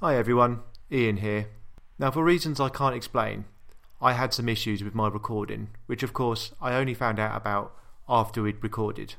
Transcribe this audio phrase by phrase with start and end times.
[0.00, 0.60] Hi everyone,
[0.92, 1.46] Ian here.
[1.98, 3.46] Now, for reasons I can't explain,
[3.98, 7.74] I had some issues with my recording, which of course I only found out about
[8.06, 9.14] after we'd recorded.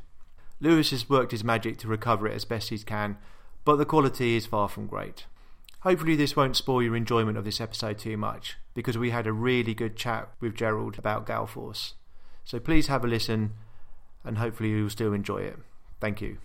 [0.59, 3.17] Lewis has worked his magic to recover it as best he can,
[3.65, 5.25] but the quality is far from great.
[5.79, 9.33] Hopefully, this won't spoil your enjoyment of this episode too much, because we had a
[9.33, 11.93] really good chat with Gerald about Galforce.
[12.45, 13.53] So please have a listen,
[14.23, 15.57] and hopefully, you'll still enjoy it.
[15.99, 16.37] Thank you.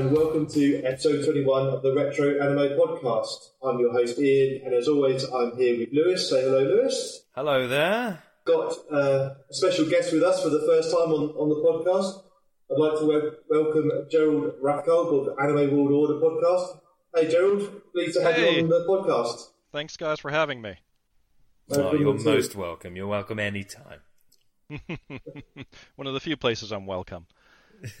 [0.00, 3.50] And welcome to episode 21 of the Retro Anime Podcast.
[3.62, 6.30] I'm your host Ian, and as always, I'm here with Lewis.
[6.30, 7.24] Say hello, Lewis.
[7.34, 8.22] Hello there.
[8.46, 12.22] Got uh, a special guest with us for the first time on, on the podcast.
[12.70, 16.80] I'd like to wel- welcome Gerald Rathkolb of Anime World Order podcast.
[17.14, 18.56] Hey, Gerald, pleased to have Hey.
[18.56, 19.48] you on the podcast.
[19.72, 20.76] Thanks, guys, for having me.
[21.72, 22.32] Oh, you're at all.
[22.34, 22.96] most welcome.
[22.96, 24.00] You're welcome anytime.
[25.96, 27.26] One of the few places I'm welcome.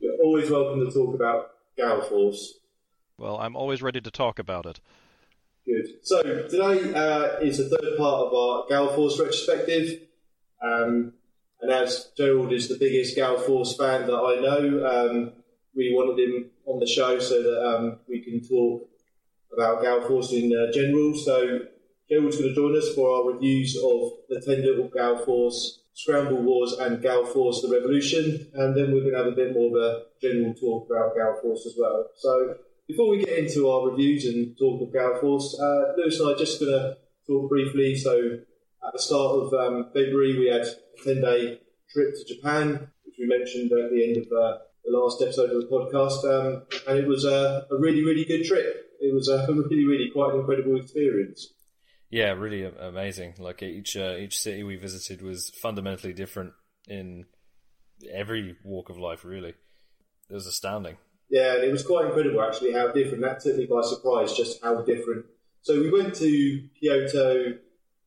[0.00, 2.54] You're always welcome to talk about Gall Force.
[3.16, 4.80] Well, I'm always ready to talk about it.
[5.66, 5.86] Good.
[6.02, 10.02] So today uh, is the third part of our Gall Force retrospective,
[10.62, 11.14] um,
[11.60, 15.32] and as Gerald is the biggest Gall Force fan that I know, um,
[15.74, 18.88] we wanted him on the show so that um, we can talk
[19.52, 21.14] about Gall Force in uh, general.
[21.16, 21.60] So
[22.08, 26.42] Gerald's going to join us for our reviews of the Ten Little Gall Force, Scramble
[26.42, 29.66] Wars, and Gall Force: The Revolution, and then we're going to have a bit more
[29.66, 32.06] of a general talk about Gall Force as well.
[32.16, 32.54] So.
[32.86, 36.32] Before we get into our reviews and talk of Gall Force, uh, Lewis and I
[36.32, 36.96] are just going to
[37.26, 37.94] talk briefly.
[37.94, 38.38] So,
[38.86, 41.60] at the start of um, February, we had a 10 day
[41.92, 45.60] trip to Japan, which we mentioned at the end of uh, the last episode of
[45.60, 46.24] the podcast.
[46.24, 48.96] Um, and it was uh, a really, really good trip.
[49.00, 51.52] It was a really, really quite an incredible experience.
[52.10, 53.34] Yeah, really amazing.
[53.38, 56.52] Like each uh, each city we visited was fundamentally different
[56.86, 57.26] in
[58.10, 59.24] every walk of life.
[59.24, 59.50] Really,
[60.30, 60.96] it was astounding.
[61.28, 63.22] Yeah, it was quite incredible actually how different.
[63.22, 65.26] That took me by surprise, just how different.
[65.60, 67.58] So we went to Kyoto,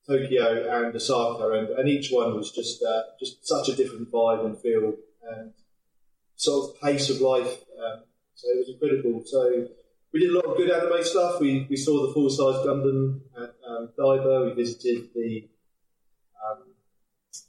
[0.08, 4.46] Tokyo, and Osaka, and, and each one was just uh, just such a different vibe
[4.46, 4.96] and feel
[5.30, 5.54] and
[6.36, 7.60] sort of pace of life.
[7.78, 8.02] Um,
[8.34, 9.22] so it was incredible.
[9.26, 9.68] So
[10.12, 11.40] we did a lot of good anime stuff.
[11.40, 13.50] We we saw the full size Gundam um,
[13.98, 14.46] Diver.
[14.46, 15.48] We visited the
[16.46, 16.64] um,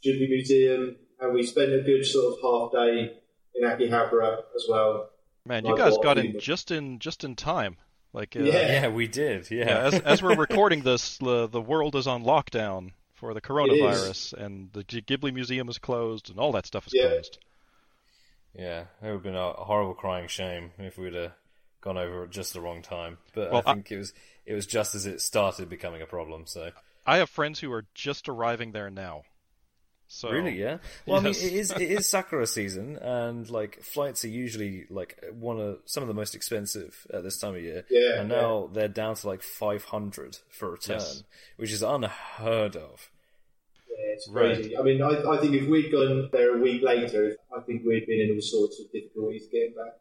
[0.05, 3.19] Ghibli Museum, and we spent a good sort of half day
[3.55, 5.11] in Akihabara as well.
[5.45, 7.77] Man, you guys got in just in just in time.
[8.13, 8.53] Like, uh, Yeah.
[8.83, 9.51] Yeah, we did.
[9.51, 13.41] Yeah, yeah, as, as we're recording this, the, the world is on lockdown for the
[13.41, 17.09] coronavirus, and the Ghibli Museum is closed, and all that stuff is Yeah.
[17.09, 17.39] closed.
[18.55, 18.81] yeah.
[18.81, 21.33] It would have been a horrible crying shame if we'd have
[21.83, 23.19] gone over at just the wrong time.
[23.35, 24.15] But Well, I I- think it was
[24.47, 26.47] it was just as it started becoming a problem.
[26.47, 26.71] So
[27.07, 29.25] I have friends who are just arriving there now.
[30.09, 30.79] So really, yeah.
[31.07, 31.41] Well, Yes.
[31.43, 35.59] I mean, it is it is Sakura season, and like flights are usually like one
[35.59, 37.85] of some of the most expensive at this time of year.
[37.91, 41.25] Yeah, and now they're down to like five hundred for a return, Yes.
[41.57, 43.11] which is unheard of.
[43.89, 44.55] Yeah, it's Right.
[44.57, 44.77] crazy.
[44.77, 48.07] I mean, I, I think if we'd gone there a week later, I think we'd
[48.07, 49.95] been in all sorts of difficulties getting back.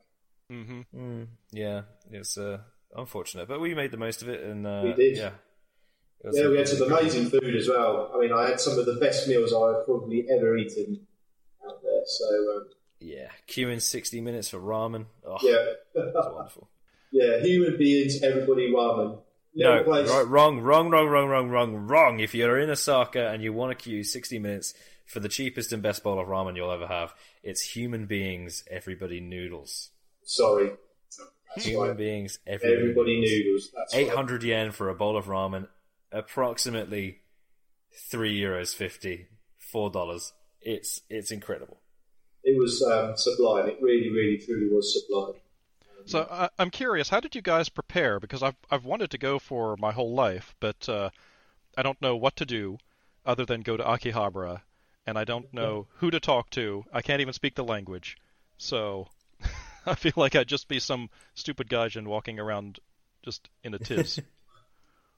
[0.52, 1.82] Hmm Mm, yeah,
[2.12, 2.58] it's uh,
[2.96, 5.18] unfortunate, but we made the most of it, and uh, We did.
[5.18, 5.32] Yeah,
[6.34, 8.12] Yeah, we had some amazing food as well.
[8.14, 11.08] I mean, I had some of the best meals I've probably ever eaten
[11.66, 12.02] out there.
[12.06, 12.26] So,
[12.58, 12.70] um,
[13.00, 15.06] Yeah, queuing sixty minutes for ramen.
[15.26, 15.66] Oh, yeah.
[15.96, 16.70] that's wonderful.
[17.12, 19.20] yeah, human beings, everybody ramen.
[19.54, 20.10] No, place.
[20.10, 22.20] right, wrong, wrong, wrong, wrong, wrong, wrong, wrong.
[22.20, 24.74] If you're in Osaka and you want to queue 60 minutes
[25.06, 27.14] for the cheapest and best bowl of ramen you'll ever have,
[27.44, 29.90] it's human beings, everybody noodles.
[30.32, 30.72] Sorry.
[31.56, 31.98] That's Human right.
[31.98, 33.72] beings, everybody, Everybody noodles.
[33.76, 34.08] That's right.
[34.08, 35.68] 800 yen for a bowl of ramen,
[36.12, 37.20] approximately
[38.10, 39.28] 3 euros 50,
[39.74, 40.32] $4.
[40.62, 41.82] It's, it's incredible.
[42.44, 43.68] It was um, sublime.
[43.68, 45.42] It really, really, truly was sublime.
[46.06, 48.20] So I, I'm curious, how did you guys prepare?
[48.20, 51.12] Because I've I've wanted to go for my whole life, but uh,
[51.78, 52.78] I don't know what to do
[53.24, 54.62] other than go to Akihabara,
[55.06, 56.86] and I don't know who to talk to.
[56.92, 58.18] I can't even speak the language,
[58.58, 59.10] so
[59.86, 62.80] I feel like I'd just be some stupid gaijin walking around
[63.24, 64.20] just in a tiz.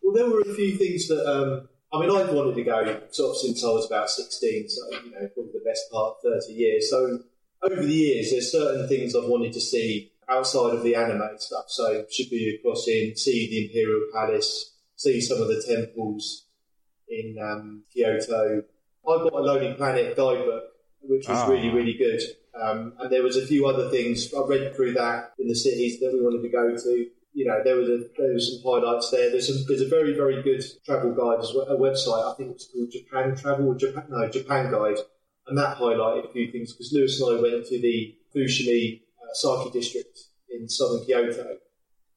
[0.06, 3.32] Well, there were a few things that um, I mean, I've wanted to go sort
[3.32, 6.54] of since I was about sixteen, so you know, probably the best part of thirty
[6.54, 6.90] years.
[6.90, 7.20] So
[7.62, 11.66] over the years, there's certain things I've wanted to see outside of the anime stuff.
[11.70, 16.46] So Shibuya Crossing, see the Imperial Palace, see some of the temples
[17.08, 18.64] in um, Kyoto,
[19.08, 20.64] I got a Lonely Planet guidebook,
[21.02, 21.48] which was Ah.
[21.48, 22.22] really, really good.
[22.62, 24.32] Um, and there was a few other things.
[24.34, 27.08] I read through that in the cities that we wanted to go to.
[27.36, 29.32] You know, there was a, there was some highlights there.
[29.32, 32.32] There's some, there's a very, very good travel guide as well, a website.
[32.32, 34.98] I think it's called Japan Travel or Japan, no, Japan Guide.
[35.48, 39.34] And that highlighted a few things because Lewis and I went to the Fushimi uh,
[39.34, 40.20] Saki district
[40.50, 41.58] in southern Kyoto.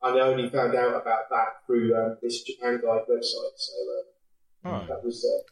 [0.03, 3.57] And I only found out about that through um, this Japan Guide website.
[3.57, 3.73] So
[4.67, 4.85] Oh.
[4.89, 5.43] that was uh,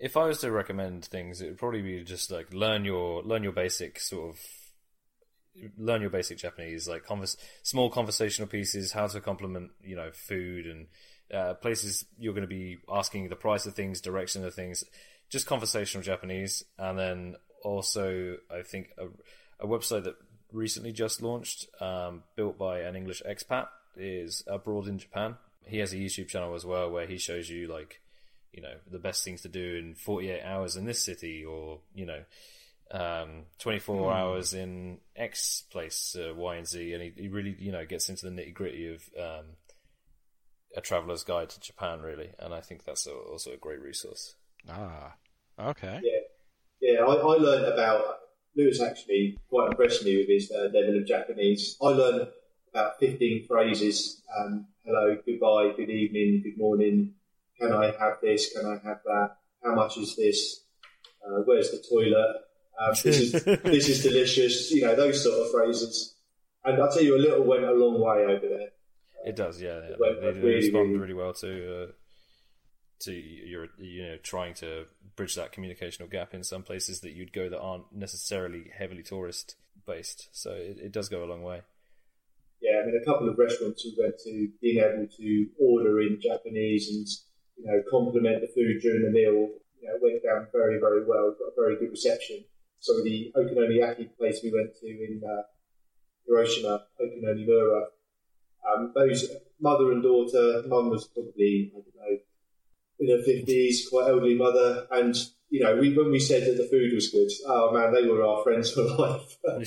[0.00, 3.42] If I was to recommend things, it would probably be just like learn your learn
[3.42, 4.40] your basic sort of
[5.76, 10.66] learn your basic Japanese, like convers- small conversational pieces, how to compliment you know food
[10.66, 10.86] and
[11.32, 14.84] uh, places you're going to be asking the price of things, direction of things,
[15.28, 20.16] just conversational Japanese, and then also I think a, a website that
[20.50, 25.36] recently just launched, um, built by an English expat, is abroad in Japan.
[25.66, 28.00] He has a YouTube channel as well where he shows you like
[28.52, 32.06] you know the best things to do in 48 hours in this city or you
[32.06, 32.22] know
[32.92, 37.70] um, 24 hours in x place uh, y and z and he, he really you
[37.70, 39.44] know gets into the nitty gritty of um,
[40.76, 44.34] a traveler's guide to japan really and i think that's a, also a great resource
[44.68, 45.14] Ah.
[45.58, 46.00] Okay.
[46.02, 46.20] Yeah,
[46.80, 47.00] yeah.
[47.00, 48.18] I, I learned about
[48.56, 51.76] Lewis actually quite impressed me with his uh, level of Japanese.
[51.82, 52.28] I learned
[52.72, 57.14] about fifteen phrases: um, hello, goodbye, good evening, good morning.
[57.60, 58.52] Can I have this?
[58.52, 59.36] Can I have that?
[59.62, 60.64] How much is this?
[61.24, 62.36] Uh, where's the toilet?
[62.80, 63.32] Um, this is
[63.64, 64.70] this is delicious.
[64.70, 66.16] You know those sort of phrases.
[66.64, 68.68] And I'll tell you, a little went a long way over there.
[69.24, 69.96] it does yeah, yeah.
[69.98, 71.86] Well, they, they really, respond really- really well to uh,
[73.00, 74.86] to your you know trying to
[75.16, 79.56] bridge that communicational gap in some places that you'd go that aren't necessarily heavily tourist
[79.86, 81.62] based so it, it does go a long way
[82.60, 86.20] yeah, I mean, a couple of restaurants we went to, being able to order in
[86.20, 87.06] Japanese and
[87.60, 89.48] you know compliment the food during the meal,
[89.80, 91.34] you know, went down very very well.
[91.38, 92.44] Got a very good reception.
[92.80, 95.42] Some of the okonomiyaki place we went to in uh,
[96.26, 97.82] Hiroshima, Okonomimura,
[98.68, 99.28] um, those
[99.60, 100.62] mother and daughter.
[100.66, 102.18] Mum was probably I don't know
[103.00, 105.16] in her fifties, quite elderly mother, and
[105.50, 108.24] you know, we when we said that the food was good, oh man, they were
[108.24, 109.36] our friends for life.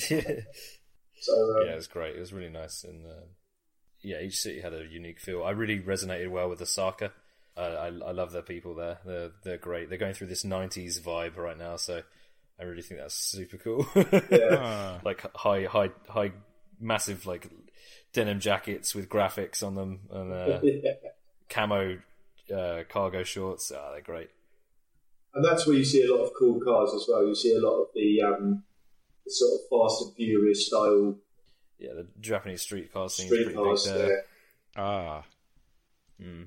[1.20, 2.16] so um, yeah, it was great.
[2.16, 3.26] It was really nice, and uh,
[4.00, 5.44] yeah, each city had a unique feel.
[5.44, 7.12] I really resonated well with Osaka.
[7.56, 8.98] I, I, I love their people there.
[9.04, 9.88] They're they're great.
[9.88, 12.02] They're going through this '90s vibe right now, so
[12.58, 13.86] I really think that's super cool.
[14.58, 15.00] Ah.
[15.04, 16.32] like high, high, high,
[16.80, 17.48] massive like
[18.12, 20.60] denim jackets with graphics on them and uh,
[21.48, 21.98] camo
[22.54, 23.72] uh, cargo shorts.
[23.74, 24.30] Ah, they're great.
[25.34, 27.26] And that's where you see a lot of cool cars as well.
[27.26, 28.62] You see a lot of the, um,
[29.24, 31.16] the sort of Fast and Furious style
[31.78, 34.06] Yeah, the Japanese street car scene street pretty cars big there.
[34.06, 34.24] there.
[34.76, 35.24] Ah.
[36.22, 36.46] Mm.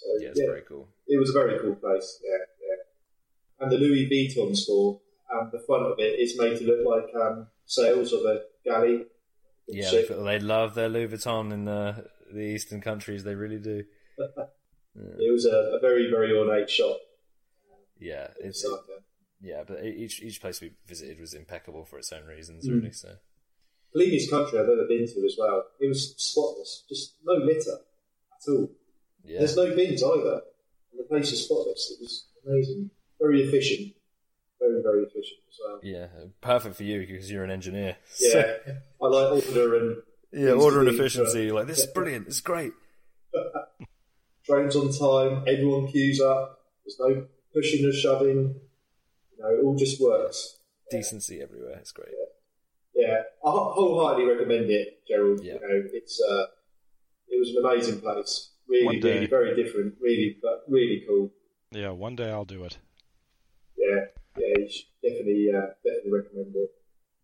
[0.00, 0.88] So, Yeah, it's yeah, very cool.
[1.06, 2.20] it was a very cool place.
[2.24, 3.64] Yeah, yeah.
[3.64, 5.00] And the Louis Vuitton store,
[5.32, 9.04] um, the front of it is made to look like um, sails of a galley.
[9.68, 10.08] Yeah, Ship.
[10.08, 13.24] they, love their Louis Vuitton in the the eastern countries.
[13.24, 13.84] They really do.
[14.96, 16.98] It was a, a very, very ornate shop.
[18.00, 18.66] Yeah, it's
[19.40, 22.74] yeah, but each each place we visited was impeccable for its own reasons, Mm.
[22.74, 22.92] really.
[22.92, 23.10] So
[23.92, 25.64] Cleanest country I've ever been to as well.
[25.78, 28.70] It was spotless, just no litter at all.
[29.24, 30.40] Yeah, There's no bins either.
[30.92, 31.92] And the place is spotless.
[31.92, 32.90] It was amazing.
[33.20, 33.92] Very efficient.
[34.60, 35.80] Very, very efficient as well.
[35.82, 36.06] yeah,
[36.42, 37.96] perfect for you because you're an engineer.
[38.20, 38.56] Yeah,
[39.02, 39.96] I like order and
[40.32, 41.48] yeah, order and efficiency.
[41.48, 42.26] so- like this is brilliant.
[42.26, 42.72] It's great.
[44.46, 45.44] trains on time.
[45.46, 46.60] Everyone queues up.
[46.84, 48.54] There's no pushing or shoving.
[49.36, 50.58] You know, it all just works.
[50.90, 51.78] Decency everywhere.
[51.78, 52.12] It's great.
[52.94, 55.40] Yeah, I wholeheartedly recommend it, Gerald.
[55.42, 55.54] Yeah.
[55.54, 56.44] You know, it's uh,
[57.28, 58.50] it was an amazing place.
[58.70, 59.14] Really, One day.
[59.14, 59.94] really, very different.
[60.00, 61.30] Really, but really cool.
[61.72, 62.78] Yeah, one day I'll do it.
[63.76, 64.04] Yeah,
[64.38, 66.70] yeah, you should definitely, uh, definitely recommend it.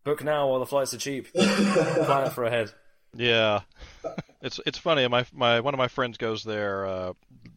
[0.05, 1.33] Book now while the flights are cheap.
[1.35, 2.73] Plan it for ahead.
[3.15, 3.61] Yeah,
[4.43, 5.07] it's it's funny.
[5.09, 7.13] My my one of my friends goes there uh,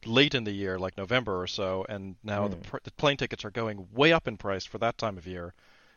[0.05, 3.43] late in the year, like November or so, and now the, pr- the plane tickets
[3.45, 5.53] are going way up in price for that time of year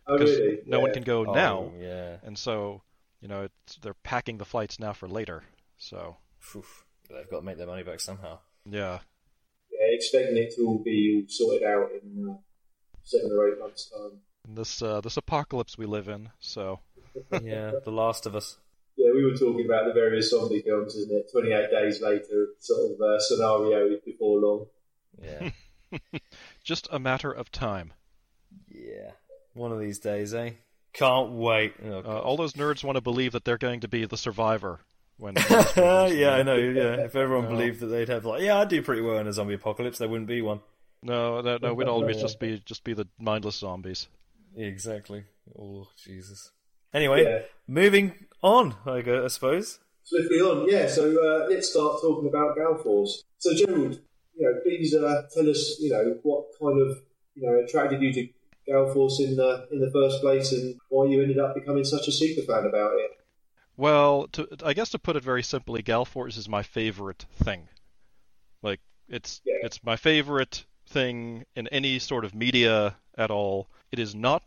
[0.06, 0.58] Oh, because really?
[0.66, 0.82] no yeah.
[0.82, 2.16] one can go now, Oh, yeah.
[2.24, 2.82] and so
[3.20, 5.42] you know it's, they're packing the flights now for later.
[5.78, 6.64] So Phew.
[7.10, 8.38] They've got to make their money back somehow.
[8.64, 8.98] yeah,
[9.70, 12.34] Yeah, expecting it to all be all sorted out in uh,
[13.04, 14.18] seven or eight months' time.
[14.48, 16.30] this uh, this apocalypse we live in.
[16.40, 16.80] So
[17.42, 18.56] Yeah, The Last of Us.
[18.96, 21.30] Yeah, we were talking about the various zombie films, isn't it?
[21.32, 24.66] 28 days later, sort of uh, scenario before long.
[25.22, 25.50] Yeah,
[26.64, 27.92] just a matter of time.
[28.70, 29.12] yeah.
[29.54, 30.52] One of these days, eh?
[30.94, 31.74] Can't wait.
[31.84, 34.80] Oh, Uh, all those nerds want to believe that they're going to be the survivor
[35.18, 35.34] when.
[35.76, 36.56] yeah, I know.
[36.56, 37.50] Yeah, if everyone No.
[37.50, 40.08] believed that they'd have like, yeah, I'd do pretty well in a zombie apocalypse, there
[40.08, 40.60] wouldn't be one.
[41.02, 41.74] No, no, no.
[41.74, 44.08] We'd always just be just be the mindless zombies.
[44.56, 45.24] Exactly.
[45.58, 46.50] Oh Jesus.
[46.94, 47.40] Anyway, Yeah.
[47.66, 48.74] moving on.
[48.86, 49.24] I go.
[49.24, 49.78] I suppose.
[50.04, 50.88] Swiftly on, yeah.
[50.88, 53.22] So uh, let's start talking about Galforce.
[53.38, 54.00] So Gerald,
[54.36, 56.98] you know, please uh, tell us, you know, what kind of
[57.34, 58.28] you know attracted you to
[58.68, 62.12] Galforce in the in the first place, and why you ended up becoming such a
[62.12, 63.10] super fan about it.
[63.76, 67.68] Well, to, I guess to put it very simply, Galforce is my favorite thing.
[68.62, 69.54] Like it's Yeah.
[69.62, 73.68] it's my favorite thing in any sort of media at all.
[73.90, 74.42] It is not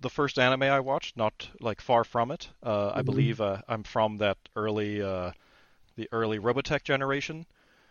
[0.00, 2.48] the first anime I watched, not like far from it.
[2.62, 5.32] Uh, I believe uh, I'm from that early uh,
[5.96, 7.46] the early Robotech generation,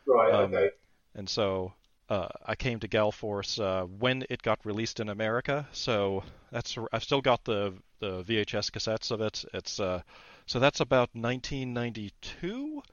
[0.05, 0.33] Right.
[0.33, 0.69] Um, okay.
[1.15, 1.73] and so
[2.09, 5.67] uh, I came to Galforce uh, when it got released in America.
[5.71, 9.45] So that's I've still got the the VHS cassettes of it.
[9.53, 10.01] It's uh,
[10.45, 12.83] so that's about 1992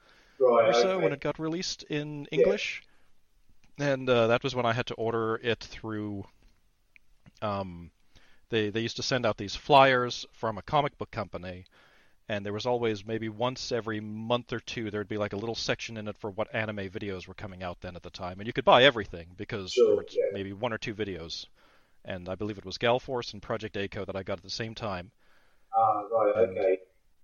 [0.41, 0.69] Right.
[0.69, 1.03] or so okay.
[1.03, 2.81] when it got released in English,
[3.77, 6.25] and uh, that was when I had to order it through.
[7.43, 7.91] Um,
[8.49, 11.65] they they used to send out these flyers from a comic book company,
[12.31, 15.53] and there was always maybe once every month or two there'd be like a little
[15.55, 18.47] section in it for what anime videos were coming out then at the time, and
[18.47, 20.31] you could buy everything because Sure, there were yeah.
[20.31, 21.45] maybe one or two videos,
[22.05, 24.73] and I believe it was Galforce and Project A-ko that I got at the same
[24.75, 25.11] time.
[25.75, 26.37] Ah, right.
[26.49, 26.77] Okay.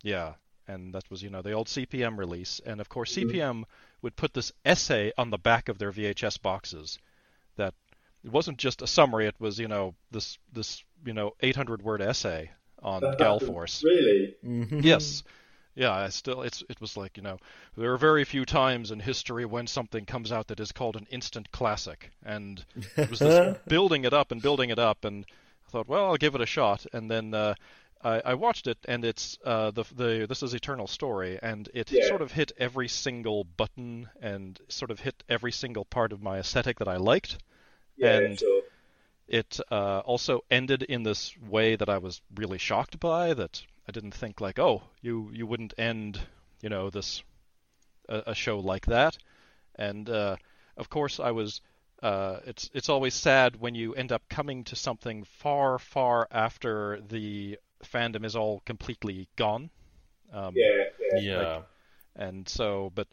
[0.03, 0.33] Yeah,
[0.67, 3.39] and that was you know the old CPM release, and of course Mhm.
[3.39, 3.65] CPM
[4.01, 6.99] would put this essay on the back of their VHS boxes.
[7.57, 7.75] That
[8.23, 12.01] it wasn't just a summary; it was you know this this you know 800 word
[12.01, 13.83] essay on Galforce.
[13.83, 14.35] Really?
[14.45, 14.79] Mm-hmm.
[14.81, 15.23] yes,
[15.75, 15.93] yeah.
[15.93, 17.37] I still it's it was like you know
[17.75, 21.07] there are very few times in history when something comes out that is called an
[21.09, 22.63] instant classic, and
[22.95, 25.25] it was this building it up and building it up, and
[25.67, 27.53] I thought, well, I'll give it a shot, and then uh,
[28.03, 31.91] I, I watched it, and it's uh, the the this is Eternal Story, and it
[31.91, 32.07] Yeah.
[32.07, 36.37] sort of hit every single button and sort of hit every single part of my
[36.37, 37.37] aesthetic that I liked.
[37.97, 38.17] Yeah.
[38.19, 38.61] And- sure.
[39.27, 43.33] It uh, also ended in this way that I was really shocked by.
[43.33, 46.19] That I didn't think like, oh, you you wouldn't end,
[46.61, 47.23] you know, this
[48.07, 49.17] a, a show like that.
[49.75, 50.37] And uh,
[50.77, 51.61] of course, I was.
[52.01, 57.01] Uh, it's it's always sad when you end up coming to something far far after
[57.09, 59.69] the fandom is all completely gone.
[60.31, 60.83] Um, Yeah.
[61.13, 61.19] Yeah.
[61.19, 61.61] Yeah.
[62.15, 63.07] and so, but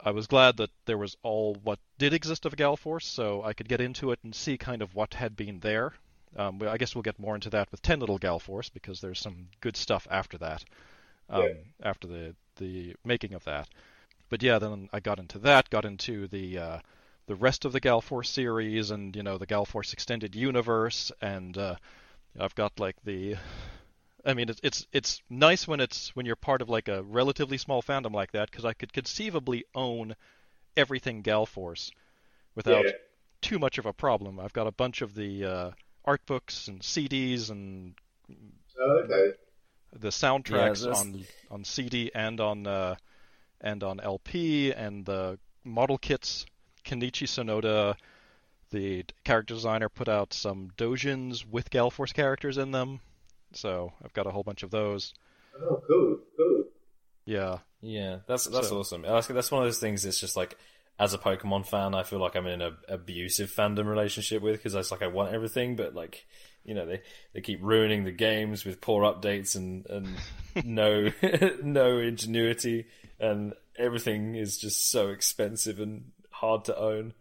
[0.00, 3.68] I was glad that there was all what did exist of Galforce, so I could
[3.68, 5.92] get into it and see kind of what had been there.
[6.36, 9.48] Um, I guess we'll get more into that with Ten Little Galforce because there's some
[9.60, 10.64] good stuff after that,
[11.30, 11.54] um, Yeah.
[11.82, 13.68] after the the making of that.
[14.28, 16.78] But yeah, then I got into that, got into the uh,
[17.26, 21.76] the rest of the Galforce series, and you know the Galforce extended universe, and uh,
[22.38, 23.36] I've got like the
[24.26, 27.58] I mean, it's it's it's nice when it's when you're part of like a relatively
[27.58, 30.16] small fandom like that because I could conceivably own
[30.76, 31.92] everything Galforce
[32.56, 32.90] without Yeah.
[33.40, 34.40] too much of a problem.
[34.40, 35.70] I've got a bunch of the uh,
[36.04, 37.94] art books and CDs and
[38.78, 39.36] Oh, okay.
[39.92, 42.96] the soundtracks that's- on on CD and on uh,
[43.60, 46.46] and on LP and the model kits.
[46.84, 47.96] Kenichi Sonoda,
[48.70, 53.00] the character designer, put out some dojins with Galforce characters in them.
[53.56, 55.14] So I've got a whole bunch of those.
[55.60, 56.18] Oh, cool.
[56.36, 56.64] Cool.
[57.24, 59.02] Yeah, Yeah, that's that's So- awesome.
[59.02, 60.04] That's that's one of those things.
[60.04, 60.56] It's just like
[60.98, 64.74] as a Pokemon fan, I feel like I'm in an abusive fandom relationship with because
[64.74, 66.26] it's like I want everything, but like
[66.64, 70.08] you know they they keep ruining the games with poor updates and and
[70.64, 71.10] no
[71.62, 72.86] no ingenuity
[73.18, 77.12] and everything is just so expensive and hard to own.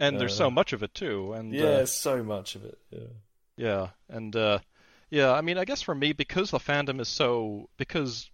[0.00, 1.32] and there's Uh, so much of it too.
[1.34, 2.78] And Yeah, uh, so much of it.
[2.90, 3.00] Yeah.
[3.56, 4.58] Yeah, and uh,
[5.10, 8.30] yeah, I mean, I guess for me, because the fandom is so, because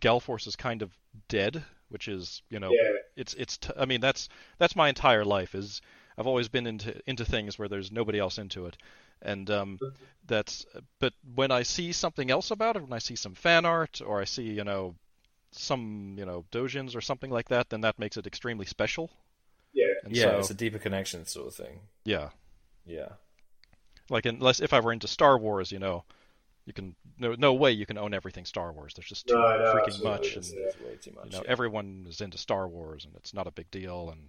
[0.00, 0.90] Galforce is kind of
[1.28, 2.92] dead, which is, you know, Yeah.
[3.16, 3.58] it's it's.
[3.58, 5.54] T- I mean, that's that's my entire life.
[5.54, 5.80] Is
[6.16, 8.76] I've always been into into things where there's nobody else into it,
[9.22, 9.78] and um,
[10.26, 10.66] that's.
[10.98, 14.20] But when I see something else about it, when I see some fan art, or
[14.20, 14.94] I see, you know,
[15.52, 19.10] some, you know, dojins or something like that, then that makes it extremely special.
[19.72, 19.86] Yeah.
[20.04, 21.80] And Yeah, so, it's a deeper connection sort of thing.
[22.04, 22.30] yeah,
[22.86, 23.08] Yeah.
[24.10, 26.04] Like unless if I were into Star Wars, you know,
[26.66, 28.92] you can no no way you can own everything Star Wars.
[28.94, 31.26] There's just too No, no, freaking much, and It's, It's way too much.
[31.26, 31.50] you know yeah.
[31.50, 34.28] everyone is into Star Wars, and it's not a big deal, and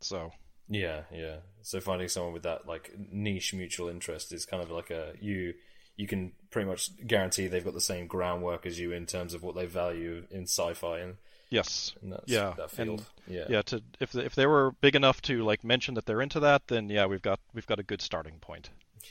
[0.00, 0.32] so
[0.68, 1.36] Yeah, yeah.
[1.62, 5.54] So finding someone with that like niche mutual interest is kind of like a you
[5.96, 9.42] you can pretty much guarantee they've got the same groundwork as you in terms of
[9.42, 11.16] what they value in sci-fi and,
[11.50, 13.04] yes, and that's, Yeah, that field.
[13.26, 13.44] yeah.
[13.48, 13.62] yeah.
[13.62, 16.88] To if if they were big enough to like mention that they're into that, then
[16.88, 18.70] yeah, we've got we've got a good starting point.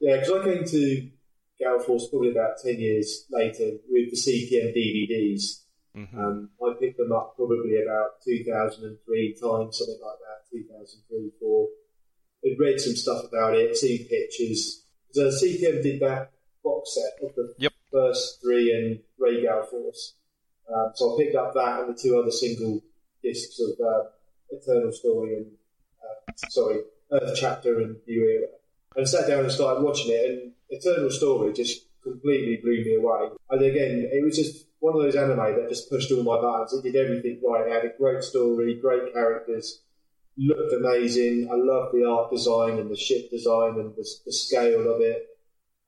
[0.00, 1.10] Yeah, because I came to
[1.60, 5.64] Galforce probably about 10 years later with the CPM DVDs.
[5.96, 6.14] Mhm.
[6.16, 11.68] Um, I picked them up probably about 2003 time, something like that, 2003, 4.
[12.46, 14.84] I'd read some stuff about it, seen pictures.
[15.10, 16.30] So CPM did that
[16.62, 17.72] box set of the Yep.
[17.90, 20.14] first three and Rhea Gall Force.
[20.74, 22.82] Um, so I picked up that and the two other single
[23.22, 24.04] discs of uh,
[24.50, 25.46] Eternal Story and,
[26.02, 26.80] uh, sorry,
[27.12, 28.48] Earth Chapter and New Era.
[28.96, 33.28] And sat down and started watching it, and Eternal Story just completely blew me away.
[33.50, 36.72] And again, it was just one of those anime that just pushed all my buttons.
[36.72, 37.66] It did everything right.
[37.66, 39.82] It had a great story, great characters,
[40.38, 41.48] looked amazing.
[41.50, 45.26] I loved the art design and the ship design and the, the scale of it.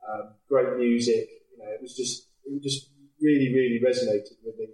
[0.08, 1.28] Um, great music.
[1.52, 4.68] You know, it was just it just really, really resonated with me.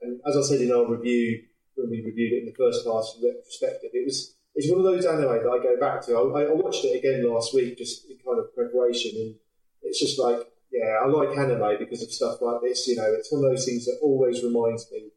[0.00, 3.16] And as I said in our review when we reviewed it in the first class
[3.22, 6.12] retrospective, it was it's one of those anime that I go back to.
[6.12, 9.34] I, I watched it again last week just in kind of preparation, and
[9.82, 12.86] it's just like yeah, I like anime because of stuff like this.
[12.88, 15.08] You know, it's one of those things that always reminds me.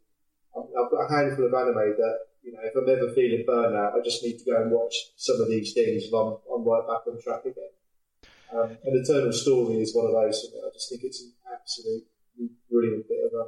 [0.55, 4.03] I've got a handful of anime that you know, if I'm ever feeling burnout, I
[4.03, 7.07] just need to go and watch some of these things, and I'm I'm right back
[7.07, 7.74] on track again.
[8.53, 10.48] Um, and Eternal Story is one of those.
[10.55, 12.05] I just think it's an absolute
[12.69, 13.47] brilliant bit of.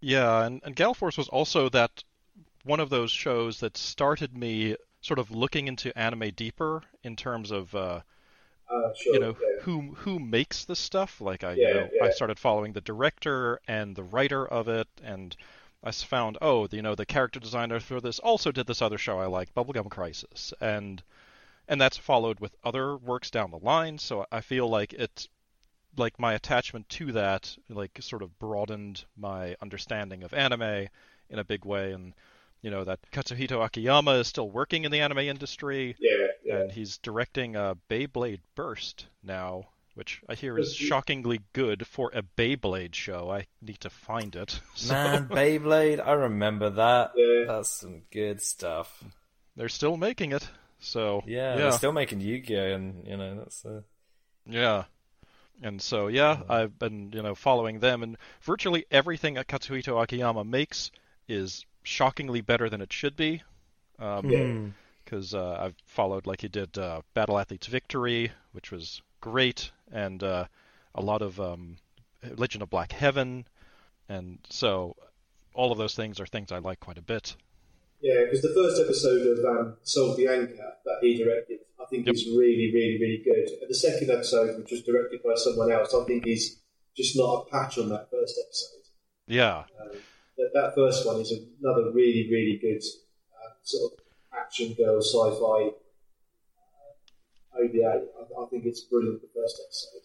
[0.00, 2.04] Yeah, and, and Gall Force was also that
[2.64, 7.50] one of those shows that started me sort of looking into anime deeper in terms
[7.50, 8.00] of uh,
[8.70, 9.62] Uh, sure, you know yeah.
[9.62, 11.20] who who makes this stuff.
[11.20, 14.88] Like I Yeah, you know I started following the director and the writer of it,
[15.02, 15.36] and
[15.82, 19.18] I found oh you know the character designer for this also did this other show
[19.18, 21.02] I like Bubblegum Crisis, and
[21.68, 23.98] and that's followed with other works down the line.
[23.98, 25.28] So I feel like it
[25.96, 30.86] like my attachment to that like sort of broadened my understanding of anime
[31.28, 32.14] in a big way and
[32.62, 36.60] you know that Katsuhito Akiyama is still working in the anime industry Yeah, yeah.
[36.60, 42.22] and he's directing uh, Beyblade Burst now, which I hear is shockingly good for a
[42.22, 43.30] Beyblade show.
[43.30, 44.60] I need to find it.
[44.74, 47.12] So, Man, Beyblade, I remember that.
[47.16, 47.44] Yeah.
[47.46, 49.02] That's some good stuff.
[49.56, 50.46] they're still making it.
[50.80, 53.80] So Yeah, yeah, they're still making Yu-Gi-Oh, and you know that's uh,
[54.46, 54.84] yeah.
[55.62, 60.44] And so yeah, I've been you know following them, and virtually everything that Katsuhito Akiyama
[60.44, 60.90] makes
[61.28, 63.42] is shockingly better than it should be.
[63.98, 64.70] Um, Yeah.
[65.04, 70.22] because uh, I've followed like he did uh, Battle Athletes Victory, which was great, and
[70.22, 70.46] uh,
[70.94, 71.76] a lot of um,
[72.36, 73.44] Legend of Black Heaven,
[74.08, 74.96] and so
[75.52, 77.36] all of those things are things I like quite a bit.
[78.00, 82.14] Yeah, because the first episode of um, Sol Bianca that he directed, I think Yep.
[82.14, 83.48] is really, really, really good.
[83.60, 86.60] And the second episode, which was directed by someone else, I think is
[86.96, 88.76] just not a patch on that first episode.
[89.26, 89.90] Yeah, Um,
[90.38, 92.82] that, that first one is another really, really good
[93.32, 93.98] uh, sort of
[94.32, 95.70] action girl sci-fi
[97.54, 98.06] uh, OVA.
[98.18, 99.20] I, I think it's brilliant.
[99.22, 100.02] The first episode.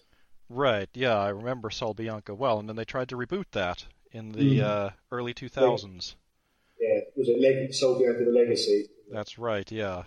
[0.50, 0.89] right.
[0.93, 4.60] Yeah, I remember Sol Bianca well, and then they tried to reboot that in the
[4.60, 4.63] Mm.
[4.63, 6.15] uh, early 2000s.
[6.80, 8.88] Yeah, was it Leg- Sol Bianca the Legacy?
[9.12, 9.69] That's right.
[9.71, 10.04] Yeah.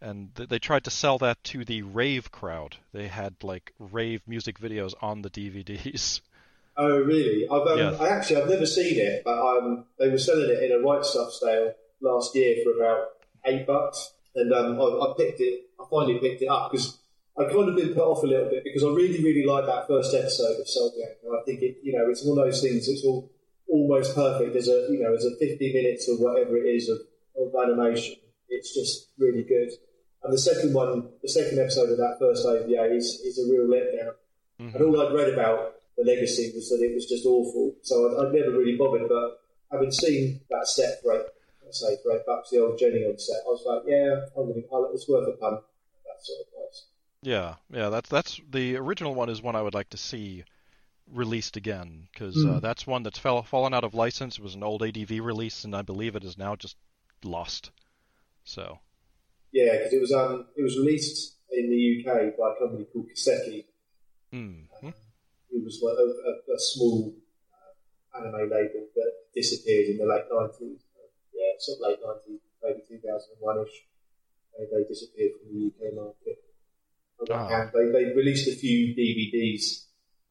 [0.00, 2.76] And th- they tried to sell that to the rave crowd.
[2.92, 6.20] They had like rave music videos on the DVDs.
[6.80, 7.44] Oh, really?
[7.50, 8.00] I've um, Yes.
[8.00, 11.04] I actually I've never seen it, but um, they were selling it in a Right
[11.04, 13.08] Stuff sale last year for about
[13.46, 15.70] eight bucks, and um, I, I picked it.
[15.80, 16.98] I finally picked it up because
[17.36, 19.88] I'd kind of been put off a little bit because I really, really like that
[19.88, 20.92] first episode of Soul
[21.24, 22.88] and I think it, you know, it's one of those things.
[22.88, 23.30] It's all
[23.68, 26.98] almost perfect as a, you know, as a fifty minutes or whatever it is of,
[27.36, 28.16] of animation.
[28.48, 29.70] It's just really good.
[30.28, 33.66] And the second one, the second episode of that first OVA is, is a real
[33.66, 34.12] letdown.
[34.58, 37.76] And all I'd read about the legacy was that it was just awful.
[37.80, 39.08] So I'd, I'd never really bothered.
[39.08, 39.40] But
[39.72, 41.22] having seen that set eight,
[41.64, 44.90] let's say eight bucks, the old Geneon set, I was like, yeah, I'm gonna, I'll,
[44.92, 45.60] it's worth a punt.
[46.04, 46.84] That sort of price.
[47.22, 50.44] Yeah, yeah, that's that's the original one is one I would like to see
[51.10, 52.60] released again because uh, Mm.
[52.60, 54.36] that's one that's fell, fallen out of license.
[54.36, 56.76] It was an old ADV release, and I believe it is now just
[57.24, 57.70] lost.
[58.44, 58.78] So
[59.52, 63.08] Yeah, because it was um, it was released in the UK by a company called
[63.08, 63.64] Kiseki,
[64.32, 64.60] hmm.
[65.50, 67.14] who was one of a, a small
[67.52, 70.84] uh, anime label that disappeared in the late nineties.
[71.32, 73.84] Yeah, sort of late nineties, maybe two thousand and one ish.
[74.58, 76.42] They, disappeared from the UK market.
[77.20, 79.86] On the other hand, they, they released a few DVDs.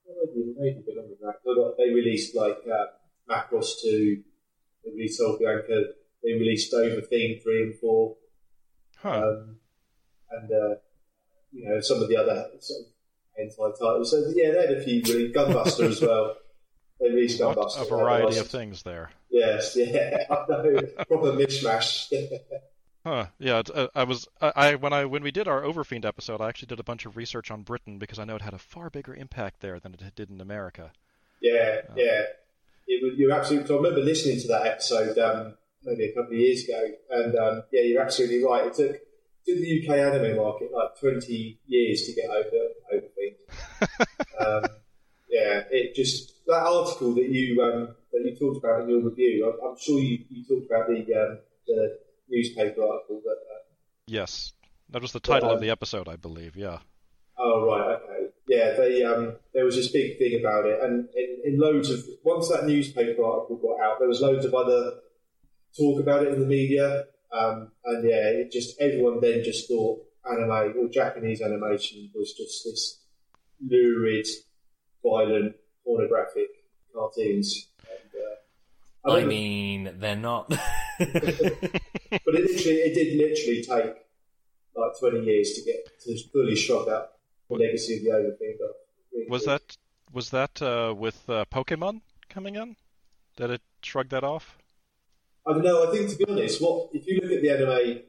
[0.06, 1.40] Maybe, maybe a bit longer than that.
[1.46, 2.88] They got- They released like uh,
[3.30, 4.24] Macross two.
[4.84, 5.94] They released Sol Bianca.
[6.22, 8.18] They released Dover Theme three and four.
[9.02, 9.10] Huh.
[9.10, 9.58] Um,
[10.32, 10.76] and uh,
[11.52, 12.86] you know some of the other sort of
[13.40, 14.12] hentai titles.
[14.12, 16.36] So yeah, they had a few really Gunbuster as well.
[17.00, 17.84] They released Gunbuster.
[17.84, 19.12] a variety uh, of things there.
[19.30, 22.12] Yes, yeah, I know, proper mishmash.
[23.06, 23.28] Huh.
[23.38, 26.70] Yeah, uh, I was I, when I when we did our Overfiend episode, I actually
[26.70, 29.14] did a bunch of research on Britain because I know it had a far bigger
[29.14, 30.92] impact there than it did in America.
[31.40, 32.24] yeah, yeah.
[32.88, 33.76] it was, you're absolutely.
[33.76, 37.64] I remember listening to that episode um, maybe a couple of years ago, and um,
[37.72, 38.68] yeah, you're absolutely right.
[38.68, 43.38] It took took the UK anime market like 20 years to get over over things.
[44.40, 44.64] um,
[45.30, 49.52] yeah, it just that article that you um, that you talked about in your review.
[49.52, 51.98] I'm, I'm sure you, you talked about the um, the
[52.30, 53.32] newspaper article that.
[53.32, 53.58] Uh,
[54.10, 54.54] Yes,
[54.90, 56.56] that was the title Well, of the episode, I believe.
[56.56, 56.80] Yeah.
[57.38, 58.28] Oh right, okay.
[58.48, 62.04] Yeah, they um, there was this big thing about it, and in, in loads of
[62.24, 64.94] once that newspaper article got out, there was loads of other
[65.78, 70.00] talk about it in the media, um, and yeah, it just everyone then just thought
[70.30, 73.02] anime or Japanese animation was just this
[73.66, 74.28] lurid,
[75.04, 76.50] violent, pornographic
[76.94, 77.68] cartoons.
[77.90, 80.50] And, uh, I don't- mean, they're not.
[80.50, 80.60] but
[81.00, 83.96] it literally, it did literally take
[84.76, 87.10] like twenty years to get to fully shrug out
[87.50, 88.58] the legacy of the Overfiend.
[89.14, 89.50] Really Was did.
[89.50, 89.78] that
[90.14, 92.76] was that uh, with uh, Pokemon coming in?
[93.38, 94.57] Did it shrug that off?
[95.48, 95.88] I don't know.
[95.88, 98.04] I think to be honest, what if you look at the anime,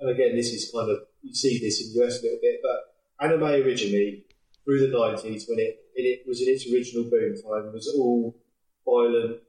[0.00, 2.60] and again, this is kind of you see this in the US a little bit,
[2.62, 4.24] but anime originally
[4.64, 8.36] through the nineties when it, it was in its original boom time was all
[8.84, 9.40] violent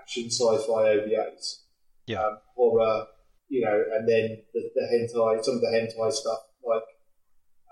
[0.00, 1.60] action sci-fi OVAs,
[2.06, 2.22] Yeah.
[2.22, 3.06] um, horror,
[3.48, 6.82] you know, and then the, the hentai, some of the hentai stuff like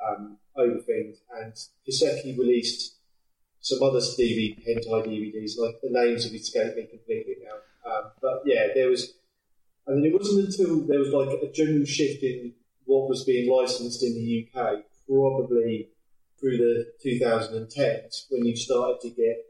[0.06, 1.52] um, Overfiend and
[1.88, 2.96] Kiseki released
[3.60, 7.56] some other Stevie hentai DVDs, like the names have escaped me completely now.
[7.88, 9.14] Um, but yeah, there was,
[9.86, 12.52] I mean, it wasn't until there was like a general shift in
[12.84, 15.88] what was being licensed in the UK, probably
[16.40, 19.44] through the 2010s, when you started to get,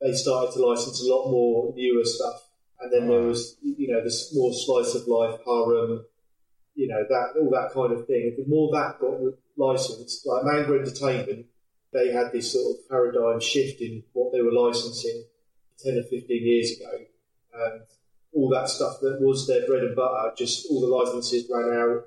[0.00, 2.46] they started to license a lot more newer stuff.
[2.80, 6.04] And then there was, you know, this more slice of life, harem,
[6.74, 8.34] you know, that all that kind of thing.
[8.38, 9.18] The more that got
[9.56, 11.46] licensed, like Manga Entertainment,
[11.92, 15.24] they had this sort of paradigm shift in what they were licensing
[15.78, 17.04] 10 or 15 years ago.
[17.60, 17.82] And
[18.32, 22.04] all that stuff that was their bread and butter, just all the licenses ran out.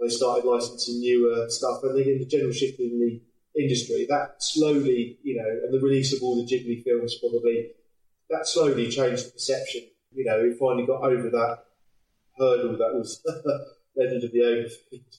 [0.00, 1.82] They started licensing newer stuff.
[1.82, 6.12] And then the general shift in the industry, that slowly, you know, and the release
[6.14, 7.70] of all the Ghibli films probably,
[8.30, 9.82] that slowly changed the perception.
[10.14, 11.58] You know, we finally got over that
[12.38, 13.24] hurdle that was
[13.96, 15.18] Legend of the Overfiend.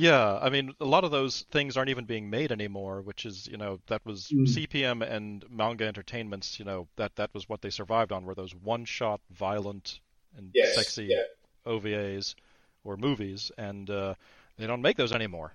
[0.00, 3.46] Yeah, I mean, a lot of those things aren't even being made anymore, which is,
[3.46, 4.48] you know, that was Mm.
[4.48, 8.54] CPM and manga entertainments, you know, that that was what they survived on, were those
[8.54, 10.00] one-shot, violent
[10.38, 11.24] and Yes, sexy yeah.
[11.66, 12.34] OVAs
[12.82, 14.14] or movies, and uh,
[14.56, 15.54] they don't make those anymore.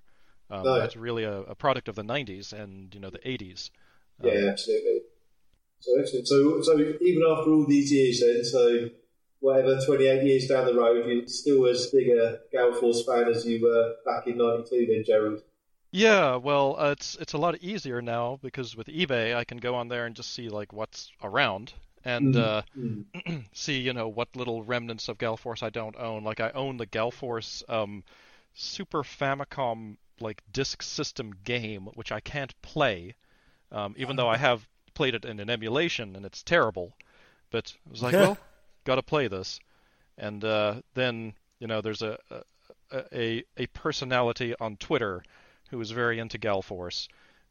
[0.52, 0.78] Um, No.
[0.80, 3.72] That's really a, a product of the '90s and you know the '80s.
[4.24, 5.00] Um, Yeah, absolutely.
[5.80, 6.28] So excellent.
[6.28, 8.90] So, so even after all these years, then, so
[9.46, 13.46] whatever, 28 years down the road, you're still as big a Gall Force fan as
[13.46, 15.42] you were back in '92, then, Gerald.
[15.92, 19.76] Yeah, well, uh, it's it's a lot easier now because with eBay I can go
[19.76, 22.38] on there and just see like what's around and Mhm.
[22.38, 23.46] uh, Mm.
[23.54, 26.24] see you know what little remnants of Galforce I don't own.
[26.24, 28.04] Like I own the Galforce um,
[28.54, 33.16] Super Famicom like disk system game, which I can't play,
[33.72, 36.94] um, even though I have played it in an emulation and it's terrible.
[37.52, 38.38] But I was like, well,
[38.86, 39.60] gotta play this.
[40.18, 42.18] And uh, then you know there's a
[42.92, 45.24] a, a a personality on Twitter
[45.72, 47.08] who is very into Galforce,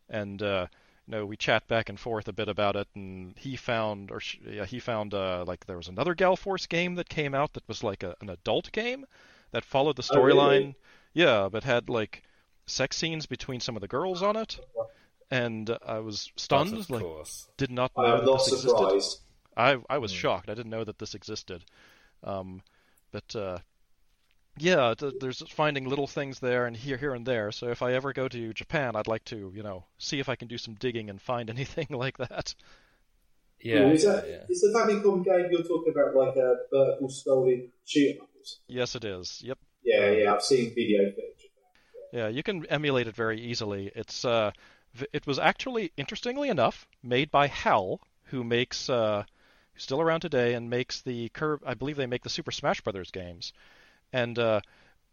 [0.08, 0.66] and uh,
[1.06, 4.20] you know we chat back and forth a bit about it, and he found or
[4.20, 7.68] sh- yeah, he found uh, like there was another Galforce game that came out that
[7.68, 9.04] was like a, an adult game
[9.50, 10.38] that followed the Oh, really?
[10.38, 10.74] storyline.
[11.12, 12.22] Yeah, but had like
[12.66, 14.58] sex scenes between some of the girls on it,
[15.30, 16.72] and I was stunned.
[16.72, 17.46] Of like, course.
[17.58, 19.23] did not know I am not this existed.
[19.54, 19.84] Surprised.
[19.88, 20.16] I I was Hmm.
[20.18, 20.48] shocked.
[20.50, 21.64] I didn't know that this existed.
[22.22, 22.62] Um,
[23.12, 23.58] but uh,
[24.58, 27.50] yeah, th- there's finding little things there and here, here and there.
[27.52, 30.36] So if I ever go to Japan, I'd like to, you know, see if I
[30.36, 32.54] can do some digging and find anything like that.
[33.60, 34.44] Yeah, is, yeah, that, yeah.
[34.48, 38.28] is the Famicom game you're talking about like a vertical scrolling shoot 'em up?
[38.28, 38.76] or something?
[38.76, 39.42] Yes, it is.
[39.42, 39.58] Yep.
[39.82, 41.50] Yeah, yeah, I've seen video footage of
[42.12, 42.18] that.
[42.18, 43.90] Yeah, you can emulate it very easily.
[43.94, 44.50] It's uh,
[44.94, 49.24] v- it was actually interestingly enough made by HAL, who makes uh,
[49.74, 51.60] who's still around today and makes the curve.
[51.66, 53.52] I believe they make the Super Smash Brothers games,
[54.12, 54.60] and uh,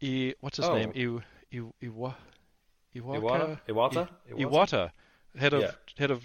[0.01, 0.75] I, what's his Oh.
[0.75, 0.93] name?
[0.93, 1.21] Iw,
[1.53, 2.15] Iw, Iwa,
[2.95, 3.19] Iwaka?
[3.25, 3.59] Iwata?
[3.67, 4.09] Iwata?
[4.29, 4.91] I- Iwata,
[5.37, 5.71] head of Yeah.
[5.97, 6.23] head of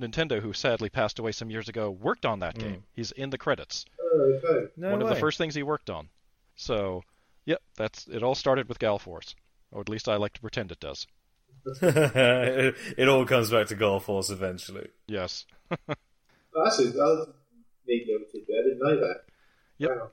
[0.00, 2.60] Nintendo, who sadly passed away some years ago, worked on that Mm.
[2.60, 2.82] game.
[2.94, 3.84] He's in the credits.
[4.00, 4.70] Oh, okay.
[4.76, 6.08] No One of the first things he worked on.
[6.56, 7.02] So,
[7.44, 8.22] yep, that's it.
[8.22, 9.34] All started with Galforce,
[9.70, 11.06] or at least I like to pretend it does.
[11.82, 14.88] it, it all comes back to Gall Force eventually.
[15.06, 15.46] Yes.
[16.60, 17.26] Oh,
[17.88, 18.56] that's a, that's a neat little tidbit.
[18.58, 19.20] I didn't know that.
[19.78, 19.90] Yep.
[19.90, 20.10] Wow.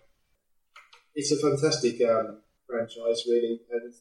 [1.16, 3.94] It's a fantastic um, franchise, really, and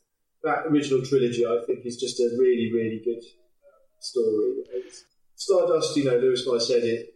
[0.42, 4.64] that original trilogy, I think, is just a really, really good uh, story.
[4.72, 5.04] It's,
[5.37, 7.14] Stardust, you know, Lewis and I said it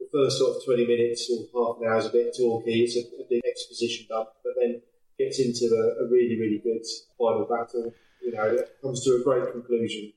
[0.00, 2.96] the first sort of 20 minutes or half an hour is a bit talky, it's
[2.96, 4.80] a, a big exposition dump, but then
[5.18, 6.82] gets into a, a really, really good
[7.18, 7.92] final battle.
[8.22, 10.12] You know, it comes to a great conclusion.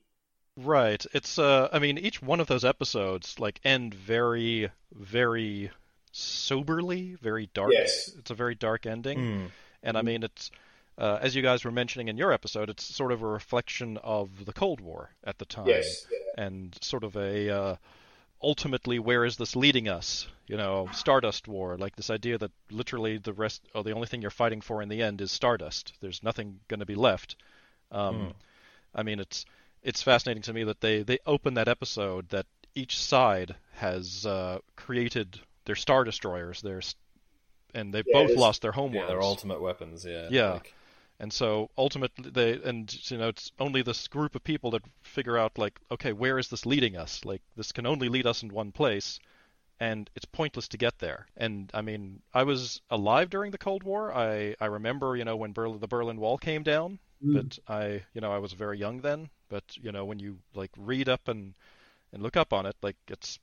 [0.56, 1.04] Right.
[1.12, 5.70] It's uh I mean each one of those episodes like end very very
[6.12, 7.72] soberly, very dark.
[7.72, 8.14] Yes.
[8.18, 9.18] It's a very dark ending.
[9.18, 9.46] Mm.
[9.82, 10.50] And I mean it's
[10.96, 14.44] uh, as you guys were mentioning in your episode, it's sort of a reflection of
[14.44, 16.06] the Cold War at the time, Yes,
[16.38, 17.76] and sort of a uh,
[18.40, 20.28] ultimately where is this leading us?
[20.46, 24.22] You know, Stardust War, like this idea that literally the rest, or the only thing
[24.22, 25.94] you're fighting for in the end is Stardust.
[26.00, 27.34] There's nothing going to be left.
[27.90, 28.34] Um,
[28.94, 29.46] I mean, it's
[29.84, 34.58] it's fascinating to me that they they open that episode that each side has uh,
[34.76, 36.82] created their star destroyers, their
[37.74, 38.94] and they've Yeah, both lost their homeworlds.
[38.94, 40.04] Yeah, their ultimate weapons.
[40.04, 40.30] Yeah.
[40.30, 40.48] Yeah.
[40.48, 40.74] Like,
[41.20, 45.38] And so ultimately, they and you know it's only this group of people that figure
[45.38, 47.24] out like, okay, where is this leading us?
[47.24, 49.20] Like this can only lead us in one place,
[49.80, 51.28] and it's pointless to get there.
[51.36, 54.14] And I mean, I was alive during the Cold War.
[54.14, 57.00] I I remember you know when Berlin, the Berlin Wall came down,
[57.32, 59.30] but I you know I was very young then.
[59.48, 61.54] But you know when you like read up and
[62.12, 63.38] and look up on it, like it's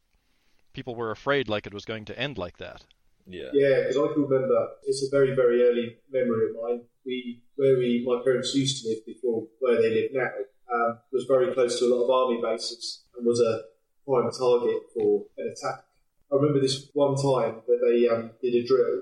[0.74, 2.84] people were afraid like it was going to end like that.
[3.28, 3.50] yeah.
[3.54, 6.82] Yeah, because I can remember it's a very, very early memory of mine.
[7.06, 10.30] We, where we, my parents used to live before where they live now,
[10.74, 13.64] um, was very close to a lot of army bases and was a
[14.06, 15.84] prime target for an attack.
[16.32, 19.02] I remember this one time that they um, did a drill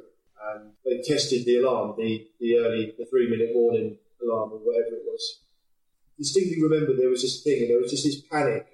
[0.51, 4.95] and they tested the alarm, the, the early, the three minute warning alarm or whatever
[4.95, 5.41] it was.
[6.19, 8.67] Distinctly remember there was this thing and there was just this panic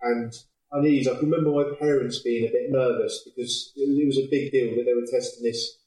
[0.00, 0.32] and
[0.72, 1.08] unease.
[1.08, 4.50] I can remember my parents being a bit nervous because it, it was a big
[4.52, 5.78] deal that they were testing this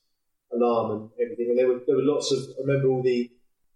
[0.54, 1.48] alarm and everything.
[1.50, 2.40] And there were there were lots of.
[2.60, 3.32] I remember all the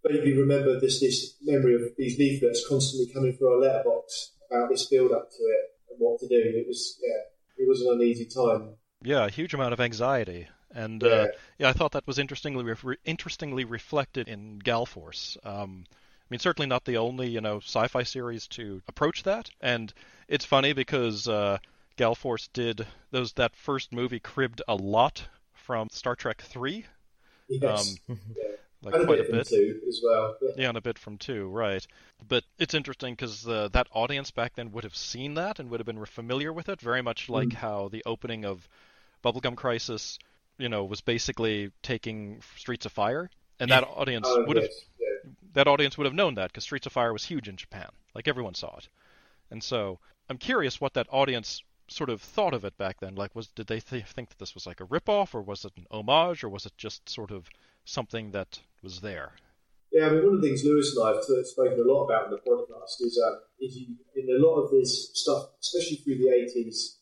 [0.06, 4.86] vaguely remember this this memory of these leaflets constantly coming through our letterbox about this
[4.88, 6.36] build up to it and what to do.
[6.38, 8.76] It was yeah, it was an uneasy time.
[9.04, 11.10] Yeah, a huge amount of anxiety, and Yeah.
[11.10, 11.28] uh,
[11.60, 15.38] yeah, I thought that was interestingly re- interestingly reflected in Galforce.
[15.44, 15.86] Um,
[16.32, 19.94] mean, certainly not the only you know sci-fi series to approach that, and
[20.28, 21.58] it's funny because uh,
[21.98, 26.86] Galforce did those that first movie cribbed a lot from Star Trek Three,
[27.50, 28.44] Yes, um, yeah.
[28.82, 29.48] like and a quite bit a from bit.
[29.48, 30.36] two as well.
[30.42, 30.50] Yeah.
[30.58, 31.86] Yeah, and a bit from two, right?
[32.28, 35.80] But it's interesting because uh, that audience back then would have seen that and would
[35.80, 37.54] have been familiar with it, very much like Mm.
[37.54, 38.68] how the opening of
[39.24, 40.18] Bubblegum Crisis,
[40.58, 44.74] you know, was basically taking Streets of Fire, and that audience Oh, would have yes,
[44.82, 44.91] yeah.
[45.54, 48.28] That audience would have known that because Streets of Fire was huge in Japan, like
[48.28, 48.88] everyone saw it,
[49.50, 53.16] and so I'm curious what that audience sort of thought of it back then.
[53.16, 55.74] Like, was did they th- think that this was like a ripoff, or was it
[55.78, 57.50] an homage, or was it just sort of
[57.86, 59.34] something that was there?
[59.92, 62.26] Yeah, I mean, one of the things Lewis and I have spoken a lot about
[62.28, 66.18] in the podcast is, um, is you, in a lot of this stuff, especially through
[66.18, 66.96] the 80s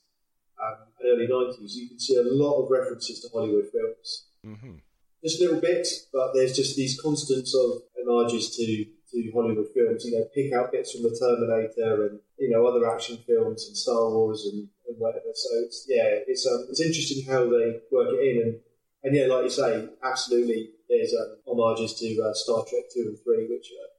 [0.57, 4.25] um, and early 90s, you can see a lot of references to Hollywood films.
[4.43, 4.77] hmm
[5.23, 10.05] Just little bits, but there's just these constants of homages to, to Hollywood films.
[10.05, 13.75] You know, pick out bits from the Terminator and, you know, other action films and
[13.75, 15.31] Star Wars and, and whatever.
[15.33, 18.41] So, it's, yeah, it's, um, it's interesting how they work it in.
[18.43, 18.59] And,
[19.03, 23.19] and yeah, like you say, absolutely, there's um, homages to uh, Star Trek 2 and
[23.19, 23.89] 3, which uh,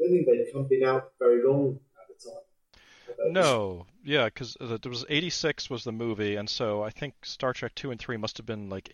[0.00, 3.32] I don't think they'd come been out very long at the time.
[3.32, 7.74] No, yeah, because there was '86 was the movie, and so I think Star Trek
[7.74, 8.90] two and three must have been like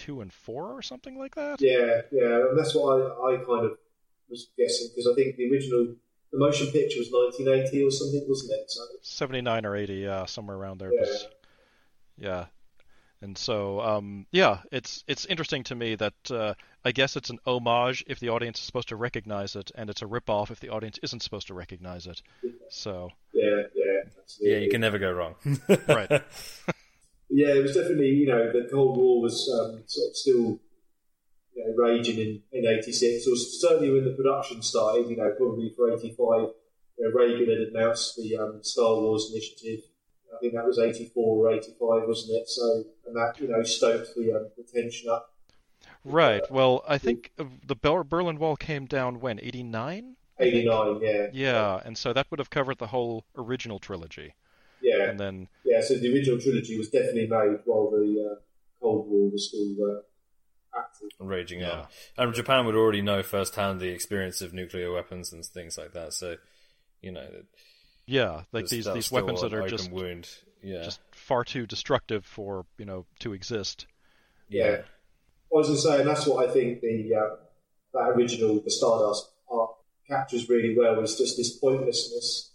[0.00, 1.60] '82 and four or something like that.
[1.60, 3.78] Yeah, yeah, and that's what I, I kind of
[4.28, 5.94] was guessing because I think the original,
[6.32, 8.70] the motion picture was 1980 or something, wasn't it?
[8.70, 10.92] So, 79 or 80, yeah, somewhere around there.
[10.92, 11.00] Yeah.
[11.00, 11.28] was-
[12.16, 12.44] yeah.
[13.22, 16.54] And so, um, yeah, it's it's interesting to me that uh,
[16.86, 20.00] I guess it's an homage if the audience is supposed to recognize it, and it's
[20.00, 22.22] a ripoff if the audience isn't supposed to recognize it.
[22.70, 23.84] So, yeah, yeah,
[24.18, 24.56] absolutely.
[24.56, 25.34] Yeah, you can never go wrong.
[25.86, 26.10] right.
[27.30, 30.60] Yeah, it was definitely, you know, the Cold War was um, sort of still
[31.54, 35.72] you know, raging in, in 86, or certainly when the production started, you know, probably
[35.76, 36.54] for 85, you
[36.98, 39.84] know, Reagan had announced the um, Star Wars initiative.
[40.34, 42.48] I think that was 84 or 85, wasn't it?
[42.48, 45.34] So, and that, you know, stoked the, um, the tension up.
[46.04, 46.42] Right.
[46.50, 50.16] Well, I think the Berlin Wall came down when 89.
[50.38, 51.26] 89, yeah.
[51.32, 54.34] Yeah, and so that would have covered the whole original trilogy,
[55.10, 58.40] and then yeah, so the original trilogy was definitely made while the uh,
[58.80, 61.08] Cold War was still uh, active.
[61.18, 61.86] Raging Yeah.
[62.18, 62.26] on.
[62.26, 66.12] And Japan would already know firsthand the experience of nuclear weapons and things like that.
[66.12, 66.36] So,
[67.02, 67.26] you know,
[68.06, 70.28] yeah, like these these weapons that are just wound.
[70.62, 73.86] Yeah, just far too destructive for you know to exist.
[74.48, 74.76] yeah, yeah.
[75.52, 77.36] I was going to say, and that's what I think the uh,
[77.94, 79.70] that original the Stardust art
[80.08, 82.50] captures really well is just this pointlessness,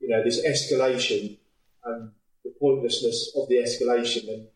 [0.00, 1.36] you know, this escalation,
[1.84, 2.10] and
[2.44, 4.28] the pointlessness of the escalation.
[4.28, 4.46] And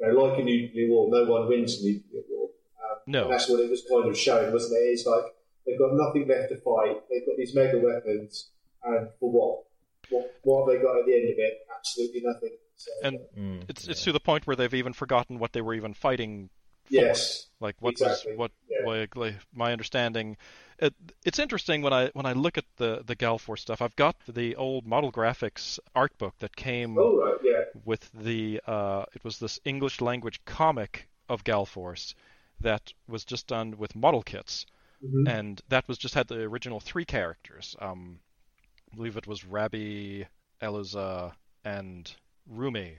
[0.00, 2.50] you know, like a nuclear war, no one wins a nuclear war.
[2.82, 3.28] Um, No.
[3.30, 4.84] that's what it was kind of showing, wasn't it?
[4.92, 5.24] It's like
[5.66, 7.02] they've got nothing left to fight.
[7.10, 8.50] They've got these mega weapons,
[8.84, 9.62] and for what?
[10.08, 11.66] What, what have they got at the end of it?
[11.76, 12.56] Absolutely nothing.
[12.76, 15.74] So, And Mm, it's it's to the point where they've even forgotten what they were
[15.74, 16.50] even fighting
[16.90, 18.86] yes, Like what Exactly, what yeah.
[18.86, 20.36] like, like my understanding.
[20.78, 20.94] It,
[21.24, 23.80] it's interesting when I when I look at the the Gall Force stuff.
[23.80, 28.60] I've got the old model graphics art book that came all right, yeah, with the
[28.66, 32.14] uh, it was this English language comic of Gall Force
[32.60, 34.66] that was just done with model kits,
[35.04, 35.28] Mhm.
[35.28, 37.74] and that was just had the original three characters.
[37.80, 38.20] Um,
[38.92, 40.26] I believe it was Rabby,
[40.62, 42.10] Eluza, and
[42.46, 42.98] Rumi,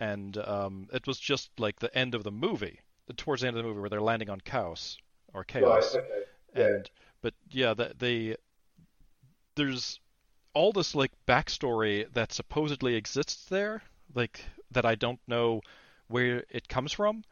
[0.00, 2.80] and um, it was just like the end of the movie,
[3.16, 4.98] towards the end of the movie where they're landing on Chaos
[5.32, 6.06] or right, Chaos okay,
[6.54, 6.66] yeah.
[6.66, 6.90] and
[7.22, 8.36] but yeah that they
[9.56, 10.00] there's
[10.54, 13.82] all this like backstory that supposedly exists there
[14.14, 15.60] like that i don't know
[16.08, 17.22] where it comes from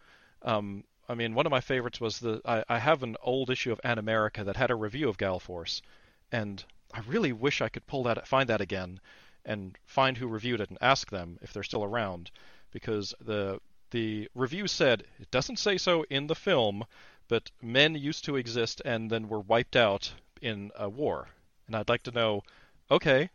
[0.42, 3.72] um i mean one of my favorites was the i, I have an old issue
[3.72, 5.82] of Animerica that had a review of Gall Force
[6.30, 9.00] and i really wish i could pull that find that again
[9.44, 12.30] and find who reviewed it and ask them if they're still around
[12.72, 16.84] because the the review said it doesn't say so in the film
[17.28, 21.28] but men used to exist and then were wiped out in a war.
[21.66, 22.42] And I'd like to know,
[22.88, 23.30] okay,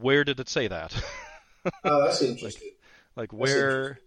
[0.00, 0.94] where did it say that?
[1.82, 2.72] Oh, that's interesting.
[3.16, 3.98] like, That's where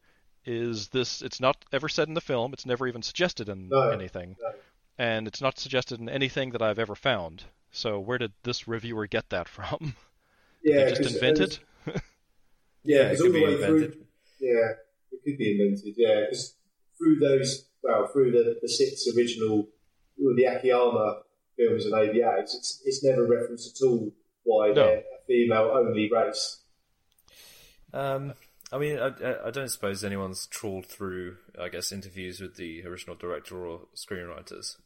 [0.45, 1.23] is this?
[1.23, 2.53] It's not ever said in the film.
[2.53, 4.51] It's never even suggested in No, anything, no.
[4.99, 7.43] and it's not suggested in anything that I've ever found.
[7.71, 9.95] So where did this reviewer get that from?
[10.63, 11.57] yeah, just invented.
[11.87, 11.93] Yeah,
[12.83, 13.93] Yeah, it could be invented.
[13.93, 14.05] through.
[14.39, 14.73] Yeah,
[15.25, 15.93] it could be invented.
[15.97, 16.56] Yeah, because
[16.97, 19.67] through those, well, through the, the six original,
[20.23, 21.21] or the Akiyama
[21.58, 24.12] films and OVAs, it's it's never referenced at all
[24.43, 24.73] why No.
[24.75, 26.62] they're a female only race.
[27.93, 28.34] Um,
[28.71, 32.86] I mean, I, I- I don't suppose anyone's trawled through, I guess, interviews with the
[32.86, 34.77] original director or screenwriters.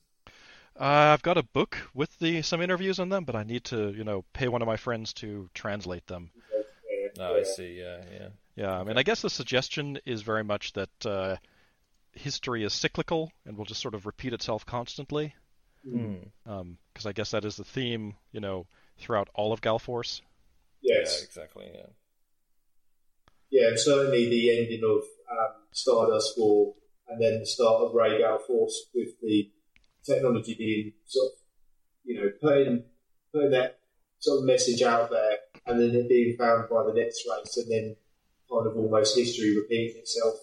[0.79, 3.89] Uh, I've got a book with the some interviews on them, but I need to,
[3.91, 6.31] you know, pay one of my friends to translate them.
[6.53, 7.41] Yeah, Oh, yeah.
[7.41, 7.77] I see.
[7.79, 8.27] Yeah, yeah.
[8.55, 11.37] Yeah, I mean, I guess the suggestion is very much that uh,
[12.13, 15.35] history is cyclical and will just sort of repeat itself constantly.
[15.87, 16.27] Mm.
[16.93, 18.67] Because I guess that is the theme, you know,
[18.99, 20.21] throughout all of Gall Force.
[20.81, 21.23] Yeah, Yes.
[21.23, 21.69] exactly.
[21.73, 21.87] Yeah.
[23.49, 26.73] Yeah, and certainly the ending of um, Stardust War
[27.07, 29.51] and then the start of Rhea Gall Force with the
[30.05, 31.37] technology being sort of,
[32.05, 32.83] you know, putting
[33.33, 33.79] putting that
[34.19, 37.71] sort of message out there and then it being found by the next race and
[37.71, 37.95] then
[38.51, 40.35] kind of almost history repeating itself,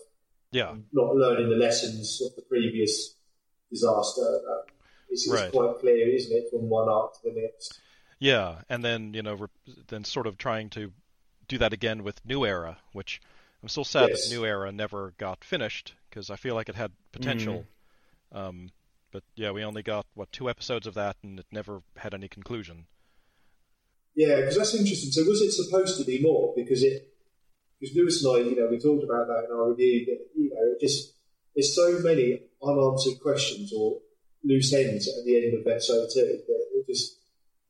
[0.50, 3.14] Yeah, not learning the lessons of the previous
[3.70, 4.22] disaster.
[4.22, 4.62] Um,
[5.10, 5.50] it's, it's Right.
[5.50, 7.80] quite clear, isn't it, from one arc to the next?
[8.18, 9.48] yeah, and then you know, re-
[9.88, 10.92] then sort of trying to
[11.46, 13.20] do that again with New Era, which
[13.62, 14.22] I'm still sad Yes.
[14.28, 17.64] that New Era never got finished because I feel like it had potential.
[18.32, 18.70] Um,
[19.12, 22.28] but yeah, we only got what two episodes of that, and it never had any
[22.28, 22.86] conclusion.
[24.14, 25.10] Yeah, because that's interesting.
[25.12, 26.52] So was it supposed to be more?
[26.56, 27.08] Because it,
[27.80, 30.06] because Lewis and I, you know, we talked about that in our review.
[30.06, 31.14] That you know, it just
[31.54, 33.98] there's so many unanswered questions or
[34.44, 37.16] loose ends at the end of episode two that it just,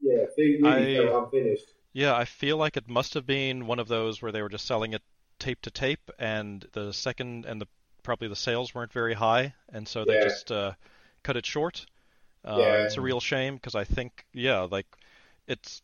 [0.01, 1.65] yeah, they really I- felt unfinished.
[1.95, 4.67] Yeah, I feel like it must have been one of those where they were just
[4.67, 5.03] selling it
[5.39, 7.67] tape to tape, and the second and the
[8.03, 10.25] probably the sales weren't very high, and so they Yeah.
[10.25, 10.73] just uh,
[11.23, 11.87] cut it short.
[12.45, 12.85] Uh, Yeah.
[12.85, 14.87] It's a real shame because I think, yeah, like
[15.49, 15.83] it's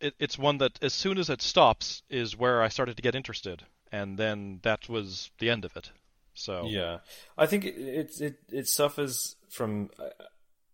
[0.00, 3.14] it, it's one that as soon as it stops is where I started to get
[3.14, 5.90] interested, and then that was the end of it.
[6.34, 6.98] So Yeah,
[7.38, 10.24] I think it it it, it suffers from uh,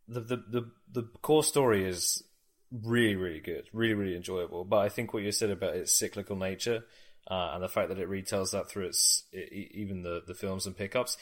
[0.09, 2.23] the, the the the core story is
[2.71, 4.65] really really good, really really enjoyable.
[4.65, 6.85] But I think what you said about its cyclical nature
[7.31, 10.67] uh, and the fact that it retells that through its e- even the the films
[10.67, 11.17] and pickups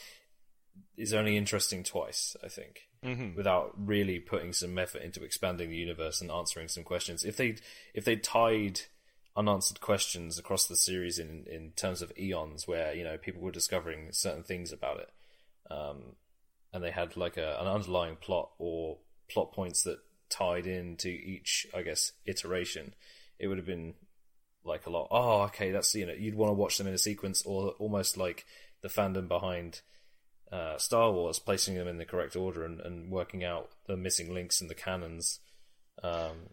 [0.96, 2.36] is only interesting twice.
[2.44, 3.36] I think Mhm.
[3.36, 7.24] without really putting some effort into expanding the universe and answering some questions.
[7.24, 7.56] If they
[7.94, 8.80] if they tied
[9.36, 13.52] unanswered questions across the series in in terms of eons, where you know people were
[13.52, 15.10] discovering certain things about it,
[15.70, 16.16] um,
[16.72, 18.98] and they had like a, an underlying plot or
[19.28, 19.98] plot points that
[20.28, 22.94] tied into each, I guess, iteration,
[23.38, 23.94] it would have been
[24.64, 25.08] like a lot.
[25.10, 28.16] Oh, okay, that's you know you'd want to watch them in a sequence, or almost
[28.16, 28.44] like
[28.82, 29.82] the fandom behind
[30.52, 34.32] uh, Star Wars, placing them in the correct order and, and working out the missing
[34.32, 35.40] links in the canons
[36.02, 36.50] um,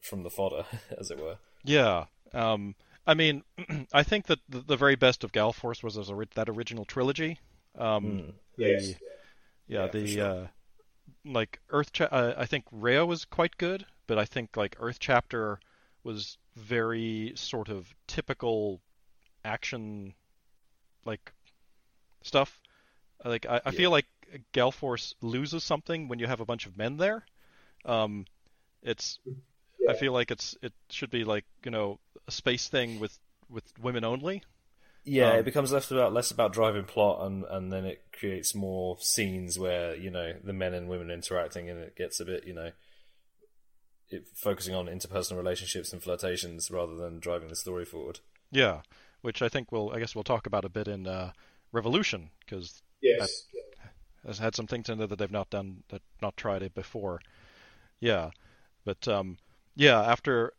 [0.00, 0.64] from the fodder,
[0.98, 1.36] as it were.
[1.64, 2.06] Yeah.
[2.32, 2.74] Um,
[3.06, 3.42] I mean,
[3.92, 6.84] I think that the, the very best of Gall Force was as ori- that original
[6.84, 7.38] trilogy.
[7.78, 8.88] Um, the, Yes.
[9.68, 10.24] yeah, Yeah, the sure.
[10.24, 10.46] uh,
[11.24, 11.92] like Earth.
[11.92, 15.60] Cha- uh, I think Rhea was quite good, but I think like Earth Chapter
[16.02, 18.80] was very sort of typical
[19.44, 20.14] action
[21.04, 21.32] like
[22.22, 22.60] stuff.
[23.24, 23.76] Like I, I Yeah.
[23.76, 24.06] feel like
[24.52, 27.24] Gall Force loses something when you have a bunch of men there.
[27.84, 28.26] Um,
[28.82, 29.18] it's
[29.88, 31.98] I feel like it's it should be like you know
[32.28, 34.42] a space thing with with women only.
[35.04, 38.54] Yeah, Um, it becomes less about less about driving plot, and and then it creates
[38.54, 42.44] more scenes where you know the men and women interacting, and it gets a bit
[42.44, 42.72] you know,
[44.08, 48.18] it focusing on interpersonal relationships and flirtations rather than driving the story forward.
[48.50, 48.82] Yeah,
[49.20, 51.32] which I think we'll I guess we'll talk about a bit in uh,
[51.72, 53.46] Revolution because Yes.
[54.26, 57.20] has had some things in there that they've not done that not tried it before.
[58.00, 58.30] Yeah,
[58.84, 59.38] but um,
[59.76, 60.54] yeah, after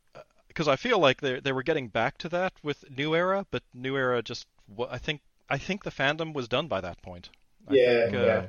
[0.47, 3.63] because I feel like they they were getting back to that with New Era, but
[3.73, 4.47] New Era just
[4.89, 7.29] I think I think the fandom was done by that point.
[7.67, 8.47] I Yeah, think, uh, yeah.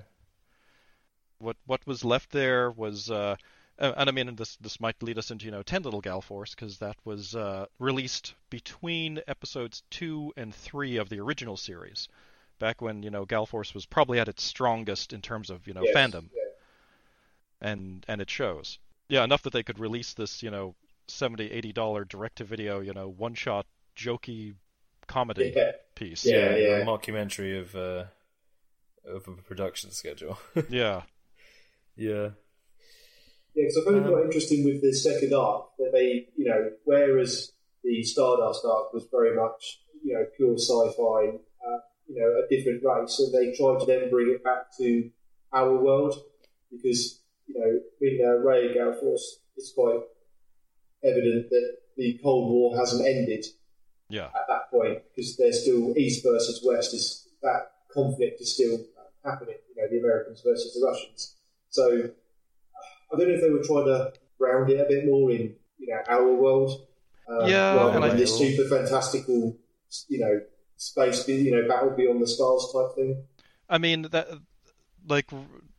[1.38, 3.10] What what was left there was.
[3.10, 3.34] Uh,
[3.76, 6.20] uh, and I mean, this this might lead us into you know Ten Little Gall
[6.20, 12.08] Force because that was uh, released between episodes two and three of the original series,
[12.58, 15.74] back when you know Gall Force was probably at its strongest in terms of you
[15.74, 17.70] know Yes, fandom yeah.
[17.70, 18.78] and and it shows.
[19.08, 20.74] Yeah, enough that they could release this, you know,
[21.06, 24.54] 70 80 dollar direct to video, you know, one shot jokey
[25.06, 25.72] comedy Yeah.
[25.94, 26.24] piece.
[26.26, 26.84] Yeah, a yeah.
[26.84, 28.04] mockumentary of uh,
[29.06, 30.38] of a production schedule.
[30.68, 31.02] Yeah.
[31.96, 32.30] yeah,
[33.54, 36.44] Yeah, because I found it Um, quite interesting with the second arc that they, you
[36.44, 37.52] know, whereas
[37.82, 41.78] the Stardust arc was very much, you know, pure sci-fi, uh,
[42.08, 45.10] you know, a different race, and they tried to then bring it back to
[45.52, 46.14] our world
[46.70, 50.00] because, you know, in uh, Rhea Gall Force, it's quite
[51.04, 53.44] evident that the Cold War hasn't ended
[54.08, 54.26] Yeah.
[54.26, 56.94] at that point because there's still East versus West.
[56.94, 58.78] Is that conflict is still
[59.24, 59.56] happening?
[59.74, 61.36] You know, the Americans versus the Russians.
[61.70, 62.10] So
[63.12, 65.88] I don't know if they were trying to round it a bit more in you
[65.88, 66.86] know our world,
[67.28, 69.56] um, Yeah, rather and than this super fantastical,
[70.08, 70.40] you know,
[70.78, 73.22] space, you know, battle beyond the stars type thing.
[73.68, 74.28] I mean that
[75.06, 75.30] like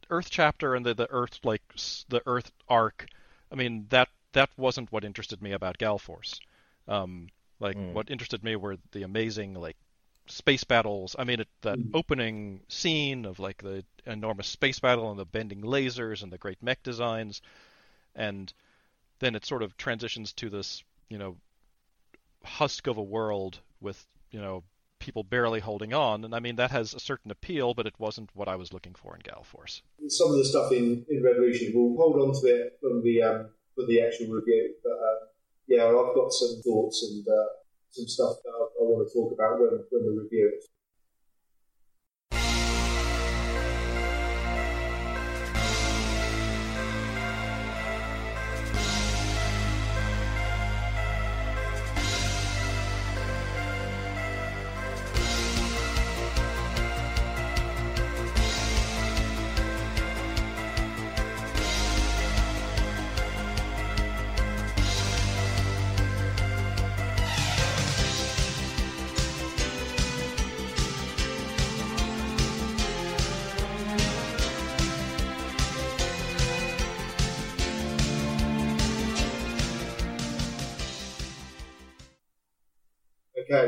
[0.09, 1.63] Earth chapter and the the Earth like
[2.09, 3.07] the Earth arc.
[3.51, 6.41] I mean that that wasn't what interested me about Gall Force.
[6.87, 7.29] Um
[7.59, 7.91] like Mm.
[7.91, 9.77] what interested me were the amazing like
[10.27, 11.15] space battles.
[11.19, 11.93] I mean it, that Mm.
[11.93, 16.63] opening scene of like the enormous space battle and the bending lasers and the great
[16.63, 17.41] mech designs
[18.15, 18.53] and
[19.19, 21.37] then it sort of transitions to this, you know,
[22.43, 24.63] husk of a world with, you know,
[24.99, 26.23] people barely holding on.
[26.23, 28.93] And I mean, that has a certain appeal, but it wasn't what I was looking
[28.93, 29.81] for in Gall Force.
[30.07, 33.49] Some of the stuff in, in Revolution, we'll hold on to it when we um,
[33.75, 34.75] for the actual review.
[34.83, 35.19] But um,
[35.67, 37.47] yeah, I've got some thoughts and uh,
[37.89, 40.63] some stuff that I, I want to talk about when, when we review it.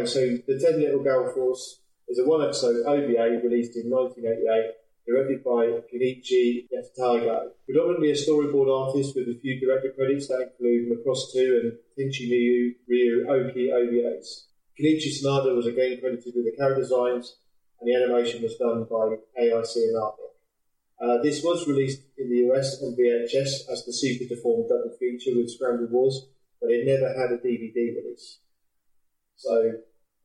[0.05, 4.73] So The Ten Little Gall Force is a one episode OVA released in 1988,
[5.05, 7.51] directed by Kenichi Yatagai.
[7.65, 12.25] Predominantly a storyboard artist with a few director credits that include Macross 2 and Tenchi
[12.27, 14.47] Miyu Ryu Oki OVAs.
[14.79, 17.37] Kenichi Sonoda was again credited with the character designs,
[17.79, 20.31] and the animation was done by AIC and Artmic.
[20.99, 25.35] Uh, this was released in the US on VHS as the Super Deformed double feature
[25.35, 26.25] with Scramble Wars,
[26.59, 28.39] but it never had a DVD release.
[29.35, 29.73] So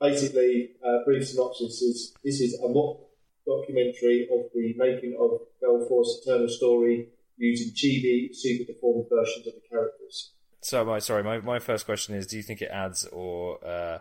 [0.00, 3.00] basically, uh, brief synopsis is this is a mock
[3.46, 9.54] documentary of the making of Gall Force Eternal Story using chibi, super deformed versions of
[9.54, 10.32] the characters.
[10.60, 13.98] So my sorry, my, my first question is: Do you think it adds or uh,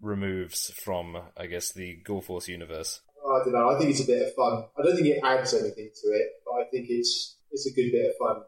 [0.00, 3.00] removes from, I guess, the Force universe?
[3.26, 3.70] I don't know.
[3.70, 4.64] I think it's a bit of fun.
[4.78, 7.90] I don't think it adds anything to it, but I think it's it's a good
[7.90, 8.42] bit of fun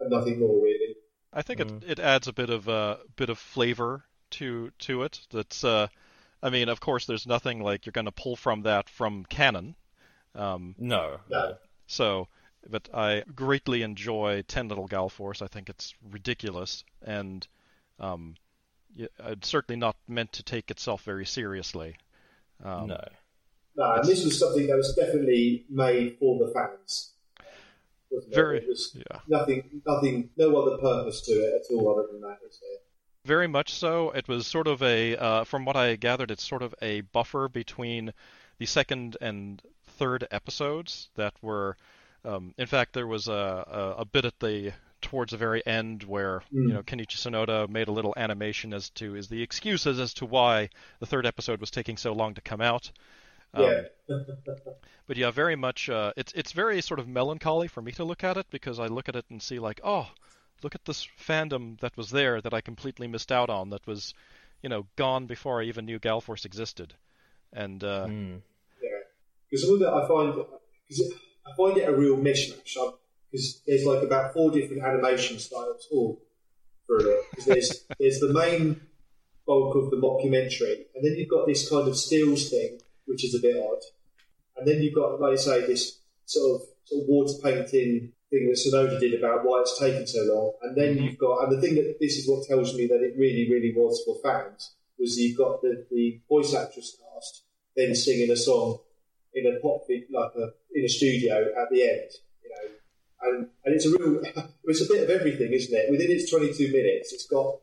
[0.00, 0.96] and nothing more really.
[1.32, 5.02] I think it it adds a bit of a uh, bit of flavor to to
[5.02, 5.20] it.
[5.30, 5.88] That's uh,
[6.42, 9.74] I mean, of course, there's nothing like you're going to pull from that from canon.
[10.34, 11.56] Um, No, No.
[11.86, 12.28] So,
[12.68, 15.42] but I greatly enjoy Ten Little Gall Force.
[15.42, 17.46] I think it's ridiculous, and
[17.98, 18.36] um,
[18.96, 21.96] it's certainly not meant to take itself very seriously.
[22.62, 23.04] Um, no.
[23.76, 27.12] No, and this was something that was definitely made for the fans.
[28.10, 28.34] wasn't?
[28.34, 29.20] Very, It was yeah.
[29.28, 32.78] nothing, nothing, no other purpose to it at all other than that, is there?
[33.24, 34.10] Very much so.
[34.10, 37.48] It was sort of a, uh, from what I gathered, it's sort of a buffer
[37.48, 38.12] between
[38.58, 39.60] the second and
[39.98, 41.76] third episodes that were.
[42.24, 43.32] Um, in fact, there was a,
[43.70, 46.68] a, a bit at the towards the very end where Mm.
[46.68, 50.26] you know Kenichi Sonoda made a little animation as to is the excuses as to
[50.26, 50.68] why
[50.98, 52.90] the third episode was taking so long to come out.
[53.54, 53.80] Um, Yeah.
[55.06, 55.88] but yeah, very much.
[55.88, 58.86] Uh, it's it's very sort of melancholy for me to look at it because I
[58.86, 60.08] look at it and see like, oh,
[60.62, 63.70] look at this fandom that was there that I completely missed out on.
[63.70, 64.14] That was,
[64.62, 66.94] you know, gone before I even knew Gall Force existed.
[67.52, 68.42] And uh, Mm.
[69.50, 71.12] Because some of it I find, cause
[71.44, 72.76] I find it a real mishmash.
[73.30, 76.22] Because there's like about four different animation styles all
[76.86, 77.20] through it.
[77.30, 78.80] Because there's there's the main
[79.46, 83.34] bulk of the mockumentary, and then you've got this kind of stills thing, which is
[83.34, 83.80] a bit odd,
[84.56, 88.46] and then you've got, like I say, this sort of, sort of water painting thing
[88.46, 91.04] that Sonoda did about why it's taken so long, and then Mhm.
[91.04, 93.72] you've got, and the thing that this is what tells me that it really, really
[93.74, 97.42] was for fans was you've got the, the voice actress cast
[97.76, 98.78] then singing a song
[99.32, 102.10] in a pop like a in a studio at the end,
[102.42, 102.70] you know,
[103.22, 104.20] and and it's a real
[104.64, 105.90] it's a bit of everything, isn't it?
[105.90, 107.60] Within its 22 minutes, it's got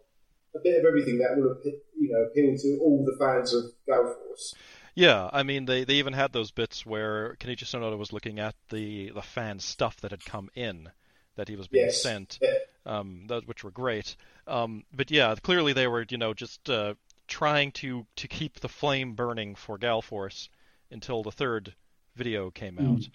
[0.56, 1.58] a bit of everything that will
[2.00, 4.56] you know appeal to all the fans of Gall Force.
[4.98, 8.56] Yeah, I mean they, they even had those bits where Kenichi Sonoda was looking at
[8.70, 10.90] the the fan stuff that had come in
[11.36, 12.02] that he was being Yes.
[12.02, 12.40] sent.
[12.84, 14.16] Um, that, which were great.
[14.48, 16.96] Um, but yeah, clearly they were, you know, just uh,
[17.28, 20.50] trying to to keep the flame burning for Gall Force
[20.90, 21.76] until the third
[22.16, 23.08] video came out.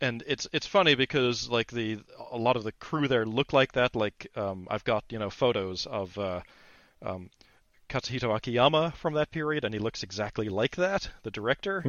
[0.00, 1.98] And it's it's funny because like the
[2.30, 3.94] a lot of the crew there look like that.
[3.94, 6.40] Like um, I've got you know photos of uh,
[7.02, 7.28] um,
[7.96, 11.08] Katsuhito Akiyama from that period, and he looks exactly like that.
[11.22, 11.82] The director,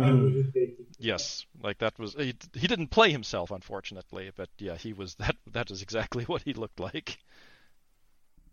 [0.99, 5.35] yes, like that was he, he didn't play himself unfortunately, but yeah, he was that
[5.51, 7.17] that is exactly what he looked like.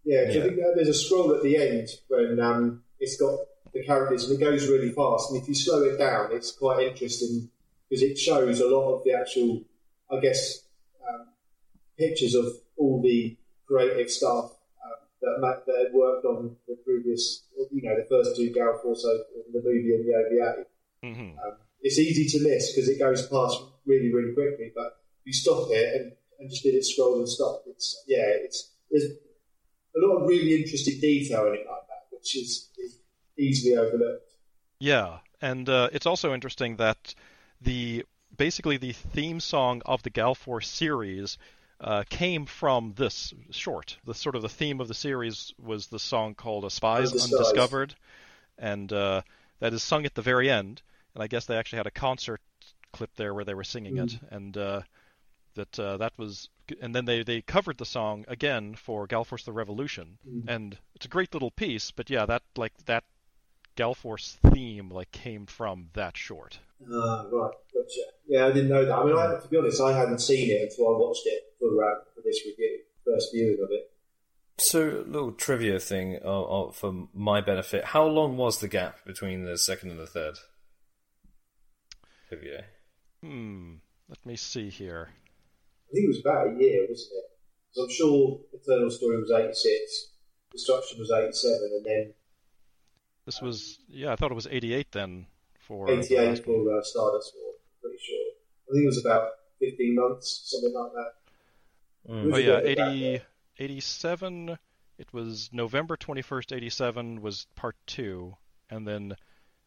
[0.04, 0.40] Yeah, Yeah.
[0.40, 3.38] I think there's a scroll at the end when um, it's got
[3.72, 5.30] the characters and it goes really fast.
[5.30, 7.50] And if you slow it down, it's quite interesting
[7.88, 9.62] because it shows a lot of the actual,
[10.10, 10.64] I guess,
[11.08, 11.28] um,
[11.96, 12.46] pictures of
[12.76, 13.36] all the
[13.66, 14.50] creative staff
[15.24, 19.02] that Matt, that had worked on the previous, you know, the first two Gall Force,
[19.02, 20.64] so the movie and the OVA.
[21.02, 24.72] hmm Um, it's easy to miss because it goes past really, really quickly.
[24.74, 27.64] But you stop it and, and just did it scroll and stop.
[27.66, 32.36] It's yeah, it's there's a lot of really interesting detail in it like that, which
[32.36, 32.98] is, is
[33.38, 34.30] easily overlooked.
[34.78, 37.14] Yeah, and uh, it's also interesting that
[37.60, 38.04] the
[38.36, 41.38] basically the theme song of the Gall Force series
[41.84, 43.98] uh, came from this short.
[44.04, 47.12] The sort of the theme of the series was the song called "A Spies.
[47.12, 47.94] Undiscovered,"
[48.58, 49.20] and uh,
[49.60, 50.82] that is sung at the very end.
[51.14, 52.40] And I guess they actually had a concert
[52.92, 54.80] clip there where they were singing it, and uh,
[55.54, 56.48] that uh, that was.
[56.80, 60.16] And then they, they covered the song again for Gall Force: The Revolution,
[60.48, 61.90] and it's a great little piece.
[61.90, 63.04] But yeah, that like that
[63.76, 66.58] Gall Force theme like came from that short.
[66.92, 68.00] Ah, right, gotcha.
[68.26, 68.94] Yeah, I didn't know that.
[68.94, 71.68] I mean, I, to be honest, I hadn't seen it until I watched it for
[71.84, 73.90] uh, for this review, first viewing of it.
[74.58, 77.84] So, a little trivia thing uh, uh, for my benefit.
[77.86, 80.38] How long was the gap between the second and the third
[82.32, 82.64] OVA?
[83.22, 83.74] Hmm.
[84.08, 85.08] Let me see here.
[85.10, 87.24] I think it was about a year, wasn't it?
[87.74, 90.10] 'Cause I'm sure Eternal Story was 86,
[90.52, 92.14] Destruction was 87, and then
[93.24, 95.26] This was yeah, I thought it was 88 then
[95.66, 96.64] for 88 last one.
[96.64, 98.26] for uh, Stardust War, pretty sure.
[98.68, 99.28] I think it was about
[99.60, 102.12] 15 months, something like that.
[102.12, 102.34] Mm.
[102.34, 103.22] Oh yeah, bit 80
[103.58, 104.58] 87
[104.98, 108.36] it was November 21st 87 was part 2
[108.70, 109.16] and then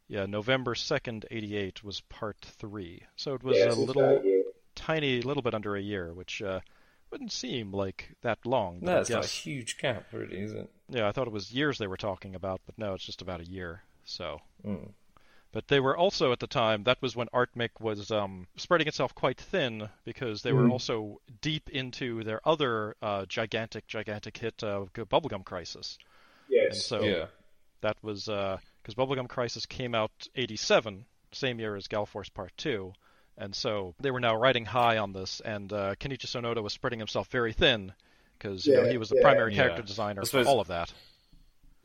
[0.07, 3.03] yeah, November 2nd 88 was part 3.
[3.15, 4.43] So it was yeah, a little about a
[4.75, 6.59] tiny little bit under a year, which uh
[7.11, 8.79] wouldn't seem like that long.
[8.81, 10.69] but I No, it's not a huge gap, really, is it?
[10.89, 13.39] Yeah, I thought it was years they were talking about, but no, it's just about
[13.41, 13.83] a year.
[14.03, 14.91] So, Mm.
[15.53, 16.83] But they were also at the time.
[16.83, 20.71] That was when ArtMic was um, spreading itself quite thin because they were Mhm.
[20.71, 25.97] also deep into their other uh, gigantic, gigantic hit, uh, Bubblegum Crisis.
[26.49, 26.85] And Yes.
[26.85, 27.25] so yeah.
[27.81, 32.93] that was because Bubblegum Crisis came out '87, same year as Gall Force Part Two,
[33.37, 35.39] and so they were now riding high on this.
[35.41, 37.93] And uh, Kenichi Sonoda was spreading himself very thin
[38.37, 39.21] because you know, he was the yeah.
[39.23, 39.63] primary Yeah.
[39.63, 40.93] character designer I for all of that.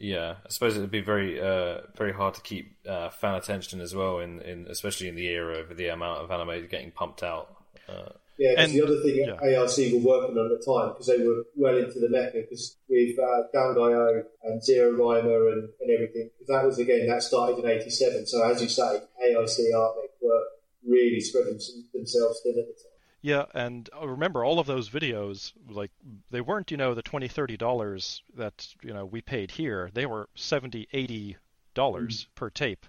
[0.03, 3.95] Yeah, I suppose it'd be very, uh, very hard to keep uh, fan attention as
[3.95, 7.55] well, in, in especially in the era with the amount of anime getting pumped out.
[7.89, 9.39] Uh, Yeah, 'cause And- the other thing yeah.
[9.61, 12.77] ARC were working on at the time, because they were well into the mecha, because
[12.89, 17.71] with uh, Dangaio and Zeorymer and, and everything, because that was, again, that started in
[17.71, 18.27] 87.
[18.27, 20.43] So, as you say, AIC Artmic were
[20.85, 21.61] really spreading
[21.95, 22.92] themselves thin at the time.
[23.25, 25.93] Yeah, and uh, remember all of those videos, like
[26.31, 29.91] they weren't, you know, the twenty, thirty dollars that you know we paid here.
[29.95, 31.37] They were seventy, eighty
[31.75, 32.85] dollars per tape,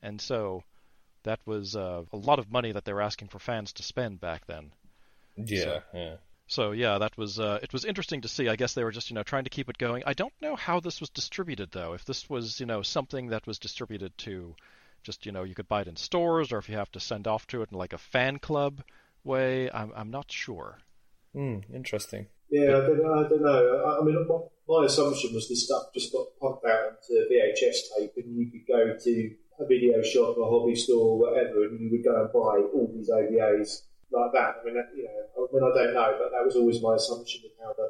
[0.00, 0.62] and so
[1.24, 4.20] that was uh, a lot of money that they were asking for fans to spend
[4.20, 4.70] back then.
[5.36, 6.14] Yeah, So- yeah.
[6.50, 8.48] So yeah, that was uh, it was interesting to see.
[8.48, 10.02] I guess they were just you know trying to keep it going.
[10.06, 11.92] I don't know how this was distributed though.
[11.92, 14.54] If this was you know something that was distributed to
[15.02, 17.26] just you know you could buy it in stores, or if you have to send
[17.26, 18.82] off to it in like a fan club
[19.28, 20.78] way, I'm I'm not sure.
[21.34, 22.26] Hmm, interesting.
[22.50, 23.62] Yeah, I don't, I don't know.
[23.86, 27.76] I, I mean, my, my assumption was this stuff just got pumped out onto VHS
[27.96, 31.78] tape, and you could go to a video shop, a hobby store, or whatever, and
[31.78, 34.54] you would go and buy all these OVAs like that.
[34.60, 36.94] I mean, that- you know, I mean, I don't know, but that was always my
[36.94, 37.88] assumption of how the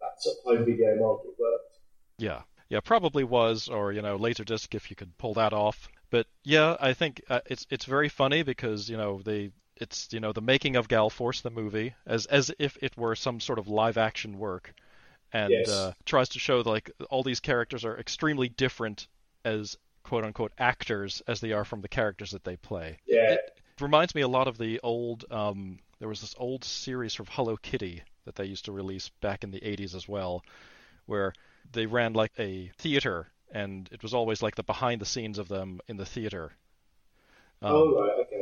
[0.00, 1.78] that sort of home video market worked.
[2.18, 5.88] Yeah, yeah, probably was, or you know, Laserdisc if you could pull that off.
[6.10, 9.50] But yeah, I think uh, it's it's very funny because you know they
[9.80, 13.14] it's you know the making of Gall Force the movie as as if it were
[13.16, 14.74] some sort of live action work,
[15.32, 15.68] and Yes.
[15.68, 19.06] uh, tries to show like all these characters are extremely different
[19.44, 22.98] as quote unquote actors as they are from the characters that they play.
[23.06, 23.40] Yeah, It
[23.80, 25.24] reminds me a lot of the old.
[25.30, 29.44] Um, there was this old series from Hello Kitty that they used to release back
[29.44, 30.42] in the 80s as well,
[31.06, 31.32] where
[31.72, 35.48] they ran like a theater, and it was always like the behind the scenes of
[35.48, 36.52] them in the theater.
[37.60, 38.37] Um, oh right, okay.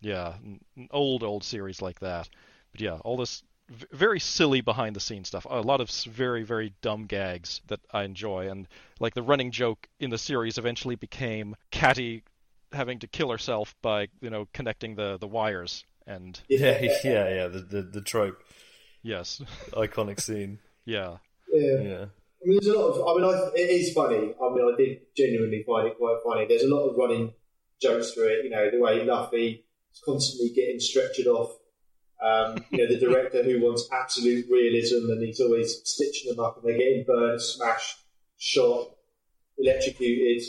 [0.00, 2.28] Yeah, an, an old old series like that.
[2.72, 5.46] But yeah, all this v- very silly behind the scenes stuff.
[5.48, 8.66] A lot of very very dumb gags that I enjoy, and
[8.98, 12.22] like the running joke in the series eventually became Catty
[12.72, 15.84] having to kill herself by you know connecting the the wires.
[16.06, 17.48] And Yeah, yeah, yeah.
[17.48, 18.42] The the, the trope,
[19.02, 19.42] yes,
[19.72, 20.58] iconic scene.
[20.84, 21.18] yeah,
[21.52, 21.80] yeah.
[21.80, 22.04] Yeah.
[22.42, 23.06] I mean, there's a lot of.
[23.06, 24.16] I mean, I, it is funny.
[24.16, 26.46] I mean, I did genuinely find it quite funny.
[26.46, 27.34] There's a lot of running
[27.82, 28.44] jokes through it.
[28.44, 29.64] You know, the way Lufy
[30.04, 31.56] constantly getting stretchered off.
[32.22, 36.56] Um, you know, the director who wants absolute realism, and he's always stitching them up,
[36.56, 37.98] and they're getting burned, smashed,
[38.38, 38.94] shot,
[39.58, 40.42] electrocuted.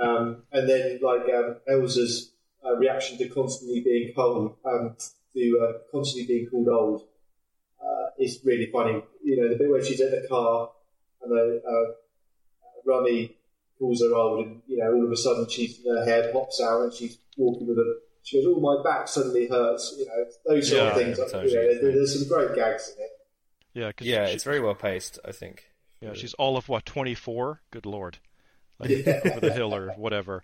[0.00, 2.32] Um, and then, like um, Elsa's
[2.64, 4.96] uh, reaction to constantly being cold, um,
[5.34, 7.02] to uh, constantly being called old,
[7.82, 9.02] uh, is really funny.
[9.24, 10.70] You know, the bit where she's in the car
[11.22, 11.92] and then uh,
[12.86, 13.34] Rumy
[13.78, 16.82] calls her old, and you know, all of a sudden she's her hair pops out
[16.82, 18.00] and she's walking with a.
[18.22, 21.18] She goes, "Oh, my back suddenly hurts." You know, those sort Yeah, of things.
[21.18, 23.10] yeah, you know, there- there's some great gags in it.
[23.74, 25.18] yeah, 'cause Yeah, she- it's very well paced.
[25.24, 25.66] I think.
[26.00, 27.60] Yeah, she's all of what 24.
[27.70, 28.18] Good lord,
[28.78, 29.20] like Yeah.
[29.36, 30.42] over the hill or whatever.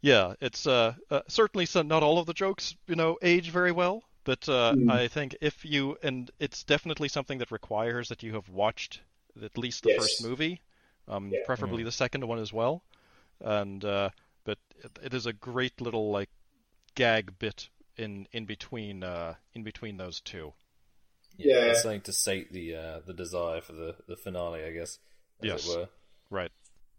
[0.00, 3.72] Yeah, it's uh, uh certainly some, not all of the jokes you know age very
[3.72, 4.90] well, but uh, Mm.
[4.90, 9.00] I think if you and it's definitely something that requires that you have watched
[9.42, 9.98] at least the Yes.
[10.00, 10.60] first movie,
[11.08, 11.40] um, Yeah.
[11.46, 12.82] preferably the second one as well,
[13.40, 14.10] and uh,
[14.44, 16.30] but it, it is a great little like
[16.94, 20.52] gag bit in in between uh in between those two.
[21.36, 21.64] Yeah, Yeah.
[21.70, 24.98] it's something to sate the uh, the desire for the, the finale, I guess.
[25.42, 25.68] As Yes.
[25.68, 25.88] it were.
[26.30, 26.50] Right.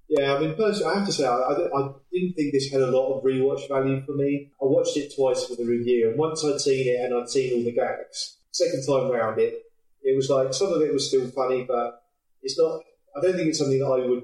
[0.08, 2.82] Yeah, I mean, personally, I have to say, I, I, I didn't think this had
[2.82, 4.50] a lot of rewatch value for me.
[4.60, 7.54] I watched it twice for the review, and once I'd seen it and I'd seen
[7.54, 9.66] all the gags, second time round it,
[10.02, 12.02] it was like some of it was still funny, but
[12.42, 12.82] it's not.
[13.16, 14.24] I don't think it's something that I would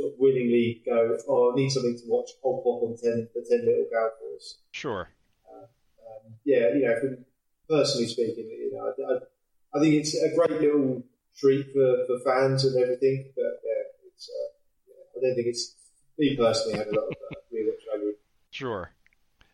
[0.00, 1.16] sort of willingly go.
[1.28, 2.30] Oh, I need something to watch.
[2.44, 4.58] I'll pop on ten the ten little gall force.
[4.72, 5.08] Sure.
[5.50, 7.24] Um, yeah, you know, from
[7.68, 11.02] personally speaking, you know, I, I, I think it's a great little
[11.38, 13.32] treat for, for fans and everything.
[13.36, 14.28] But yeah, it's.
[14.28, 14.52] Uh,
[14.88, 15.74] yeah, I don't think it's
[16.18, 18.12] me personally had a lot of uh, rewatch value.
[18.50, 18.92] Sure.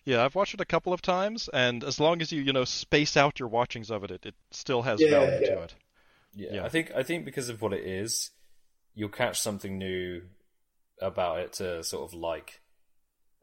[0.05, 2.65] Yeah, I've watched it a couple of times, and as long as you you know
[2.65, 5.55] space out your watchings of it, it, it still has Yeah, value yeah.
[5.55, 5.75] to it.
[6.35, 6.65] Yeah, Yeah.
[6.65, 8.31] I think I think because of what it is,
[8.95, 10.23] you'll catch something new
[11.01, 12.61] about it to sort of like.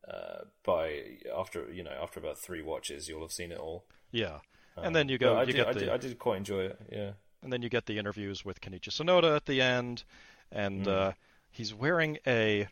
[0.05, 1.01] Uh, by
[1.33, 3.85] after you know after about three watches, you'll have seen it all.
[4.11, 4.39] Yeah,
[4.75, 6.63] Um, and then you go, I you did, get I did, I did quite enjoy
[6.65, 6.77] it.
[6.91, 7.11] Yeah.
[7.41, 10.03] and then you get the interviews with Kenichi Sonoda at the end,
[10.51, 10.91] and Mm.
[10.91, 11.11] uh,
[11.51, 12.67] he's wearing a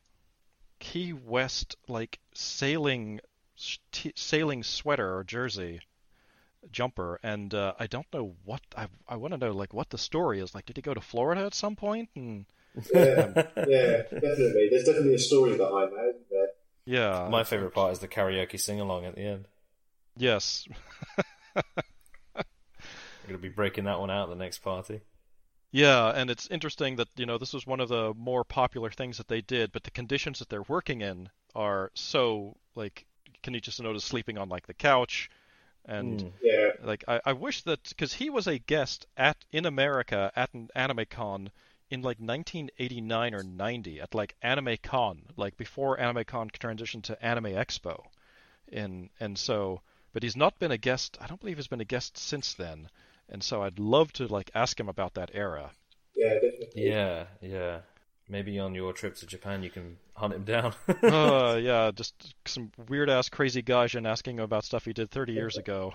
[0.80, 3.22] Key West like sailing
[3.94, 5.80] t- sailing sweater or jersey
[6.72, 9.98] jumper, and uh, I don't know what I I want to know like what the
[9.98, 10.54] story is.
[10.54, 12.10] Like, did he go to Florida at some point?
[12.16, 12.46] And
[12.94, 13.34] Yeah,
[13.66, 14.70] yeah, definitely.
[14.70, 16.48] There's definitely a story behind that, isn't there?
[16.86, 19.48] yeah, My favorite part is the karaoke sing along at the end.
[20.18, 20.68] yes,
[22.36, 22.44] I'm
[23.28, 25.02] gonna be breaking that one out at the next party.
[25.72, 29.18] Yeah, and it's interesting that you know this was one of the more popular things
[29.18, 33.06] that they did, but the conditions that they're working in are so like
[33.44, 35.30] Kenichi Sonoda's sleeping on like the couch,
[35.86, 36.32] and Mm.
[36.42, 40.54] Yeah, like I, I wish that because he was a guest at in America at
[40.54, 41.52] an anime con
[41.92, 47.24] in like 1989 or 90 at like Anime Con, like before Anime Con transitioned to
[47.24, 48.06] Anime Expo,
[48.72, 49.82] and and so
[50.14, 51.18] but he's not been a guest.
[51.22, 52.90] I don't believe he's been a guest since then,
[53.30, 55.72] and so I'd love to like ask him about that era.
[56.16, 56.90] Yeah, definitely.
[56.90, 57.80] Yeah, yeah.
[58.30, 60.74] Maybe on your trip to Japan you can hunt him down.
[61.04, 65.34] uh, yeah, just some weird ass crazy Gaijin asking him about stuff he did 30
[65.34, 65.94] years ago.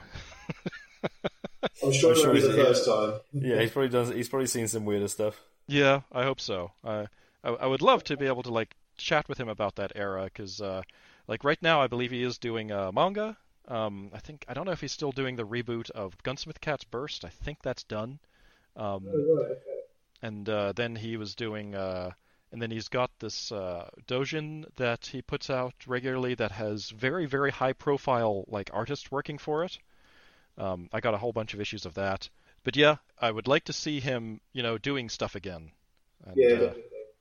[1.82, 3.20] I'm sure I'm it sure won't the first time.
[3.32, 4.12] yeah, he's probably done.
[4.12, 5.40] He's probably seen some weirder stuff.
[5.68, 6.72] Yeah, I hope so.
[6.84, 7.06] I
[7.44, 10.24] I, I would love to be able to like chat with him about that era
[10.24, 10.82] because uh,
[11.28, 13.36] like right now I believe he is doing uh, manga.
[13.68, 16.84] Um, I think I don't know if he's still doing the reboot of Gunsmith Cats
[16.84, 17.24] Burst.
[17.24, 18.18] I think that's done.
[18.76, 19.56] Um, Oh, right,
[20.22, 22.10] and uh, then he was doing uh,
[22.52, 27.26] and then he's got this uh, dojin that he puts out regularly that has very
[27.26, 29.78] very high profile like artists working for it
[30.58, 32.28] um, i got a whole bunch of issues of that
[32.66, 35.70] but yeah i would like to see him you know doing stuff again
[36.26, 36.74] and Yeah, uh,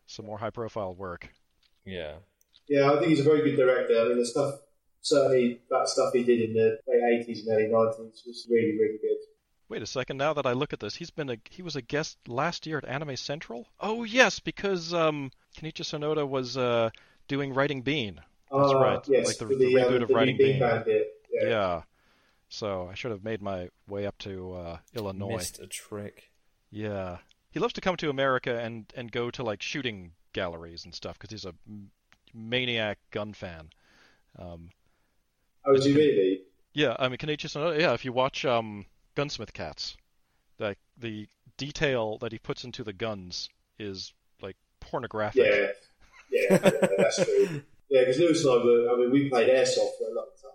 [0.08, 1.30] some more high profile work
[1.86, 2.16] Yeah,
[2.68, 3.96] Yeah, I think he's a very good director.
[4.02, 4.56] I mean, the stuff,
[5.02, 9.00] certainly that stuff he did in the late 80s and early 90s was really, really
[9.06, 9.18] good.
[9.70, 11.82] wait a second now that i look at this he's been a he was a
[11.82, 16.90] guest last year at anime central oh yes because um kenichi sonoda was uh,
[17.28, 18.16] doing Riding Bean
[18.52, 20.46] That's Ah, right, Yes, like the- for the the, um, reboot of the Riding Big
[20.54, 20.60] Bean.
[20.60, 21.08] Bandit.
[21.34, 21.50] Yeah.
[21.50, 21.82] Yeah.
[22.56, 25.36] So I should have made my way up to uh, Illinois.
[25.36, 26.32] missed a trick.
[26.72, 27.18] Yeah.
[27.52, 31.18] He loves to come to America and, and go to like shooting galleries and stuff
[31.20, 31.92] because he's a m-
[32.34, 33.70] maniac gun fan.
[34.40, 34.70] Um,
[35.68, 36.42] Oh, is he really?
[36.74, 38.86] yeah, I mean, Kenichi Sonoda, yeah, if you watch um,
[39.16, 39.98] Gunsmith Cats,
[40.60, 41.28] like the
[41.58, 43.50] detail that he puts into the guns
[43.80, 45.44] is like pornographic.
[45.44, 45.68] Yeah.
[46.32, 47.64] Yeah, yeah, that's true.
[47.90, 50.52] Yeah, because Lewis and I were, I mean, we played Airsoft for a long time,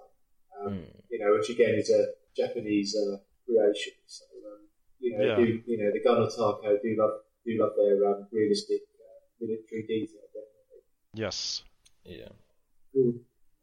[0.64, 1.02] um, Mm.
[1.10, 2.06] you know, which again is a
[2.36, 3.92] Japanese uh, creation.
[4.06, 4.60] So, um,
[4.98, 5.36] you know, Yeah.
[5.36, 9.82] do, you know, the Gun Otaku do love, do love their um, realistic uh, military
[9.86, 10.20] detail.
[10.34, 10.82] Definitely.
[11.14, 11.62] Yes.
[12.04, 12.28] Yeah.
[12.92, 13.14] Cool.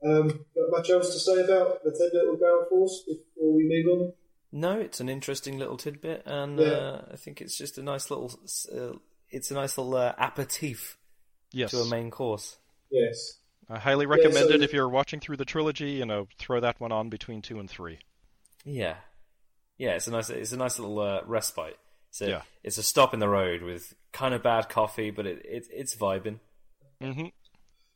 [0.04, 4.00] Um, got much else to say about the Ten Little Gall Force before we move
[4.02, 4.14] on?
[4.52, 6.66] No, it's an interesting little tidbit, and Yeah.
[6.66, 8.32] uh, I think it's just a nice little.
[8.72, 8.98] Uh,
[9.30, 10.98] it's a nice little uh, aperitif
[11.52, 11.72] Yes.
[11.72, 12.58] to a main course.
[12.90, 13.40] Yes.
[13.70, 15.92] I highly recommend so- it if you're watching through the trilogy.
[15.92, 18.00] You know, throw that one on between two and three.
[18.66, 18.96] Yeah,
[19.78, 19.92] yeah.
[19.96, 20.30] It's a nice.
[20.30, 21.78] It's a nice little uh, respite.
[22.12, 22.42] So Yeah.
[22.64, 25.96] it's a stop in the road with kind of bad coffee, but it, it it's
[25.96, 26.40] vibing.
[27.02, 27.28] hmm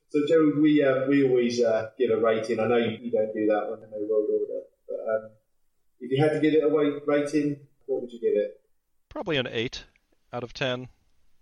[0.10, 2.60] So, Gerald, we uh, we always uh, give a rating.
[2.60, 5.30] I know you, you don't do that on the World Order, but um,
[6.02, 8.60] if you had to give it a wa- rating, what would you give it?
[9.10, 9.86] Probably an eight
[10.34, 10.90] out of ten.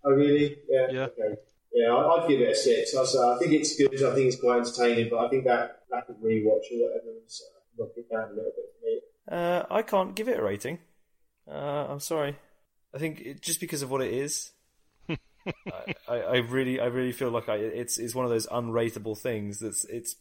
[0.06, 0.58] Oh, really?
[0.70, 0.88] Yeah.
[0.92, 1.04] Yeah.
[1.06, 1.42] Okay.
[1.74, 2.96] Yeah, I- I'd give it a six.
[2.96, 3.94] I, say, I think it's good.
[4.04, 7.44] I think it's quite entertaining, but I think that lack of rewatch or whatever is
[7.56, 9.00] uh, knocked it down a little bit for me.
[9.32, 10.80] Uh, I can't give it a rating.
[11.48, 12.36] Uh, I'm sorry.
[12.94, 14.52] I think it, just because of what it is,
[15.10, 15.16] I,
[16.08, 19.60] I, I really, I really feel like I, it's it's one of those unrateable things
[19.60, 20.16] that's it's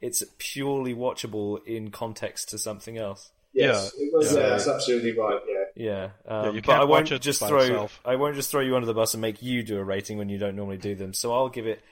[0.00, 3.30] it's purely watchable in context to something else.
[3.52, 4.06] Yes, Yeah.
[4.06, 4.32] it was.
[4.34, 4.40] Yeah.
[4.40, 5.40] Yeah, that's absolutely right.
[5.48, 5.53] Yeah.
[5.74, 8.00] Yeah, um, Yeah, you but can't I won't watch it just throw itself.
[8.04, 10.28] I won't just throw you under the bus and make you do a rating when
[10.28, 11.12] you don't normally do them.
[11.12, 11.82] So I'll give it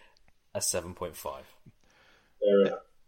[0.54, 1.44] a seven point five.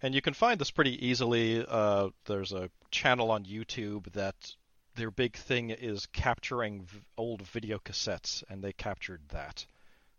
[0.02, 1.64] And you can find this pretty easily.
[1.66, 4.54] Uh, there's a channel on YouTube that
[4.96, 9.64] their big thing is capturing v- old video cassettes, and they captured that.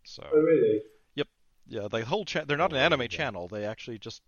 [0.03, 0.82] So Oh, really?
[1.16, 1.28] Yep.
[1.68, 3.47] Yeah, the whole cha- they're not an anime channel.
[3.47, 4.22] They actually just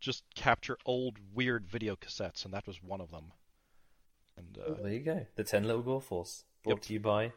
[0.00, 3.32] just capture old weird video cassettes, and that was one of them.
[4.36, 5.26] And uh, There you go.
[5.36, 6.80] The Ten Little Gore brought Yep.
[6.82, 7.32] to you by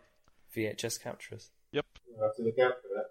[0.55, 1.49] VHS Capturers.
[1.71, 1.85] yep,
[2.17, 3.06] I'll have to look out for that.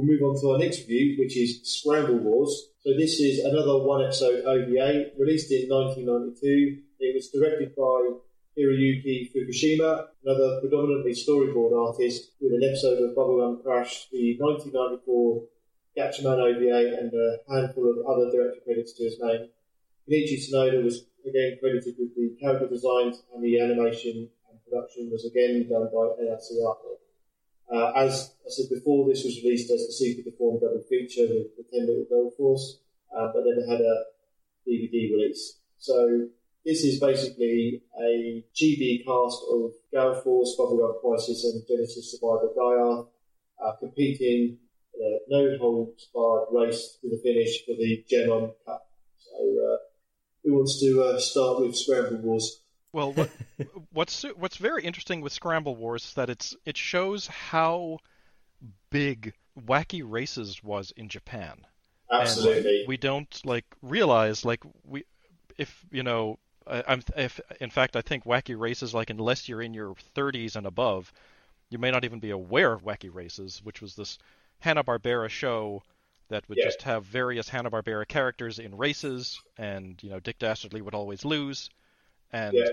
[0.00, 2.70] We'll move on to our next review, which is Scramble Wars.
[2.80, 6.80] So this is another one episode OVA, released in 1992.
[7.00, 8.16] It was directed by
[8.56, 15.44] Hiroyuki Fukushima, another predominantly storyboard artist, with an episode of Bubblegum Crash, the 1994
[15.92, 19.48] Gatchaman OVA, and a handful of other director credits to his name.
[20.08, 25.26] Kenichi Sonoda was again credited with the character designs, and the animation and production was
[25.26, 26.89] again done by Arco.
[27.72, 31.56] Uh, as I said before, this was released as a super deformed double feature with
[31.56, 32.80] the 10 Little Gall Force,
[33.16, 34.04] uh, but never had a
[34.66, 35.60] DVD release.
[35.78, 36.28] So
[36.64, 43.04] this is basically a chibi cast of Gall Force, Bubblegum Crisis, and Genesis Survivor Gaia
[43.64, 44.58] uh, competing
[44.94, 48.90] in a no holds barred race to the finish for the Genon Cup.
[49.18, 49.76] So, uh,
[50.42, 52.59] who wants to uh, start with Scramble Wars?
[52.92, 53.30] Well, what,
[53.92, 57.98] what's what's very interesting with Scramble Wars is that it's it shows how
[58.90, 59.34] big
[59.66, 61.66] Wacky Races was in Japan.
[62.12, 62.80] Absolutely.
[62.80, 65.04] And we don't like realize like we
[65.56, 69.62] if you know I, I'm if in fact I think Wacky Races like unless you're
[69.62, 71.12] in your 30s and above,
[71.68, 74.18] you may not even be aware of Wacky Races, which was this
[74.58, 75.82] Hanna Barbera show
[76.28, 76.64] that would Yeah.
[76.64, 81.24] just have various Hanna Barbera characters in races, and you know Dick Dastardly would always
[81.24, 81.70] lose,
[82.32, 82.70] and Yeah.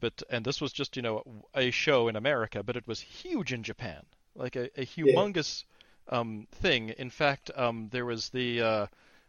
[0.00, 3.52] but and this was just you know a show in America, but it was huge
[3.52, 4.04] in Japan,
[4.34, 5.64] like a, a humongous
[6.08, 6.90] um, thing.
[6.90, 8.86] In fact, um, there was the uh,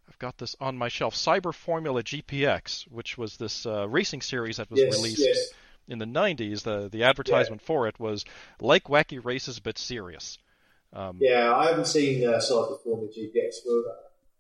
[0.07, 4.57] I've got this on my shelf, Cyber Formula GPX, which was this uh, racing series
[4.57, 5.49] that was yes, released yes.
[5.87, 6.63] in the 90s.
[6.63, 8.25] The the advertisement for it was
[8.59, 10.37] like wacky races but serious.
[10.93, 13.83] Um, Yeah, I haven't seen uh, Cyber Formula GPX for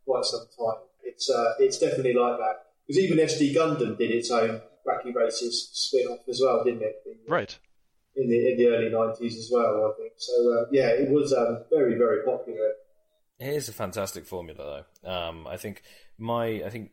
[0.05, 0.83] quite some time.
[1.03, 5.69] It's uh, it's definitely like that because even SD Gundam did its own Wacky Races
[5.73, 6.95] spin-off as well, didn't it?
[7.05, 7.57] In, Right.
[8.15, 10.13] in the in the early nineties as well, I think.
[10.17, 12.71] So uh, yeah, it was um, very very popular.
[13.39, 15.09] It is a fantastic formula, though.
[15.11, 15.81] Um, I think
[16.17, 16.91] my, I think,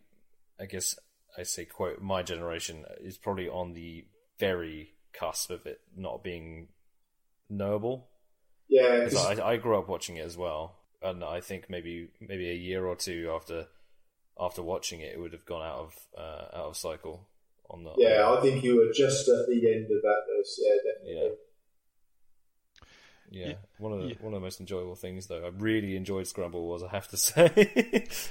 [0.61, 0.97] I guess
[1.39, 4.07] I say quote my generation is probably on the
[4.41, 6.69] very cusp of it not being
[7.49, 8.09] knowable.
[8.69, 12.55] Yeah, I, I grew up watching it as well, and I think maybe maybe a
[12.55, 13.67] year or two after
[14.41, 17.29] after watching it, it would have gone out of uh, out of cycle
[17.73, 18.29] on the yeah.
[18.31, 20.21] I think you were just at the end of that.
[20.29, 20.61] Lewis.
[20.63, 21.23] Yeah, definitely.
[21.23, 21.29] Yeah.
[23.31, 23.55] Yeah, Yeah.
[23.79, 24.15] one of the Yeah.
[24.21, 25.45] one of the most enjoyable things though.
[25.45, 27.51] I really enjoyed Scramble Wars, I have to say.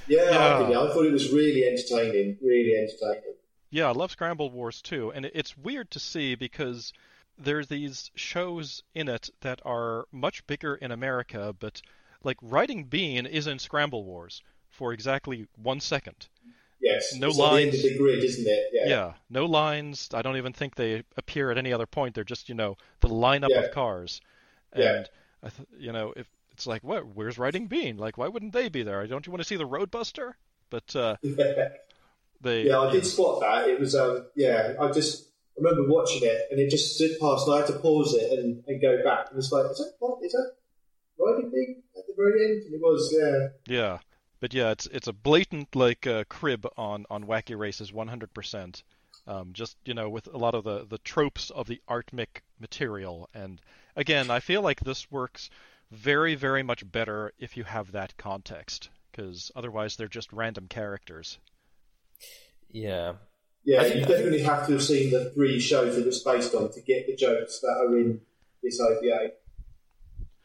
[0.06, 0.56] Yeah, Yeah.
[0.56, 2.38] I, did, I thought it was really entertaining.
[2.40, 3.34] Really entertaining.
[3.70, 6.92] Yeah, I love Scramble Wars too, and it's weird to see because
[7.38, 11.80] there's these shows in it that are much bigger in America, but
[12.22, 16.28] like Riding Bean is in Scramble Wars for exactly one second.
[16.82, 17.74] Yes, No it's at the end lines.
[17.76, 18.66] of the grid, isn't it?
[18.72, 18.88] Yeah.
[18.88, 20.08] Yeah, no lines.
[20.12, 22.14] I don't even think they appear at any other point.
[22.14, 23.60] They're just you know the lineup Yeah.
[23.60, 24.20] of cars,
[24.76, 24.94] Yeah.
[24.96, 25.10] and
[25.44, 27.96] I th- you know if it's like what where's Riding Bean?
[27.98, 29.06] Like why wouldn't they be there?
[29.06, 30.32] Don't you want to see the Roadbuster?
[30.70, 31.16] But uh,
[32.40, 33.68] they Yeah, I did spot that.
[33.68, 37.46] It was, um, yeah, I just I remember watching it and it just stood past
[37.46, 39.26] and I had to pause it and, and go back.
[39.30, 40.52] And it's like, is that, what, is that
[41.18, 42.62] riding thing at the very end?
[42.64, 43.48] And it was, yeah.
[43.78, 43.98] Yeah,
[44.42, 48.82] but yeah, it's it's a blatant like uh, crib on on Wacky Races, 100%.
[49.28, 53.30] Um, just you know, with a lot of the the tropes of the Artmic material,
[53.32, 53.60] and
[53.94, 55.48] again, I feel like this works
[55.92, 61.38] very very much better if you have that context, because otherwise they're just random characters.
[62.68, 63.12] yeah.
[63.64, 66.80] Yeah, you definitely have to have seen the three shows that it's based on to
[66.80, 68.20] get the jokes that are in
[68.60, 69.34] this OVA.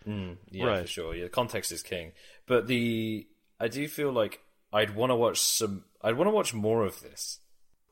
[0.07, 0.81] Mm, yeah, Right.
[0.83, 1.15] for sure.
[1.15, 2.11] Yeah, context is king.
[2.45, 3.25] But the
[3.59, 4.41] I do feel like
[4.71, 5.85] I'd want to watch some.
[6.01, 7.39] I'd want to watch more of this.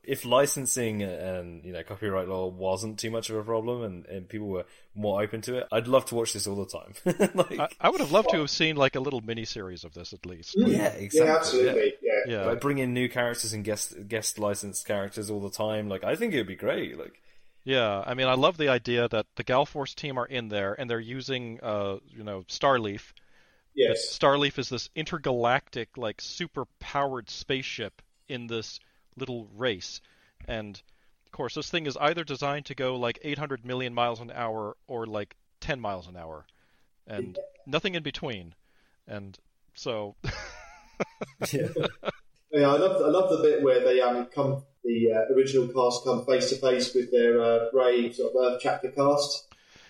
[0.02, 4.28] If licensing and you know copyright law wasn't too much of a problem and, and
[4.28, 4.64] people were
[4.94, 6.94] more open to it, I'd love to watch this all the time.
[7.34, 9.94] like, I, I would have loved to have seen like a little mini series of
[9.94, 10.54] this at least.
[10.56, 11.28] yeah, exactly.
[11.28, 11.94] Yeah, absolutely.
[12.00, 12.12] Yeah.
[12.28, 12.44] Yeah.
[12.46, 15.88] Like bring in new characters and guest guest licensed characters all the time.
[15.88, 16.96] Like I think it would be great.
[16.96, 17.20] Like
[17.64, 20.74] Yeah, I mean, I love the idea that the Gall Force team are in there
[20.78, 23.12] and they're using, uh, you know, Starleaf.
[23.76, 24.18] But Yes.
[24.18, 28.80] Starleaf is this intergalactic, like, super powered spaceship in this
[29.16, 30.00] little race.
[30.48, 30.80] And,
[31.26, 34.76] of course, this thing is either designed to go like 800 million miles an hour
[34.86, 36.46] or like 10 miles an hour.
[37.06, 38.54] And nothing in between.
[39.06, 39.38] And
[39.74, 40.16] so,
[41.52, 41.68] yeah,
[42.52, 46.04] Yeah, I love I love the bit where they um come the uh, original cast
[46.04, 49.46] come face to face with their uh, brave sort of Earth chapter cast.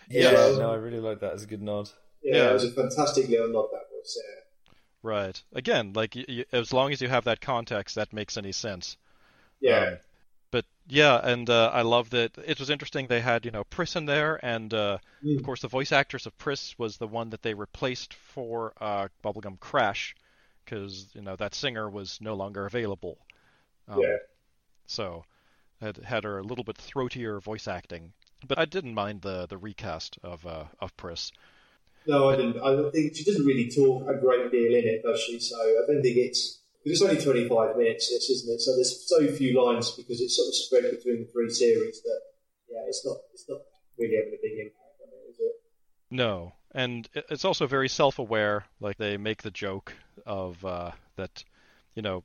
[0.09, 0.33] yeah.
[0.33, 0.59] Yeah.
[0.59, 1.91] No, I really like that as a good nod.
[2.23, 2.51] Yeah, Yeah.
[2.51, 4.17] it was a fantastic little nod that was.
[4.17, 4.43] Yeah.
[5.03, 5.41] right.
[5.53, 8.97] Again, like, y- y- as long as you have that context, that makes any sense.
[9.61, 9.79] Yeah.
[9.93, 9.99] Um,
[10.51, 13.07] but yeah, and uh, I love that it was interesting.
[13.07, 15.39] They had you know Pris in there, and uh, Mm.
[15.39, 19.09] of course the voice actress of Pris was the one that they replaced for uh,
[19.25, 20.15] Bubblegum Crash,
[20.65, 23.19] because you know that singer was no longer available.
[23.89, 24.17] Um, Yeah.
[24.87, 25.25] So
[25.81, 28.13] had had her a little bit throatier voice acting,
[28.47, 31.33] but I didn't mind the the recast of uh, of Pris.
[32.07, 32.59] No, I didn't.
[32.59, 35.41] I don't think she doesn't really talk a great deal in it, does she?
[35.41, 38.61] So I don't think it's because it's only twenty five minutes, this isn't it?
[38.61, 42.21] So there's so few lines because it's sort of spread between the three series that
[42.71, 43.59] yeah, it's not it's not
[43.99, 45.53] really having a big impact on it, is it?
[46.11, 48.65] No, and it's also very self-aware.
[48.81, 49.93] Like they make the joke
[50.25, 51.43] of uh, that,
[51.95, 52.23] you know,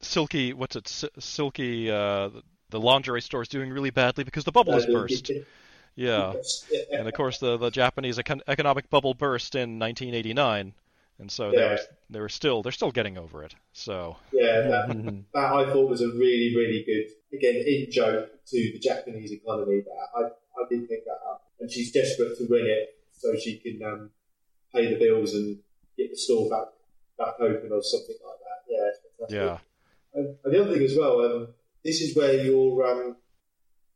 [0.00, 0.52] Silky.
[0.52, 0.88] What's it?
[1.18, 1.90] Silky.
[1.90, 2.30] Uh,
[2.70, 5.30] the lingerie store is doing really badly because the bubble has burst.
[5.94, 6.34] Yeah,
[6.90, 10.72] and of course the the Japanese econ- economic bubble burst in 1989,
[11.18, 11.70] and so they Yeah.
[11.72, 11.78] were
[12.10, 13.54] they were still they're still getting over it.
[13.72, 18.56] So Yeah, that, that I thought was a really, really good, again, in joke to
[18.72, 19.80] the Japanese economy.
[19.82, 21.44] That I, I did pick that up.
[21.60, 24.10] And she's desperate to win it so she can um,
[24.74, 25.58] pay the bills and
[25.96, 26.68] get the store back
[27.18, 29.28] back open or something like that.
[29.30, 29.58] Yeah, yeah,
[30.14, 31.48] And, and the other thing as well, um,
[31.84, 33.16] this is where your um,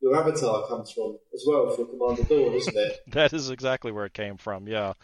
[0.00, 3.02] your avatar comes from as well for Commander Dawn, isn't it?
[3.08, 4.66] that is exactly where it came from.
[4.66, 4.94] Yeah,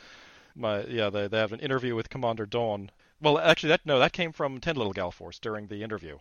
[0.54, 2.90] my yeah they they have an interview with Commander Dawn.
[3.20, 6.18] Well, actually, that no, that came from Ten Little Gall Force during the interview.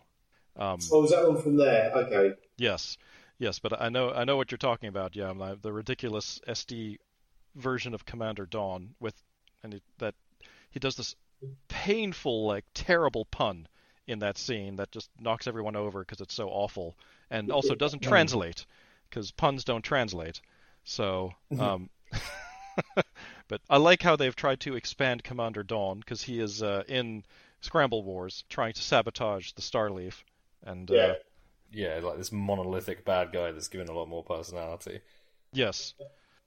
[0.56, 1.90] Um, oh, was that one from there?
[1.92, 2.34] Okay.
[2.58, 2.96] Yes,
[3.38, 5.16] yes, but I know I know what you're talking about.
[5.16, 6.98] Yeah, the ridiculous SD
[7.54, 9.14] version of Commander Dawn with,
[9.62, 10.14] and it, that
[10.70, 11.16] he does this
[11.68, 13.68] painful, like terrible pun
[14.06, 16.96] in that scene that just knocks everyone over because it's so awful,
[17.32, 18.66] and also doesn't translate
[19.08, 20.40] because puns don't translate.
[20.84, 21.90] So, um,
[23.48, 27.24] but I like how they've tried to expand Commander Dawn because he is uh, in
[27.60, 30.22] Scramble Wars trying to sabotage the Starleaf,
[30.62, 31.14] and uh, Yeah.
[31.74, 35.00] Yeah, like this monolithic bad guy that's given a lot more personality.
[35.54, 35.94] Yes.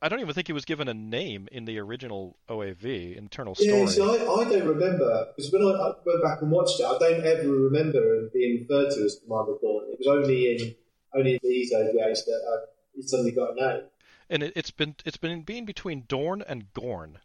[0.02, 3.80] I don't even think he was given a name in the original OAV, Eternal Story.
[3.80, 6.84] Yeah, see, I, I don't remember because when I, I went back and watched it,
[6.86, 9.84] I don't ever remember him being referred to as Commander Dawn.
[9.92, 10.76] It was only in
[11.16, 13.84] only in these OVAs that uh, he suddenly got a name.
[14.30, 17.20] and it, it's been it's been being between Dorn and Gorn.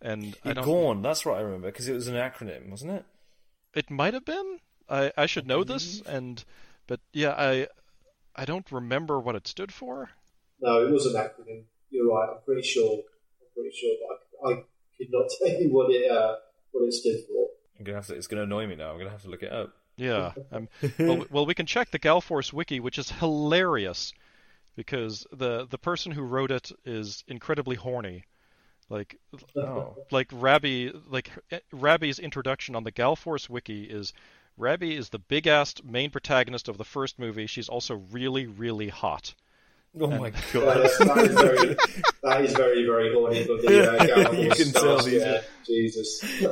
[0.00, 3.04] And I don't Gorn, that's what I remember because it was an acronym, wasn't it?
[3.74, 4.58] it might have been.
[4.88, 6.44] I, I should know this and
[6.86, 7.68] but yeah, I
[8.36, 10.10] I don't remember what it stood for.
[10.60, 11.62] No, it was an acronym.
[11.92, 12.30] You're right.
[12.32, 12.94] I'm pretty sure.
[12.94, 14.54] I'm pretty sure, but I, I
[14.98, 16.36] could not tell you what it uh,
[16.72, 17.48] what it stood for.
[17.78, 18.14] I'm gonna have to.
[18.14, 18.90] It's gonna annoy me now.
[18.90, 19.74] I'm gonna have to look it up.
[19.96, 20.32] Yeah.
[20.50, 20.68] Um,
[20.98, 24.12] well, well, we can check the Gall Force wiki, which is hilarious
[24.74, 28.24] because the the person who wrote it is incredibly horny.
[28.88, 29.18] Like
[29.56, 34.12] Oh, like Rabby, like eh, Rabby's introduction on the Gall Force wiki is
[34.56, 37.46] Rabby is the big ass main protagonist of the first movie.
[37.46, 39.34] She's also really, really hot.
[40.00, 40.84] Oh my That god!
[40.84, 41.76] is, that is very,
[42.22, 45.32] that is very, very horny for the uh, Galapagos You can tell stars, these yeah,
[45.34, 46.42] are- Jesus.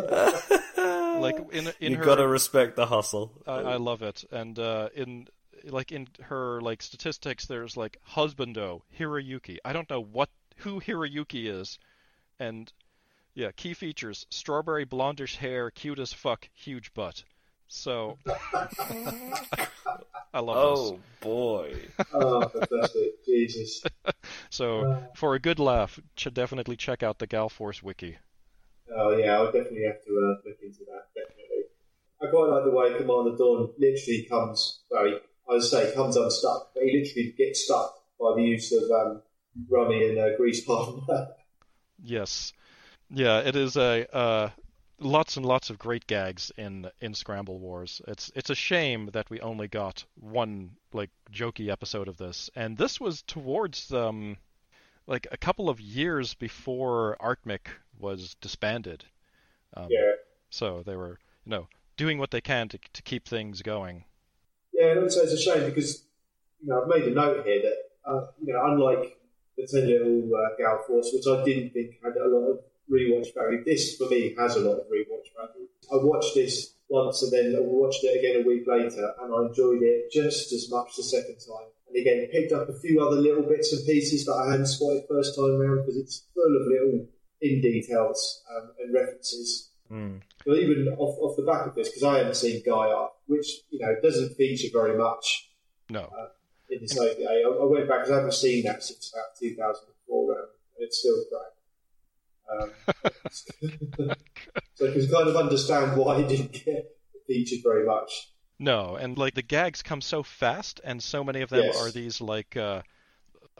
[1.20, 3.32] Like in in you her, gotta respect the hustle.
[3.46, 4.24] I, I love it.
[4.30, 5.26] And uh, in
[5.64, 9.58] like in her like statistics, there's like husbando Hiroyuki.
[9.62, 11.78] I don't know what who Hiroyuki is,
[12.38, 12.72] and
[13.34, 17.22] yeah, key features: strawberry blondish hair, cute as fuck, huge butt.
[17.72, 18.18] So
[20.34, 21.74] I love Oh boy!
[22.12, 23.24] Oh, fantastic.
[23.24, 23.80] Jesus.
[23.80, 24.14] this.
[24.50, 28.18] So for a good laugh, should definitely check out the Gall Force wiki.
[28.94, 31.62] Oh, yeah, I'll definitely have to uh, look into that, definitely.
[32.20, 35.12] I quite like the way Commander Dawn literally comes, well, he,
[35.48, 39.22] I would say comes unstuck, but he literally gets stuck by the use of um,
[39.70, 41.28] Rumy and uh, grease partner.
[42.02, 42.54] Yes,
[43.10, 44.50] yeah, it is a uh,
[45.00, 48.00] lots and lots of great gags in in Scramble Wars.
[48.06, 52.76] It's it's a shame that we only got one like jokey episode of this, and
[52.76, 54.36] this was towards um
[55.06, 59.04] like a couple of years before Artmic was disbanded.
[59.74, 60.12] Um, yeah.
[60.50, 64.04] So they were you know doing what they can to to keep things going.
[64.72, 66.04] Yeah, and also it's a shame because
[66.62, 69.16] you know I've made a note here that uh, you know unlike
[69.56, 72.58] the Ten Little uh, Gall Force, which I didn't think had a lot of
[72.90, 75.68] rewatch value, this for me has a lot of rewatch value.
[75.92, 79.46] I watched this once and then I watched it again a week later, and I
[79.46, 81.70] enjoyed it just as much the second time.
[81.88, 85.04] And again, picked up a few other little bits and pieces that I hadn't spotted
[85.08, 87.06] first time around because it's full of little
[87.40, 89.70] in details um, and references.
[89.88, 90.16] Hmm.
[90.46, 93.80] But even off, off the back of this, because I haven't seen Gaiarth, which you
[93.80, 95.50] know doesn't feature very much
[95.88, 96.08] No,
[96.70, 97.24] in this OVA.
[97.28, 100.38] I, I went back because I haven't seen that since about 2004, um,
[100.76, 101.59] and it's still great.
[102.52, 102.70] Um,
[104.74, 106.84] so you can kind of understand why it didn't get
[107.26, 108.32] featured very much.
[108.58, 111.76] No, and like the gags come so fast, and so many of them Yes.
[111.76, 112.82] are these like, uh,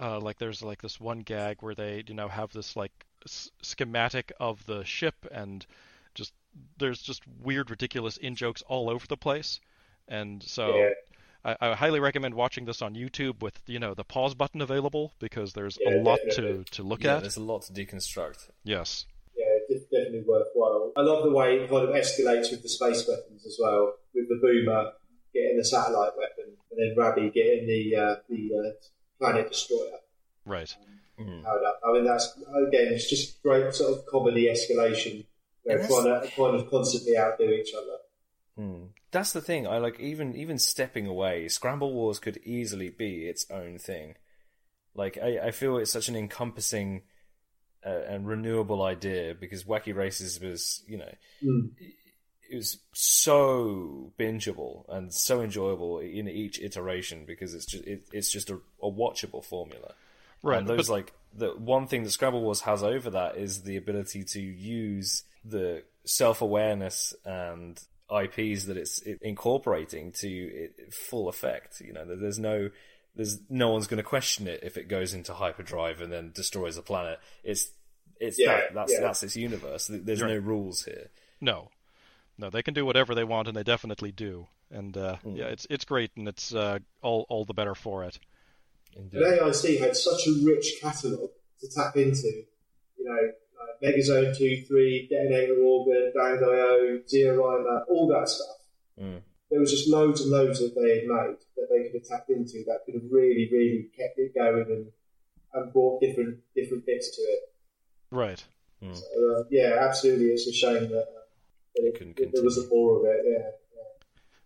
[0.01, 2.93] uh, like there's like this one gag where they you know have this like
[3.26, 5.64] s- schematic of the ship, and
[6.14, 6.32] just
[6.78, 9.61] there's just weird, ridiculous in jokes all over the place,
[10.09, 10.91] and so Yeah.
[11.45, 15.12] I, I highly recommend watching this on YouTube with you know the pause button available
[15.18, 16.64] because there's a lot to definitely.
[16.72, 17.20] to look Yeah, at.
[17.22, 18.49] there's a lot to deconstruct.
[18.64, 19.07] Yes.
[19.36, 20.93] Yeah, it's definitely worthwhile.
[20.97, 24.28] I love the way it kind of escalates with the space weapons as well, with
[24.28, 24.93] the boomer
[25.32, 28.70] getting the satellite weapon, and then Rabby getting the uh, the uh,
[29.18, 29.99] planet destroyer.
[30.45, 30.74] Right.
[31.16, 31.80] Powered up.
[31.86, 32.34] I mean, that's
[32.66, 35.26] again, it's just great sort of comedy escalation.
[35.66, 37.97] They're trying to kind of constantly outdo each other.
[38.57, 38.84] Hmm.
[39.12, 39.66] That's the thing.
[39.66, 41.48] I like even even stepping away.
[41.48, 44.14] Scramble Wars could easily be its own thing.
[44.94, 47.02] Like I, I feel it's such an encompassing
[47.84, 51.70] uh, and renewable idea because Wacky Races was, you know, Mm.
[52.50, 58.30] it was so bingeable and so enjoyable in each iteration because it's just it, it's
[58.30, 59.94] just a, a watchable formula.
[60.42, 63.62] Right, And those but- like the one thing that Scramble Wars has over that is
[63.62, 67.80] the ability to use the self awareness and
[68.11, 71.80] IPs that it's incorporating to full effect.
[71.80, 72.70] You know, there's no
[73.16, 76.76] there's no one's going to question it if it goes into hyperdrive and then destroys
[76.76, 77.18] a planet.
[77.44, 77.70] It's
[78.18, 79.00] it's Yeah, that, that's yeah.
[79.00, 79.90] that's its universe.
[79.92, 81.11] There's no rules here.
[81.40, 81.70] No,
[82.38, 84.46] no, they can do whatever they want, and they definitely do.
[84.70, 85.36] And uh, Hmm.
[85.36, 88.18] yeah, it's it's great, and it's uh, all all the better for it.
[88.96, 91.30] And AIC had such a rich catalogue
[91.61, 92.44] to tap into.
[92.98, 93.34] You know, like
[93.82, 98.56] Megazone 2, 3, Detonator Orgun, Bang.io, Zeorymer, all that stuff.
[99.00, 99.20] Mm.
[99.50, 102.30] There was just loads and loads that they had made that they could have tapped
[102.30, 104.86] into that could have really, really kept it going and,
[105.54, 107.40] and brought different different bits to it.
[108.10, 108.44] Right.
[108.82, 111.20] So, uh, yeah, absolutely, it's a shame that, uh,
[111.76, 113.24] that, it, Couldn't that there wasn't more of it.
[113.26, 113.50] Yeah.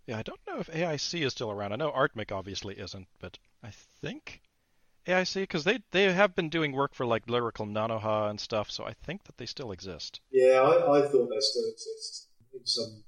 [0.06, 1.72] Yeah, I don't know if AIC is still around.
[1.72, 4.42] I know ArtMic obviously isn't, but I think
[5.06, 8.84] AIC because they they have been doing work for like Lyrical Nanoha and stuff, so
[8.84, 10.20] I think that they still exist.
[10.30, 13.04] Yeah, I, I thought they still exist in some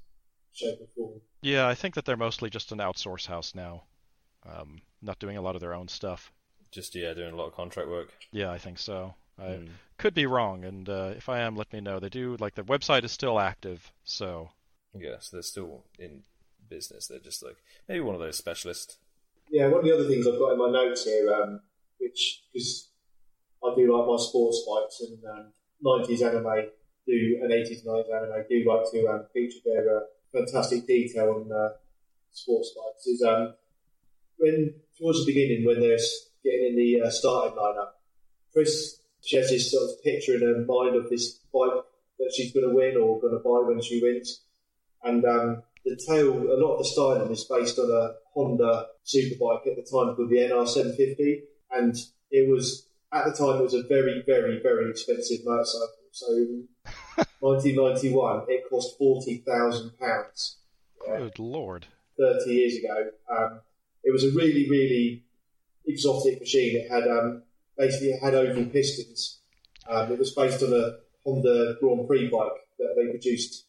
[0.53, 1.21] shape or form.
[1.43, 3.85] Yeah, I think that they're mostly just an outsource house now,
[4.45, 6.33] um, not doing a lot of their own stuff.
[6.73, 8.13] Just yeah, doing a lot of contract work.
[8.33, 9.15] Yeah, I think so.
[9.39, 9.69] I Mm.
[9.99, 12.01] could be wrong, and uh, if I am, let me know.
[12.01, 14.51] They do like the website is still active, so
[14.95, 16.23] Yeah, so they're still in
[16.69, 17.07] business.
[17.07, 17.57] They're just like
[17.89, 18.99] maybe one of those specialists.
[19.51, 21.61] Yeah, one of the other things I've got in my notes here, um,
[21.99, 22.91] which because
[23.65, 25.53] I do like my sports bikes and um,
[25.85, 26.71] 90s anime
[27.07, 30.01] do and 80s and 90s anime do like to um, feature their uh,
[30.33, 31.71] fantastic detail on uh,
[32.33, 33.07] sports bikes.
[33.07, 33.55] Is um,
[34.39, 35.99] when towards the beginning when they're
[36.45, 37.91] getting in the uh, starting lineup,
[38.53, 41.83] Chris she has this sort of picture in her mind of this bike
[42.19, 44.43] that she's going to win or going to buy when she wins,
[45.03, 49.67] and um, the tail, a lot of the styling is based on a Honda superbike
[49.69, 51.95] at the time called the NR750, and
[52.31, 55.89] it was at the time it was a very, very, very expensive motorcycle.
[56.13, 56.27] So
[57.41, 60.59] 1991, it cost forty thousand pounds.
[61.05, 61.87] good lord.
[62.19, 63.11] 30 years ago.
[63.31, 63.61] Um,
[64.03, 65.25] it was a really, really
[65.87, 66.77] exotic machine.
[66.77, 67.43] It had um,
[67.77, 69.41] basically it had oval pistons.
[69.89, 73.67] Um, it was based on a Honda Grand Prix bike that they produced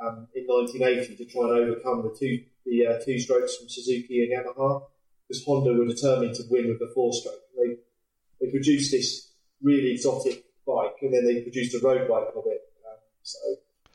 [0.00, 4.22] um, in 1980 to try and overcome the two the uh, two strokes from Suzuki
[4.24, 4.82] and Yamaha
[5.32, 7.40] because Honda were determined to win with the four stroke.
[7.56, 7.76] They
[8.40, 9.30] they produced this
[9.62, 12.60] really exotic bike and then they produced a road bike of it.
[12.86, 13.38] Um, so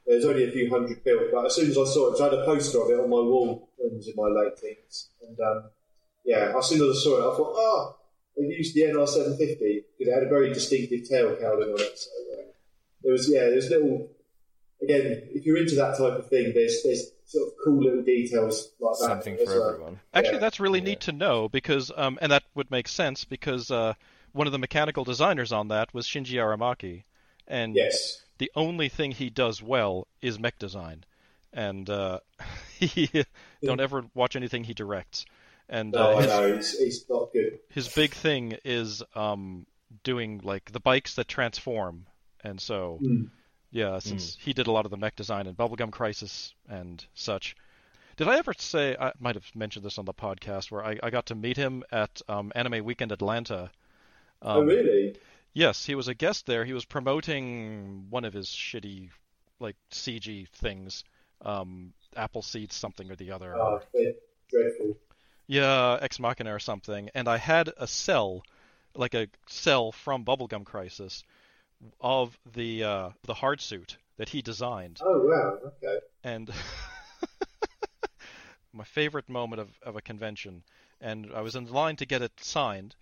[0.06, 2.34] there's only a few hundred built, but as soon as I saw it, I had
[2.34, 5.10] a poster of it on my wall when I was in my late teens.
[5.28, 5.70] And um,
[6.26, 7.96] yeah, as soon as I saw it, I thought, ah,
[8.36, 12.00] they've used the NR750 because it had a very distinctive tail cowling on it.
[12.00, 12.44] So uh,
[13.04, 14.10] there was, yeah, there's little,
[14.82, 18.72] again, if you're into that type of thing, there's there's sort of cool little details
[18.80, 19.06] like that.
[19.06, 19.70] Something as for well.
[19.74, 20.00] everyone.
[20.14, 20.40] Actually, Yeah.
[20.40, 20.86] that's really Yeah.
[20.86, 23.94] neat to know because, um, and that would make sense because uh,
[24.32, 27.04] one of the mechanical designers on that was Shinji Aramaki,
[27.48, 28.24] and Yes.
[28.38, 31.04] the only thing he does well is mech design,
[31.54, 32.20] and uh,
[32.80, 33.10] he
[33.62, 35.26] don't ever watch anything he directs.
[35.70, 37.60] And No, uh, I his, know, he's, he's not good.
[37.70, 39.66] his big thing is um,
[40.04, 42.06] doing like the bikes that transform,
[42.42, 43.32] and so Mm.
[43.72, 47.56] Yeah, since he did a lot of the mech design in Bubblegum Crisis and such.
[48.16, 51.10] Did I ever say I might have mentioned this on the podcast where I, I
[51.12, 53.70] got to meet him at um, Anime Weekend Atlanta?
[54.42, 55.16] Um, oh, really?
[55.54, 56.66] Yes, he was a guest there.
[56.66, 59.10] He was promoting one of his shitty
[59.60, 61.04] like CG things,
[61.42, 63.56] um, Apple Seeds something or the other.
[63.56, 63.82] Oh,
[64.50, 64.98] dreadful.
[65.48, 67.10] Yeah, Ex Machina or something.
[67.16, 68.44] And I had a cell,
[68.96, 71.24] like a cell from Bubblegum Crisis,
[72.02, 75.00] of the uh, the hard suit that he designed.
[75.02, 76.00] Oh, wow, okay.
[76.24, 76.52] And
[78.74, 80.64] my favorite moment of, of a convention.
[81.00, 82.96] And I was in line to get it signed,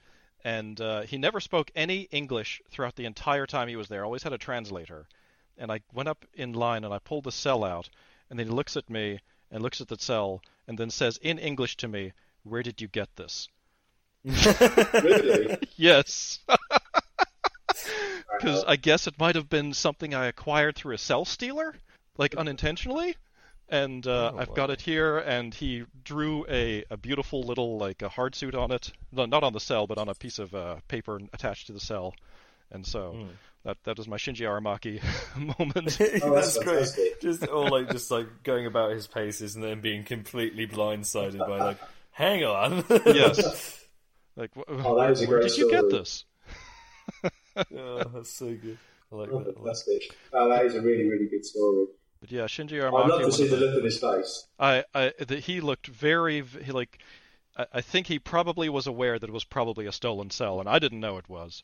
[0.44, 4.04] and uh, he never spoke any English throughout the entire time he was there.
[4.04, 5.08] Always had a translator.
[5.58, 7.90] And I went up in line and I pulled the cell out,
[8.30, 9.20] and then he looks at me
[9.50, 12.12] and looks at the cell, and then says in English to me,
[12.44, 13.48] "Where did you get this?"
[14.26, 15.58] Really?
[15.78, 16.40] Yes,
[18.38, 21.76] because I guess it might have been something I acquired through a cell stealer,
[22.18, 23.16] like unintentionally.
[23.68, 28.04] And uh, Oh, I've got it here, and he drew a, a beautiful little like
[28.04, 30.54] a hard suit on it, no, not on the cell, but on a piece of
[30.54, 32.14] uh, paper attached to the cell.
[32.72, 33.16] And so
[33.64, 33.74] Hmm.
[33.84, 35.02] that was my Shinji Aramaki
[35.60, 35.98] moment.
[36.24, 37.22] Oh, that's that's great.
[37.22, 41.60] Just or like just like going about his paces and then being completely blindsided by
[41.60, 41.78] like,
[42.12, 42.84] hang on.
[43.08, 43.84] yes.
[44.36, 46.24] Like, wh- Oh, that is a where great did you get this?
[47.56, 48.78] Oh, that's so good.
[49.12, 49.46] I like Oh, that.
[49.46, 50.16] I like- fantastic.
[50.34, 51.86] Oh, that is a really, really good story.
[52.22, 53.04] But yeah, Shinji Aramaki.
[53.06, 53.10] I'd Aramaki.
[53.10, 54.48] love to see the the- look on his face.
[54.60, 57.00] I, I, the, he looked very, he like,
[57.58, 60.68] I, I think he probably was aware that it was probably a stolen cell, and
[60.70, 61.64] I didn't know it was.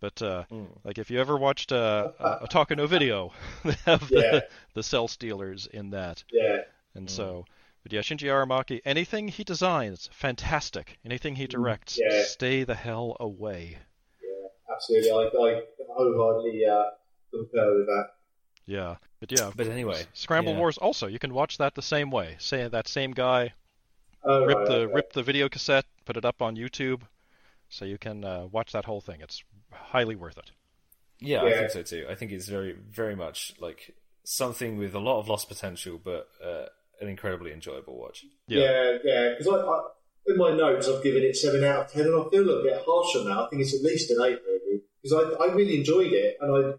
[0.00, 0.68] But uh, Mm.
[0.84, 3.32] like, if you ever watched uh, a, Otaku no Video,
[3.64, 4.40] they have the, Yeah.
[4.74, 6.62] the cell stealers in that, Yeah.
[6.94, 7.44] and so.
[7.82, 10.98] But yeah, Shinji Aramaki, anything he designs, fantastic.
[11.04, 12.24] Anything he directs, Yeah.
[12.24, 13.78] stay the hell away.
[14.88, 15.10] Yeah, absolutely.
[15.10, 16.84] I, I wholeheartedly uh,
[17.30, 18.08] concur with that.
[18.66, 19.50] Yeah, but yeah.
[19.54, 20.58] But anyway, Scramble yeah.
[20.58, 22.36] Wars also, you can watch that the same way.
[22.38, 23.54] Say that same guy
[24.24, 24.92] Oh, rip right, the okay.
[24.92, 27.02] rip the video cassette, put it up on YouTube,
[27.68, 29.20] so you can uh, watch that whole thing.
[29.20, 29.42] It's
[29.72, 30.50] highly worth it.
[31.20, 32.06] Yeah, I think so too.
[32.08, 33.94] I think it's very, very much like
[34.24, 36.66] something with a lot of lost potential, but uh,
[37.00, 38.24] an incredibly enjoyable watch.
[38.46, 39.30] Yeah, yeah.
[39.30, 39.80] Because I, I,
[40.26, 42.62] in my notes, I've given it seven out of ten, and I feel a little
[42.62, 43.38] bit harsh on that.
[43.38, 44.67] I think it's at least an eight, really,
[45.02, 46.74] because I, I really enjoyed it, and I,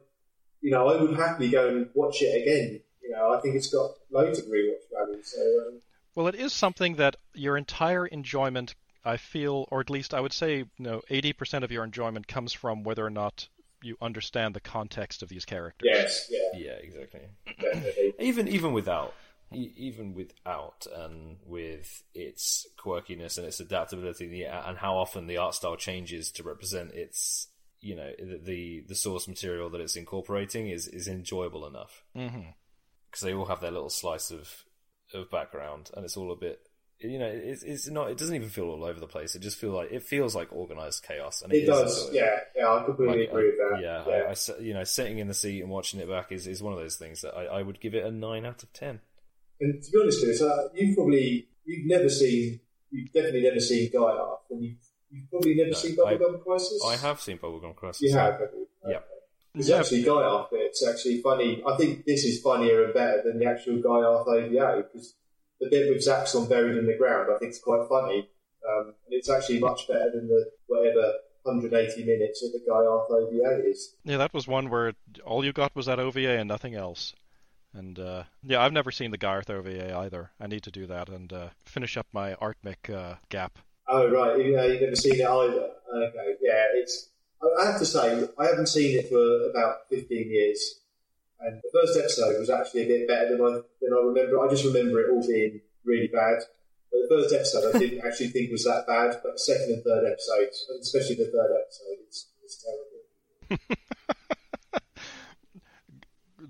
[0.62, 2.82] you know, I would happily go and watch it again.
[3.02, 5.22] You know, I think it's got loads of rewatch value.
[5.24, 5.82] So, um,
[6.16, 8.76] Well, it is something that your entire enjoyment,
[9.06, 12.54] I feel, or at least I would say, you know, 80% of your enjoyment comes
[12.54, 13.48] from whether or not
[13.82, 15.90] you understand the context of these characters.
[15.92, 17.22] yes, yeah, Yeah, exactly.
[17.62, 18.14] definitely.
[18.20, 19.14] Even even without,
[19.54, 25.28] e- even without, and with its quirkiness and its adaptability, and the- and how often
[25.28, 27.48] the art style changes to represent its,
[27.82, 32.50] you know, the the, the source material that it's incorporating is is enjoyable enough mm-hmm.
[33.10, 34.64] because they all have their little slice of
[35.14, 36.60] of background, and it's all a bit.
[37.02, 38.12] You know, it's, it's not.
[38.12, 39.34] It doesn't even feel all over the place.
[39.34, 42.16] It just feels like it feels like organized chaos, and It is does, enjoyable.
[42.18, 42.74] yeah, yeah.
[42.74, 43.80] I completely Like, agree with that.
[43.82, 44.14] Yeah, yeah.
[44.24, 46.62] I, I s- you know, sitting in the seat and watching it back is, is
[46.62, 49.00] one of those things that I, I would give it a nine out of ten.
[49.62, 52.60] And to be honest with you, so you've probably you've never seen,
[52.92, 54.78] you've definitely never seen Gaiarth, and you've,
[55.12, 56.82] you've probably never No, seen I- Bubblegum Crisis.
[56.86, 58.02] I have seen Bubblegum Crisis.
[58.02, 58.68] You have, have you?
[58.88, 59.00] Yeah.
[59.54, 59.80] There's It's Yeah.
[59.80, 61.64] actually Guy Arth It's actually funny.
[61.66, 65.16] I think this is funnier and better than the actual Gaiarth OVA because
[65.60, 68.30] the bit with Zaxxon buried in the ground I think is quite funny.
[68.68, 71.14] Um, and it's actually much better than the whatever
[71.44, 73.96] 180 minutes of the Guy Arth OVA is.
[74.04, 74.94] Yeah, that was one where
[75.26, 77.14] all you got was that OVA and nothing else.
[77.74, 80.32] And uh, yeah, I've never seen the Gaiarth OVA either.
[80.40, 83.60] I need to do that and uh, finish up my Artmic uh, gap.
[83.90, 85.70] Oh right, you you've never seen it either.
[85.96, 87.10] Okay, yeah, it's.
[87.42, 90.82] I have to say, I haven't seen it for about 15 years,
[91.40, 94.46] and the first episode was actually a bit better than I than I remember.
[94.46, 96.44] I just remember it all being really bad.
[96.92, 99.84] But the first episode, I didn't actually think was that bad, but the second and
[99.84, 103.80] third episodes, and especially the third episode, it's, it's terrible.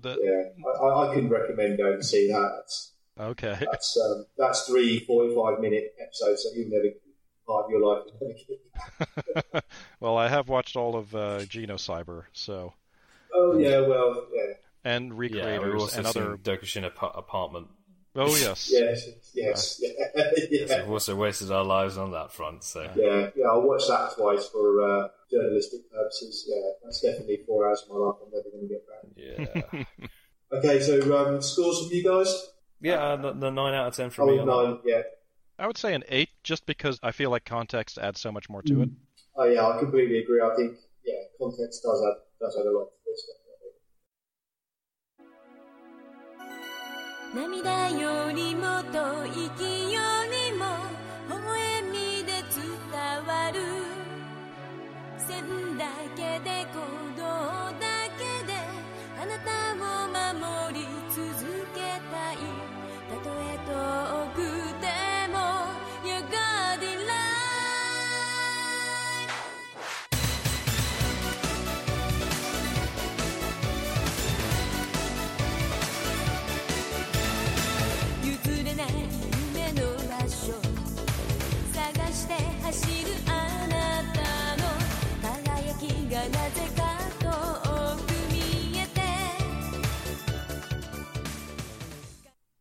[0.02, 2.52] The, Yeah, I, I, couldn't recommend going to see that.
[2.56, 3.58] That's okay.
[3.70, 6.94] that's um, that's three 45 minute episodes that you'll never
[7.50, 8.02] part of your life.
[8.20, 9.62] is never
[10.00, 12.74] well, I have watched all of uh, Genocyber, so
[13.34, 14.54] Oh yeah, well yeah.
[14.84, 16.36] and Yeah, we've also and other.
[16.36, 17.68] Dokushina ap- Apartment.
[18.16, 18.70] Oh yes.
[18.72, 20.04] Yes, yes, yeah,
[20.66, 22.64] So yeah, we've also wasted our lives on that front.
[22.64, 23.46] So yeah, yeah.
[23.46, 26.44] I watched that twice for uh, journalistic purposes.
[26.48, 29.62] Yeah, that's definitely four hours of my life I'm never going to get back.
[29.72, 32.48] yeah, Okay, so um, scores from you guys?
[32.80, 34.38] yeah, uh, the, the nine out of ten from Oh, me.
[34.40, 34.64] on that one.
[34.70, 35.02] nine, yeah.
[35.59, 38.61] I would say an eight, just because I feel like context adds so much more
[38.63, 38.89] to it.
[39.37, 40.41] Oh yeah, I completely agree.
[40.41, 43.25] I think yeah, context does add does add a lot to this.
[43.27, 43.45] Definitely.
[47.35, 49.99] 涙よりもと息よ
[50.31, 50.65] りも
[51.27, 52.63] 微笑みで伝
[53.27, 53.59] わる
[55.17, 55.83] 線だ
[56.15, 57.08] けで鼓動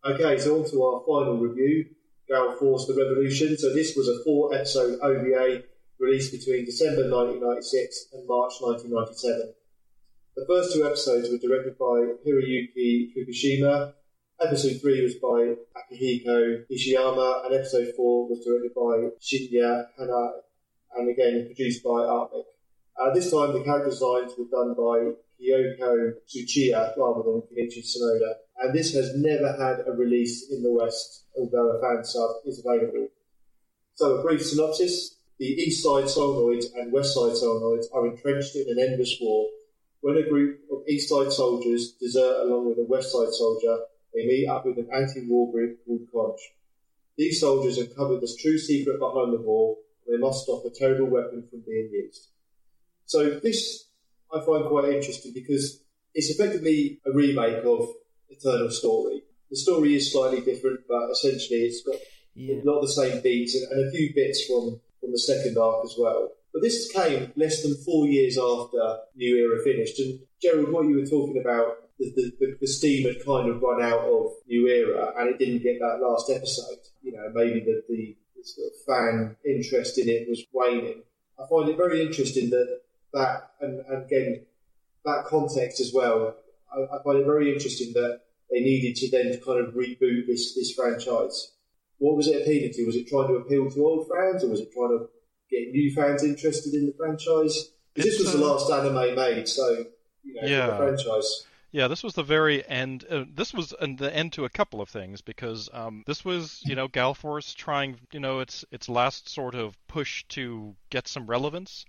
[0.05, 1.85] Okay, so on to our final review,
[2.29, 3.57] Gall Force the Revolution.
[3.57, 5.63] So this was a four episode OVA
[5.99, 9.53] released between December 1996 and March 1997.
[10.37, 13.91] The first two episodes were directed by Hiroyuki Fukushima.
[14.39, 20.31] Episode 3 was by Akihiko Ishiyama, and episode 4 was directed by Shinya Hana,
[20.95, 22.45] and again produced by Artmic.
[22.95, 28.35] Uh, this time, the character designs were done by Kyoko Tsuchiya rather than Kenichi Sonoda,
[28.59, 32.63] and this has never had a release in the West, although a fan sub is
[32.65, 33.07] available.
[33.95, 35.15] So, a brief synopsis.
[35.39, 39.47] The East Side Solenoids and West Side Solenoids are entrenched in an endless war.
[40.01, 43.79] When a group of East Side soldiers desert along with a West Side soldier,
[44.13, 46.39] they meet up with an anti-war group called Conch.
[47.17, 49.77] These soldiers uncover the true secret behind the war.
[50.05, 52.27] and They must stop a terrible weapon from being used.
[53.05, 53.85] So this
[54.33, 55.81] I find quite interesting because
[56.13, 57.89] it's effectively a remake of
[58.29, 59.23] Eternal Story.
[59.49, 61.95] The story is slightly different, but essentially it's got
[62.35, 62.55] Yeah.
[62.55, 65.57] a lot of the same beats and, and a few bits from, from the second
[65.57, 66.31] arc as well.
[66.53, 69.99] But this came less than four years after New Era finished.
[69.99, 73.61] And Gerald, what you were talking about, the, the, the, the steam had kind of
[73.61, 76.79] run out of New Era and it didn't get that last episode.
[77.03, 81.03] You know, maybe the, the, the sort of fan interest in it was waning.
[81.37, 82.81] I find it very interesting that
[83.13, 84.45] that, and, and again,
[85.05, 86.35] that context as well.
[86.73, 88.21] I, I find it very interesting that
[88.51, 91.51] they needed to then kind of reboot this, this franchise.
[91.97, 92.85] What was it appealing to?
[92.85, 95.09] Was it trying to appeal to old fans, or was it trying to
[95.49, 97.71] get new fans interested in the franchise?
[97.93, 99.85] Because this was the uh, last anime made, so
[100.23, 100.67] you know, Yeah.
[100.67, 101.45] the franchise.
[101.71, 103.05] Yeah, this was the very end.
[103.07, 106.75] Uh, this was the end to a couple of things because um, this was, you
[106.75, 111.27] know, Gall Force trying, you know, its its last sort of push to get some
[111.27, 111.85] relevance,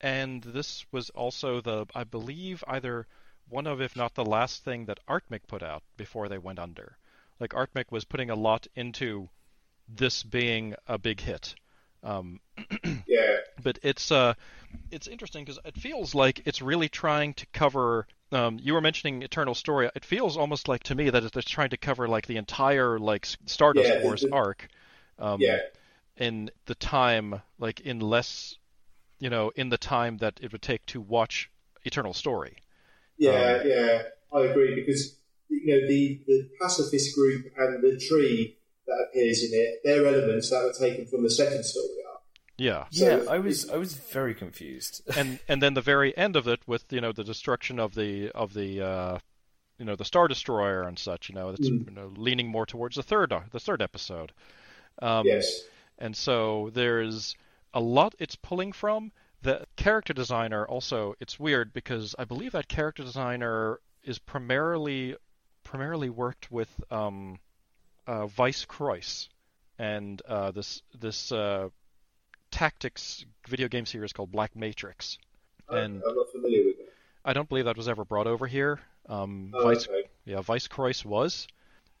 [0.00, 3.08] and this was also the, I believe, either
[3.48, 6.96] one of, if not the last thing that Artmic put out before they went under.
[7.38, 9.28] Like Artmic was putting a lot into
[9.88, 11.54] this being a big hit.
[12.02, 12.40] Um,
[13.06, 14.34] Yeah, but it's uh,
[14.90, 18.06] it's interesting because it feels like it's really trying to cover.
[18.32, 19.88] Um, you were mentioning Eternal Story.
[19.94, 23.26] It feels almost like to me that it's trying to cover like the entire like
[23.46, 24.68] Stardust Yeah, Wars arc.
[25.18, 25.60] Um, yeah,
[26.16, 28.56] In the time, like in less,
[29.18, 31.50] you know, in the time that it would take to watch
[31.84, 32.56] Eternal Story.
[33.18, 34.02] Yeah, Um, yeah.
[34.32, 35.16] I agree because
[35.48, 40.50] you know the the pacifist group and the tree that appears in it, they're elements
[40.50, 42.20] that were taken from the second story arc.
[42.58, 42.84] Yeah.
[42.90, 45.02] Yeah, I was I was very confused.
[45.16, 48.30] and and then the very end of it with you know the destruction of the
[48.32, 49.18] of the uh,
[49.78, 51.88] you know the star destroyer and such you know it's Mm.
[51.88, 54.32] you know leaning more towards the third the third episode
[55.02, 55.62] um, yes,
[55.98, 57.36] and so there's
[57.74, 59.12] a lot it's pulling from
[59.46, 65.14] the character designer also it's weird because I believe that character designer is primarily
[65.62, 67.38] primarily worked with um,
[68.08, 69.28] uh, Vice Croix
[69.78, 71.68] and uh, this this uh,
[72.50, 75.16] tactics video game series called Black Matrix
[75.68, 76.92] and I'm not familiar with it.
[77.24, 78.80] I don't believe that was ever brought over here.
[79.08, 80.08] Um, Oh, Vice, okay.
[80.24, 81.46] yeah, Vice Croix was.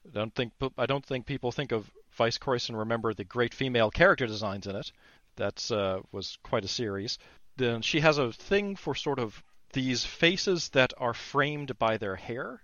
[0.04, 3.52] I don't think I don't think people think of Vice Croix and remember the great
[3.54, 4.90] female character designs in it.
[5.36, 7.18] That uh, was quite a series.
[7.56, 9.42] Then she has a thing for sort of
[9.72, 12.60] these faces that are framed by their hair,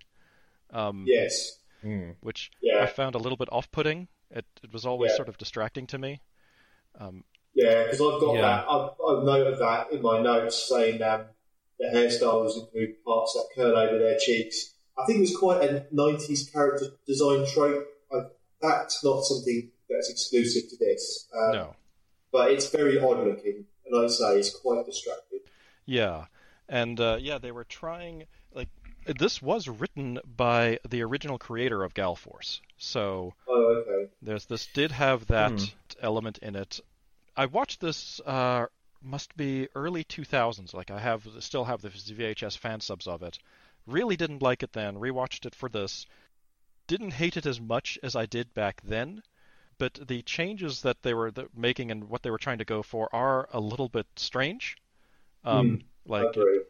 [0.71, 2.11] um, Yes, Hmm.
[2.21, 2.83] which Yeah.
[2.83, 4.09] I found a little bit off-putting.
[4.31, 5.17] It, it was always Yeah.
[5.17, 6.21] sort of distracting to me.
[6.99, 7.25] Um,
[7.55, 8.41] yeah, because I've got Yeah.
[8.43, 8.67] that.
[8.69, 11.27] I've, I've noted that in my notes saying um,
[11.79, 14.75] the hairstyles include parts that curl over their cheeks.
[14.97, 17.87] I think it was quite a 90s character design trope.
[18.13, 18.17] I,
[18.61, 21.29] that's not something that's exclusive to this.
[21.35, 21.77] Um, no.
[22.33, 25.41] But it's very odd looking, and I'd say it's quite distracting.
[25.85, 26.27] Yeah,
[26.69, 28.69] and uh, yeah, they were trying like
[29.05, 34.11] this was written by the original creator of Gall Force, so Oh, okay.
[34.23, 35.65] there's this did have that Hmm.
[36.01, 36.81] element in it.
[37.37, 38.67] I watched this uh,
[39.03, 40.73] must be early 2000s.
[40.73, 43.39] Like I have still have the VHS fan subs of it.
[43.87, 44.95] Really didn't like it then.
[44.97, 46.07] Rewatched it for this.
[46.87, 49.23] Didn't hate it as much as I did back then.
[49.83, 52.85] But the changes that they were th- making and what they were trying to go
[52.85, 54.77] for are a little bit strange.
[55.45, 56.61] Um, I like agree.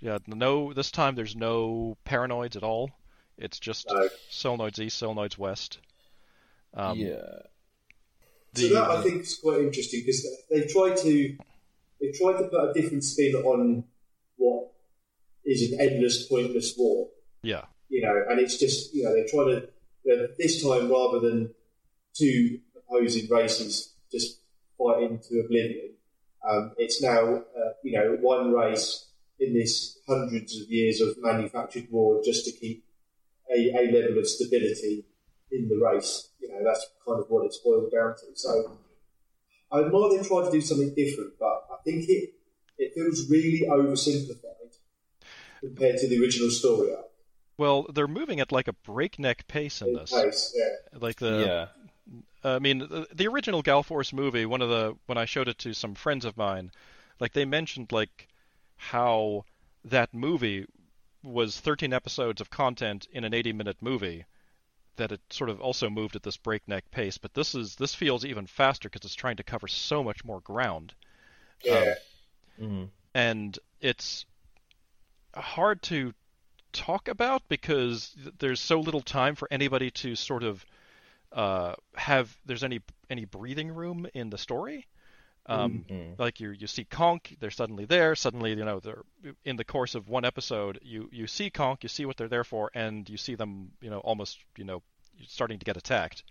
[0.00, 0.74] yeah, no.
[0.74, 2.90] This time there's no paranoids at all.
[3.38, 4.06] It's just No.
[4.30, 5.78] solenoids east, solenoids west.
[6.74, 7.22] Um, yeah.
[8.54, 11.38] So that I think is quite interesting because they tried to
[12.02, 13.84] they tried to put a different spin on
[14.36, 14.74] what
[15.46, 17.08] is an endless, pointless war.
[17.40, 19.68] yeah, You know, and it's just you know they try to
[20.04, 21.54] you know, this time rather than
[22.14, 24.40] two opposing races just
[24.78, 25.90] fighting to oblivion.
[26.48, 29.06] Um, it's now uh, you know one race
[29.38, 32.84] in this hundreds of years of manufactured war just to keep
[33.50, 35.04] a, a level of stability
[35.50, 36.28] in the race.
[36.40, 38.26] You know, that's kind of what it's boiled down to.
[38.34, 38.78] So
[39.70, 42.34] I admire them trying to do something different, but I think it
[42.78, 44.76] it feels really oversimplified
[45.60, 47.06] compared to the original story arc.
[47.58, 50.10] Well, they're moving at like a breakneck pace in In this.
[50.10, 50.98] place, yeah.
[50.98, 51.66] Like the, yeah.
[52.44, 54.46] I mean, the, the original Gall Force movie.
[54.46, 56.70] One of the when I showed it to some friends of mine,
[57.20, 58.28] like they mentioned like
[58.76, 59.44] how
[59.84, 60.66] that movie
[61.22, 64.24] was 13 episodes of content in an 80 minute movie
[64.96, 68.24] that it sort of also moved at this breakneck pace but this is this feels
[68.24, 70.94] even faster because it's trying to cover so much more ground
[71.64, 71.94] Yeah.
[72.60, 72.90] Mhm.
[73.14, 74.26] and it's
[75.34, 76.12] hard to
[76.72, 80.64] talk about because there's so little time for anybody to sort of
[81.32, 82.80] uh, have there's any
[83.10, 84.86] any breathing room in the story.
[85.46, 86.18] Um, Mhm.
[86.18, 88.14] Like you you see Conk, they're suddenly there.
[88.14, 89.02] Suddenly, you know, they're
[89.44, 90.78] in the course of one episode.
[90.82, 93.90] You you see Conk, you see what they're there for, and you see them, you
[93.90, 94.82] know, almost you know
[95.26, 96.24] starting to get attacked.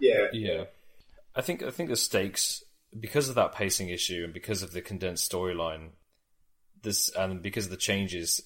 [0.00, 0.28] Yeah.
[0.32, 0.64] Yeah,
[1.34, 2.62] I think I think the stakes
[2.98, 5.90] because of that pacing issue and because of the condensed storyline,
[6.82, 8.42] this and because of the changes,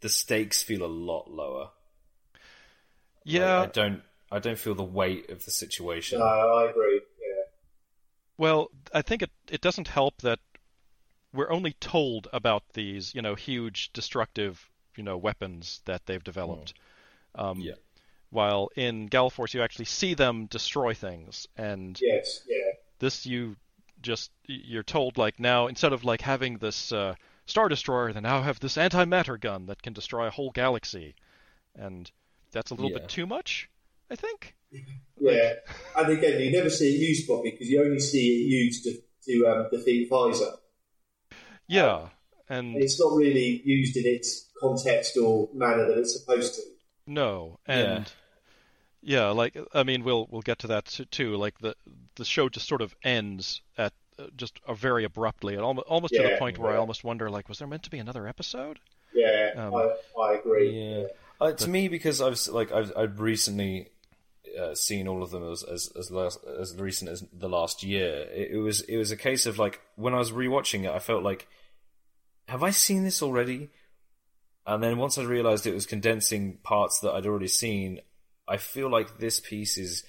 [0.00, 1.60] the stakes feel a lot lower.
[1.64, 1.70] Like,
[3.24, 6.18] Yeah, I don't I don't feel the weight of the situation.
[6.18, 7.00] No, I agree.
[7.20, 7.44] Yeah.
[8.36, 10.38] Well, I think it it doesn't help that
[11.32, 16.74] we're only told about these, you know, huge destructive, you know, weapons that they've developed.
[17.34, 17.74] Um, Yeah.
[18.30, 22.42] While in Gall Force, you actually see them destroy things, and Yes.
[22.46, 22.72] Yeah.
[22.98, 23.56] this you
[24.02, 27.14] just you're told like now instead of like having this uh,
[27.46, 31.14] star destroyer, they now have this antimatter gun that can destroy a whole galaxy,
[31.74, 32.10] and
[32.52, 32.98] that's a little Yeah.
[32.98, 33.68] bit too much,
[34.10, 34.54] I think.
[35.20, 35.54] Yeah.
[35.96, 38.94] and again, you never see it used properly because you only see it used to,
[39.24, 40.56] to um, defeat Pfizer.
[41.66, 42.08] Yeah,
[42.48, 46.62] and It's not really used in its context or manner that it's supposed to.
[47.06, 48.10] No, and
[49.02, 49.28] yeah.
[49.30, 51.36] like I mean, we'll we'll get to that too.
[51.36, 51.74] Like the
[52.16, 56.14] the show just sort of ends at uh, just uh, very abruptly, and almost almost
[56.14, 58.78] to the point where I almost wonder, like, was there meant to be another episode?
[59.14, 60.70] Yeah, Um, I, I agree.
[60.70, 61.06] Yeah,
[61.40, 63.88] uh, to me because I've like I've I've recently
[64.58, 68.26] uh, seen all of them as as as, last, as recent as the last year.
[68.32, 70.98] It, it was it was a case of like when I was rewatching it, I
[70.98, 71.46] felt like,
[72.48, 73.70] have I seen this already?
[74.66, 78.00] And then once I realized it was condensing parts that I'd already seen,
[78.46, 80.04] I feel like this piece is.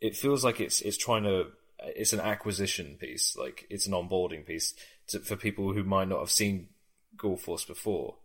[0.00, 1.48] It feels like it's it's trying to.
[1.82, 4.74] It's an acquisition piece, like it's an onboarding piece
[5.08, 6.68] to, for people who might not have seen
[7.16, 8.16] Gall Force before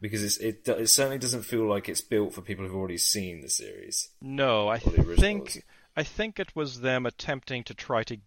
[0.00, 3.40] because it's, it it certainly doesn't feel like it's built for people who've already seen
[3.40, 4.08] the series.
[4.20, 5.18] No, I Or the originals.
[5.20, 5.64] think
[5.96, 8.18] I think it was them attempting to try to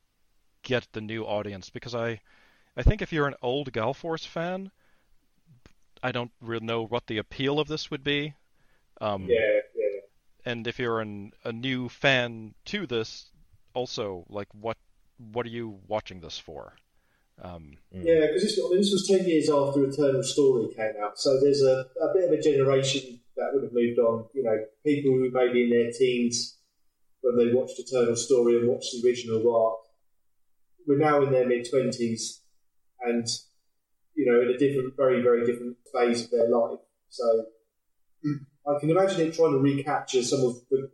[0.64, 2.20] get the new audience because I
[2.76, 4.72] I think if you're an old Gall Force fan,
[6.04, 8.34] I don't really know what the appeal of this would be.
[9.00, 10.00] Um, Yeah, yeah.
[10.46, 13.30] and if you're an, a new fan to this,
[13.74, 14.78] also like what
[15.18, 16.76] what are you watching this for?
[17.42, 21.20] Um, Yeah, because this, I mean, this was 10 years after Eternal Story came out,
[21.20, 24.26] so there's a, a bit of a generation that would have moved on.
[24.34, 26.58] You know, people who may be in their teens
[27.22, 29.80] when they watched Eternal Story and watched the original arc.
[30.88, 32.40] We're now in their mid 20s
[33.02, 33.28] and,
[34.16, 36.80] you know, in a different, very, very different phase of their life.
[37.10, 37.46] So
[38.68, 40.90] I can imagine it trying to recapture some of the,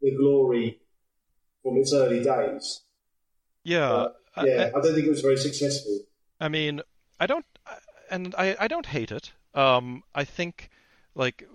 [0.00, 0.80] the glory
[1.62, 2.82] from its early days.
[3.64, 4.08] yeah, I-
[4.42, 6.00] yeah, I don't think it was very successful.
[6.40, 6.80] I mean,
[7.20, 7.44] I don't,
[8.10, 9.32] and I, I don't hate it.
[9.54, 10.70] Um, I think,
[11.14, 11.48] like,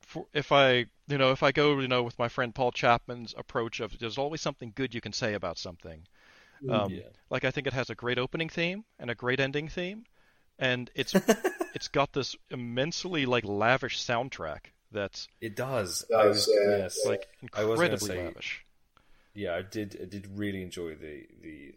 [0.00, 3.34] for, if I, you know, if I go, you know, with my friend Paul Chapman's
[3.36, 6.06] approach of there's always something good you can say about something.
[6.68, 7.02] Um, Yeah.
[7.30, 10.04] Like, I think it has a great opening theme and a great ending theme,
[10.58, 11.14] and it's
[11.74, 16.04] it's got this immensely like lavish soundtrack that's It does.
[16.10, 17.00] Does, I yeah, yes.
[17.02, 17.10] yeah.
[17.10, 18.64] like I was incredibly say- lavish.
[19.32, 19.96] Yeah, I did.
[20.02, 21.74] I did really enjoy the the,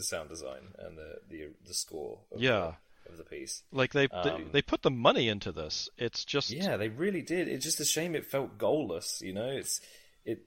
[0.00, 2.20] the sound design and the the, the score.
[2.32, 2.72] Of Yeah.
[3.06, 3.62] the, of the piece.
[3.72, 5.88] Like they, they Um, they put the money into this.
[5.98, 7.48] It's just Yeah, they really did.
[7.48, 9.20] It's just a shame it felt goalless.
[9.20, 9.80] You know, it's
[10.24, 10.42] it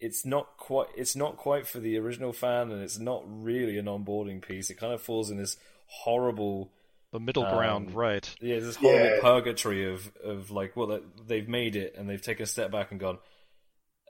[0.00, 3.86] it's not quite it's not quite for the original fan, and it's not really an
[3.86, 4.70] onboarding piece.
[4.70, 5.56] It kind of falls in this
[5.86, 6.72] horrible.
[7.10, 8.34] the middle ground, um, right?
[8.40, 9.20] Yeah, this horrible Yeah.
[9.22, 12.90] purgatory of of like, well, they- they've made it and they've taken a step back
[12.90, 13.18] and gone,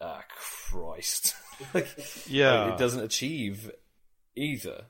[0.00, 1.34] ah, Christ,
[1.74, 1.88] like,
[2.28, 2.62] Yeah.
[2.64, 3.70] like, it doesn't achieve
[4.38, 4.86] either.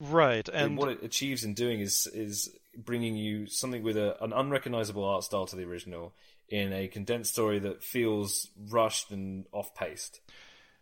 [0.00, 4.22] Right, And and what it achieves in doing is is bringing you something with a,
[4.24, 6.12] an unrecognizable art style to the original
[6.48, 10.20] in a condensed story that feels rushed and off paced.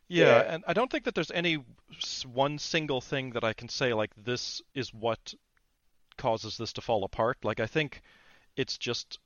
[0.09, 0.55] Yeah, Yeah.
[0.55, 1.59] and I don't think that there's any
[2.25, 5.35] one single thing that I can say like this is what
[6.17, 7.39] causes this to fall apart.
[7.45, 8.01] Like I think
[8.57, 9.19] it's just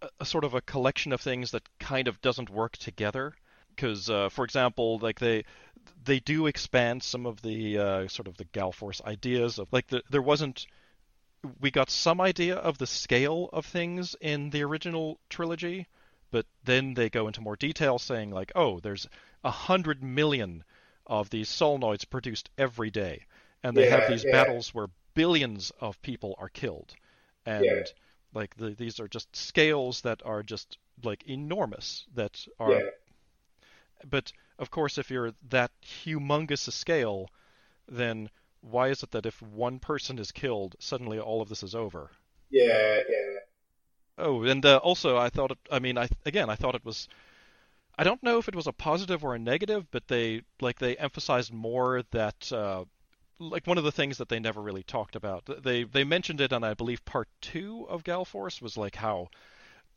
[0.00, 3.34] a, a sort of a collection of things that kind of doesn't work together.
[3.78, 5.44] Because, uh, for example, like they
[6.04, 9.86] they do expand some of the uh, sort of the Gall Force ideas of like
[9.86, 10.66] the, there wasn't
[11.60, 15.86] we got some idea of the scale of things in the original trilogy,
[16.32, 19.06] but then they go into more detail, saying like, oh, there's
[19.44, 20.64] a hundred million
[21.06, 23.24] of these solenoids produced every day,
[23.62, 24.32] and they have these yeah.
[24.32, 26.96] battles where billions of people are killed,
[27.46, 27.82] and Yeah.
[28.34, 32.04] like the, these are just scales that are just like enormous.
[32.14, 32.90] That are, Yeah.
[34.04, 37.30] But of course, if you're that humongous a scale,
[37.86, 38.30] then
[38.60, 42.10] why is it that if one person is killed, suddenly all of this is over?
[42.50, 43.38] Yeah, yeah.
[44.18, 45.58] Oh, and uh, also I thought it.
[45.70, 47.08] I mean, I again I thought it was.
[47.96, 50.96] I don't know if it was a positive or a negative, but they like they
[50.96, 52.84] emphasized more that uh,
[53.38, 55.48] like one of the things that they never really talked about.
[55.62, 59.28] They they mentioned it on I believe part two of Gall Force was like how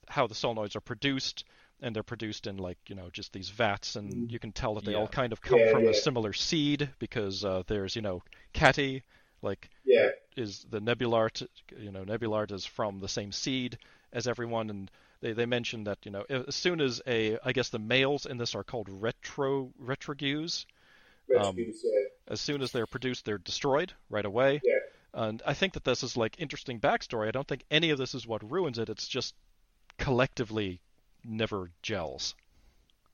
[0.08, 1.46] how the solenoids are produced
[1.82, 4.86] and they're produced in like you know just these vats and you can tell that
[4.86, 8.24] they all kind of come Yeah, from a similar seed because uh, there's you know
[8.54, 9.04] Catty
[9.42, 11.46] like Yeah, is the Nebulart,
[11.78, 13.78] you know, Nebulart is from the same seed
[14.14, 14.92] as everyone, and
[15.22, 18.38] they, they mentioned that you know as soon as a I guess the males in
[18.38, 20.66] this are called retro retrogues.
[21.34, 22.04] Um, yeah.
[22.28, 24.64] As soon as they're produced, they're destroyed right away.
[24.64, 24.80] Yeah.
[25.14, 27.28] And I think that this is like interesting backstory.
[27.28, 28.90] I don't think any of this is what ruins it.
[28.90, 29.36] It's just
[29.98, 30.82] collectively
[31.24, 32.36] never gels.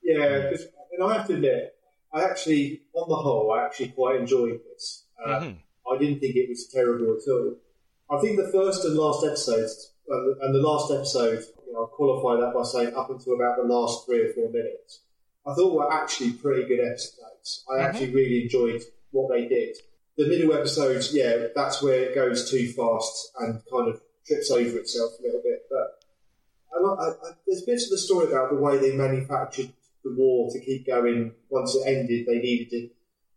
[0.04, 0.52] Yeah,
[0.94, 1.76] and I have to admit,
[2.14, 5.04] I actually, on the whole, I actually quite enjoyed this.
[5.24, 5.58] Uh, Mhm.
[5.92, 7.56] I didn't think it was terrible at all.
[8.10, 11.80] I think the first and last episodes, and the, and the last episode, you know,
[11.80, 15.02] I'll qualify that by saying up until about the last three or four minutes,
[15.46, 17.66] I thought were actually pretty good episodes.
[17.70, 19.78] I actually really enjoyed what they did.
[20.18, 24.78] The middle episodes, yeah, that's where it goes too fast and kind of trips over
[24.80, 25.47] itself a little bit.
[26.86, 29.72] I, I, there's bits of the story about the way they manufactured
[30.04, 31.34] the war to keep going.
[31.50, 32.90] Once it ended, they needed to.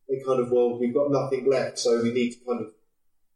[0.08, 2.72] They kind of well, we've got nothing left, so we need to kind of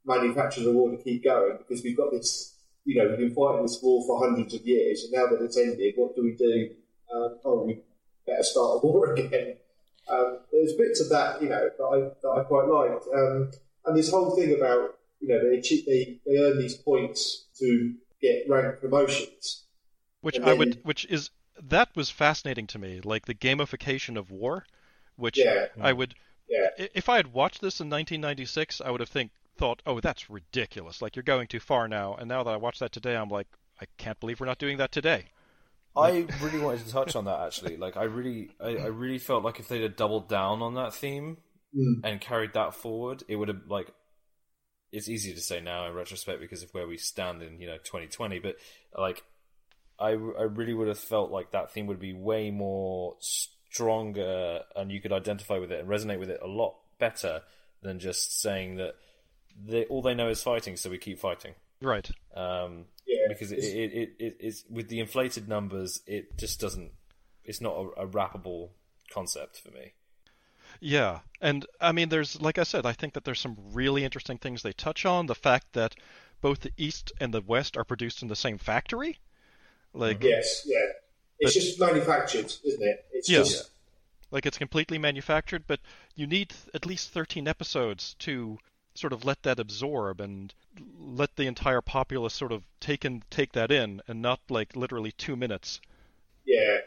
[0.04, 2.56] manufacture the war to keep going because we've got this.
[2.84, 5.56] You know, we've been fighting this war for hundreds of years, and now that it's
[5.56, 6.70] ended, what do we do?
[7.14, 7.80] Um, oh, we
[8.26, 9.56] better start a war again.
[10.08, 13.50] Um, there's bits of that, you know, that I that I quite liked, um,
[13.86, 18.44] and this whole thing about you know they they they earn these points to get
[18.48, 19.63] rank promotions.
[20.24, 21.30] Which And I would, which is
[21.62, 24.64] that was fascinating to me, like the gamification of war,
[25.16, 25.66] which Yeah.
[25.80, 26.14] I would,
[26.48, 30.28] Yeah, if I had watched this in 1996, I would have think thought, oh, that's
[30.28, 32.14] ridiculous, like you're going too far now.
[32.16, 33.46] And now that I watch that today, I'm like,
[33.80, 35.26] I can't believe we're not doing that today.
[35.96, 37.76] I really wanted to touch on that actually.
[37.76, 40.94] Like, I really, I, I really felt like if they'd have doubled down on that
[40.94, 41.38] theme
[41.76, 42.04] Mm.
[42.04, 43.92] and carried that forward, it would have like.
[44.92, 47.78] It's easy to say now in retrospect because of where we stand in you know
[47.78, 48.54] 2020, but
[48.96, 49.24] like,
[49.98, 54.90] I I really would have felt like that theme would be way more stronger, and
[54.90, 57.42] you could identify with it and resonate with it a lot better
[57.82, 58.94] than just saying that
[59.64, 61.54] they all they know is fighting, so we keep fighting.
[61.80, 62.10] Right.
[62.34, 66.60] Um, Yeah, because it, it's- it, it, it, it's with the inflated numbers, it just
[66.60, 66.92] doesn't.
[67.44, 68.70] It's not a, a wrappable
[69.12, 69.92] concept for me.
[70.80, 74.38] Yeah, and I mean, there's like I said, I think that there's some really interesting
[74.38, 75.26] things they touch on.
[75.26, 75.94] The fact that
[76.40, 79.18] both the East and the West are produced in the same factory,
[79.94, 80.78] like yes, yeah.
[81.38, 83.04] It's But- just manufactured, isn't it?
[83.12, 83.38] It's Yeah.
[83.38, 83.70] just
[84.30, 85.64] like it's completely manufactured.
[85.66, 85.80] But
[86.14, 88.58] you need at least 13 episodes to
[88.94, 90.54] sort of let that absorb and
[90.96, 95.10] let the entire populace sort of take in, take that in, and not like literally
[95.12, 95.80] two minutes.
[96.44, 96.78] yeah,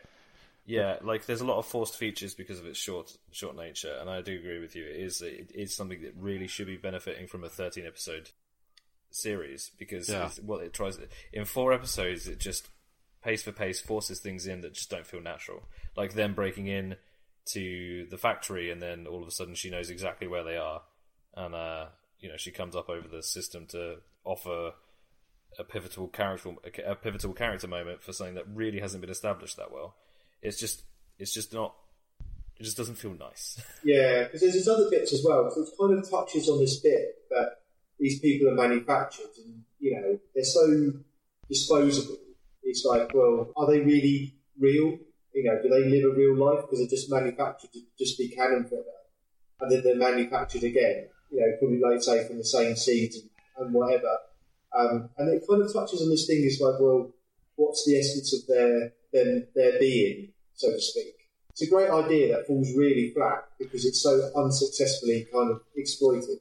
[0.66, 4.10] Yeah, like there's a lot of forced features because of its short short nature, and
[4.10, 4.86] I do agree with you.
[4.86, 8.32] It is it is something that really should be benefiting from a 13 episode
[9.10, 10.28] series because Yeah.
[10.28, 11.00] it's, well, it tries
[11.34, 12.28] in four episodes.
[12.28, 12.68] It just
[13.28, 15.62] pace for pace forces things in that just don't feel natural,
[15.98, 16.96] like them breaking in
[17.54, 20.82] to the factory, and then all of a sudden she knows exactly where they are,
[21.36, 21.88] and uh,
[22.20, 24.72] you know she comes up over the system to offer
[25.60, 26.52] a pivotal character
[26.86, 29.96] a pivotal character moment for something that really hasn't been established that well.
[30.42, 30.84] It's just
[31.20, 31.76] it's just not
[32.58, 33.62] it just doesn't feel nice.
[33.84, 34.24] yeah.
[34.24, 35.44] Because there's these other bits as well.
[35.44, 37.58] Because it kind of touches on this bit that
[38.00, 40.94] these people are manufactured, and you know they're so
[41.50, 42.18] disposable.
[42.68, 45.00] It's like, well, are they really real?
[45.34, 46.62] You know, do they live a real life?
[46.62, 48.84] Because they're just manufactured to just be cannon fodder,
[49.62, 51.08] and then they're manufactured again.
[51.32, 54.18] You know, probably like say from the same seeds and, and whatever.
[54.78, 56.42] Um, and it kind of touches on this thing.
[56.44, 57.12] It's like, well,
[57.56, 61.16] what's the essence of their their, their being, so to speak?
[61.52, 66.40] It's a great idea that falls really flat because it's so unsuccessfully kind of exploited.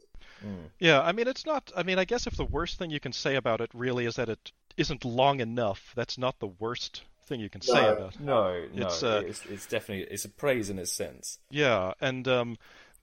[0.79, 1.73] Yeah, I mean, it's not.
[1.77, 4.17] I mean, I guess if the worst thing you can say about it really is
[4.17, 8.21] that it isn't long enough, that's not the worst thing you can say about it.
[8.21, 11.39] No, no, It's, uh, it's it's definitely it's a praise in its sense.
[11.51, 12.59] Yeah, and um,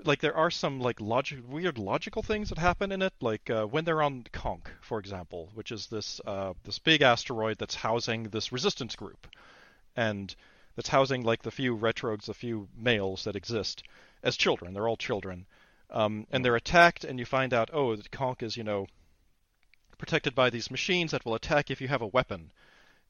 [0.05, 3.65] like there are some like logic, weird logical things that happen in it, like uh,
[3.65, 8.29] when they're on Conk, for example, which is this uh, this big asteroid that's housing
[8.29, 9.27] this resistance group,
[9.95, 10.35] and
[10.75, 13.83] that's housing like the few retrogues, the few males that exist
[14.23, 14.73] as children.
[14.73, 15.45] They're all children,
[15.91, 18.87] Um, and they're attacked, and you find out, oh, that Conk is, you know,
[19.97, 22.51] protected by these machines that will attack if you have a weapon.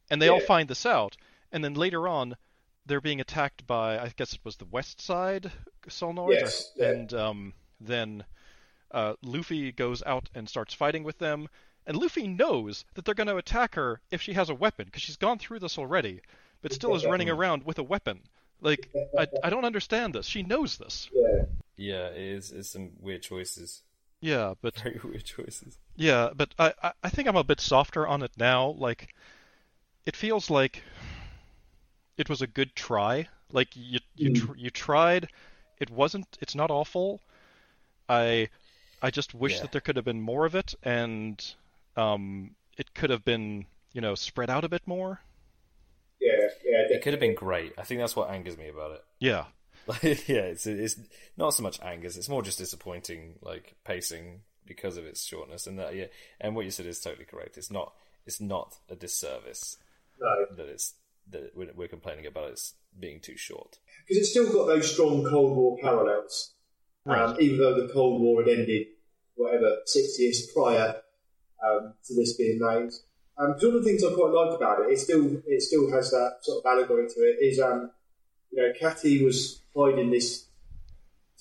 [0.09, 1.15] And they all find this out,
[1.51, 2.35] and then later on,
[2.85, 5.51] they're being attacked by, I guess it was the West Side
[5.87, 6.89] Solenoids, Yes, yeah.
[6.89, 8.25] and um, then
[8.91, 11.47] uh, Lufy goes out and starts fighting with them.
[11.85, 15.01] And Lufy knows that they're going to attack her if she has a weapon, because
[15.01, 16.21] she's gone through this already,
[16.61, 18.21] but still is running around with a weapon.
[18.61, 20.25] Like, I, I don't understand this.
[20.25, 21.09] She knows this.
[21.13, 21.43] Yeah.
[21.75, 22.51] Yeah, it is.
[22.51, 23.81] It's some weird choices.
[24.23, 25.77] Yeah, but Very weird choices.
[25.97, 28.69] yeah, but I, I, I think I'm a bit softer on it now.
[28.79, 29.13] Like,
[30.05, 30.81] it feels like
[32.17, 33.27] it was a good try.
[33.51, 34.35] Like you you Mm.
[34.45, 35.27] tr- you tried.
[35.79, 36.37] It wasn't.
[36.41, 37.19] It's not awful.
[38.07, 38.47] I
[39.01, 39.61] I just wish Yeah.
[39.63, 41.43] that there could have been more of it, and
[41.97, 45.19] um, it could have been you know spread out a bit more.
[46.21, 46.95] Yeah, yeah.
[46.95, 47.73] It could have been great.
[47.77, 49.03] I think that's what angers me about it.
[49.19, 49.45] Yeah,
[49.87, 50.95] Like, yeah, it's it's
[51.35, 52.15] not so much angers.
[52.17, 55.67] It's more just disappointing, like pacing because of its shortness.
[55.67, 56.05] And that, yeah,
[56.39, 57.57] and what you said is totally correct.
[57.57, 57.93] It's not
[58.25, 59.77] it's not a disservice
[60.21, 60.93] No, that it's
[61.31, 63.79] that we're, complaining about it's being too short.
[64.07, 66.53] because it's still got those strong Cold War parallels.
[67.05, 68.87] Um, even though the Cold War had ended,
[69.35, 71.01] whatever, six years prior
[71.65, 72.91] um, to this being made.
[73.37, 76.11] Um, one of the things I quite like about it, it still it still has
[76.11, 77.37] that sort of allegory to it.
[77.41, 77.91] Is um,
[78.53, 80.45] you know, Catty was hiding this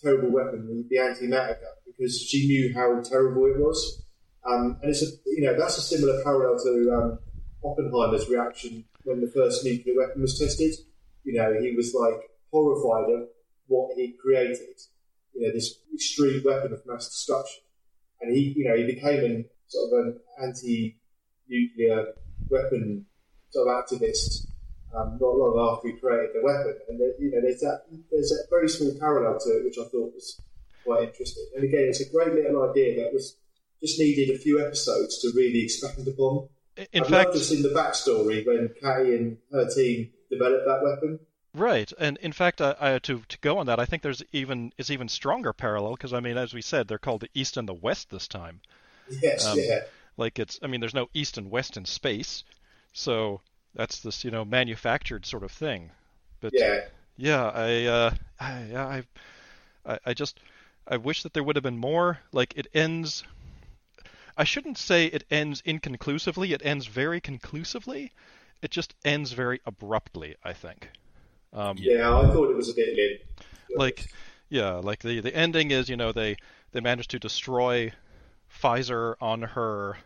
[0.00, 4.02] terrible weapon, the, the antimatter gun, because she knew how terrible it was.
[4.48, 7.18] Um, and it's a you know that's a similar parallel to um,
[7.62, 10.74] Oppenheimer's reaction when the first nuclear weapon was tested.
[11.22, 13.28] You know, he was like horrified at
[13.68, 14.80] what he created.
[15.34, 17.62] You know, this extreme weapon of mass destruction,
[18.20, 22.06] and he, you know, he became an sort of an anti-nuclear
[22.48, 23.06] weapon
[23.50, 24.46] sort of activist.
[24.94, 28.30] Um, not long after he created the weapon, and there, you know, there's that there's
[28.30, 30.38] a very small parallel to it, which I thought was
[30.84, 31.46] quite interesting.
[31.54, 33.36] And again, it's a great little idea that was
[33.80, 36.48] just needed a few episodes to really expand upon.
[36.76, 40.82] I- in I'd fact, to see the backstory when Catty and her team developed that
[40.82, 41.20] weapon.
[41.54, 44.72] Right, and in fact, I, I, to to go on that, I think there's even
[44.78, 47.68] is even stronger parallel because I mean, as we said, they're called the East and
[47.68, 48.60] the West this time.
[49.22, 49.80] Yes, Um, yeah,
[50.16, 52.44] Like it's, I mean, there's no East and West in space,
[52.92, 53.40] so
[53.74, 55.90] that's this you know manufactured sort of thing.
[56.40, 56.80] But yeah,
[57.16, 59.02] yeah, I, uh, I, yeah,
[59.86, 60.40] I, I, just,
[60.88, 62.18] I wish that there would have been more.
[62.32, 63.24] Like it ends.
[64.36, 66.52] I shouldn't say it ends inconclusively.
[66.52, 68.12] It ends very conclusively.
[68.60, 70.36] It just ends very abruptly.
[70.42, 70.88] I think.
[71.52, 72.16] Um, yeah.
[72.16, 73.18] I thought it was a to be
[73.76, 74.06] like
[74.48, 76.36] yeah like the the ending is you know they
[76.72, 77.92] they managed to destroy
[78.62, 79.98] Pfizer on her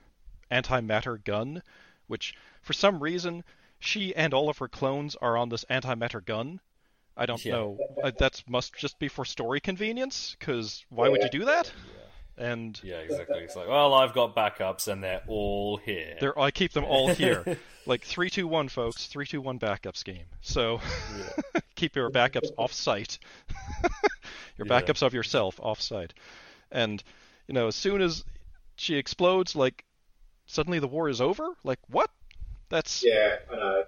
[0.51, 1.62] antimatter gun
[2.06, 2.34] which
[2.66, 3.44] for some reason
[3.78, 6.60] she and all of her clones are on this antimatter gun.
[7.16, 7.52] I don't Yeah.
[7.52, 7.78] know.
[8.18, 11.72] That must just be for story convenience cuz why would you do that?
[12.36, 13.38] And Yeah, exactly.
[13.38, 16.16] It's like, well, I've got backups and they're all here.
[16.20, 17.44] they're I keep them all here.
[17.88, 19.06] Like 321 folks.
[19.06, 20.26] 321 backup scheme.
[20.40, 20.80] So
[21.76, 23.18] keep your backups off site
[24.59, 24.80] your Yeah.
[24.80, 26.12] backups of yourself off site
[26.72, 27.02] and
[27.47, 28.24] you know as soon as
[28.74, 29.84] she explodes like
[30.47, 31.56] suddenly the war is over?
[31.62, 32.10] Like what
[32.68, 33.84] that's yeah, I know.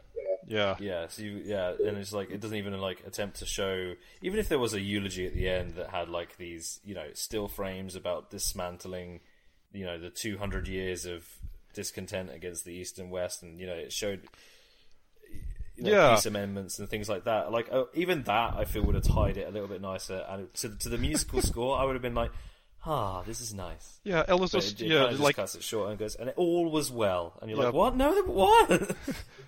[0.47, 0.77] Yeah.
[0.77, 3.95] yeah Yeah, so you, yeah, and it's like it doesn't even like attempt to show.
[4.23, 7.07] Even if there was a eulogy at the end that had like these, you know,
[7.15, 9.21] still frames about dismantling,
[9.73, 11.27] you know, the two hundred years of
[11.75, 14.23] discontent against the East and West, and you know, it showed.
[15.77, 16.15] You know, Yeah.
[16.17, 17.53] peace amendments and things like that.
[17.53, 20.25] Like oh, even that, I feel would have tied it a little bit nicer.
[20.29, 22.33] And to to the musical score, I would have been like,
[22.87, 25.37] "Ah, this is nice." yeah Ella's But just it, it yeah kind of just like
[25.37, 27.35] cuts it short and goes, and it all was well.
[27.41, 27.67] And you're Yeah.
[27.67, 27.97] like, "What?
[27.97, 28.69] No, what?"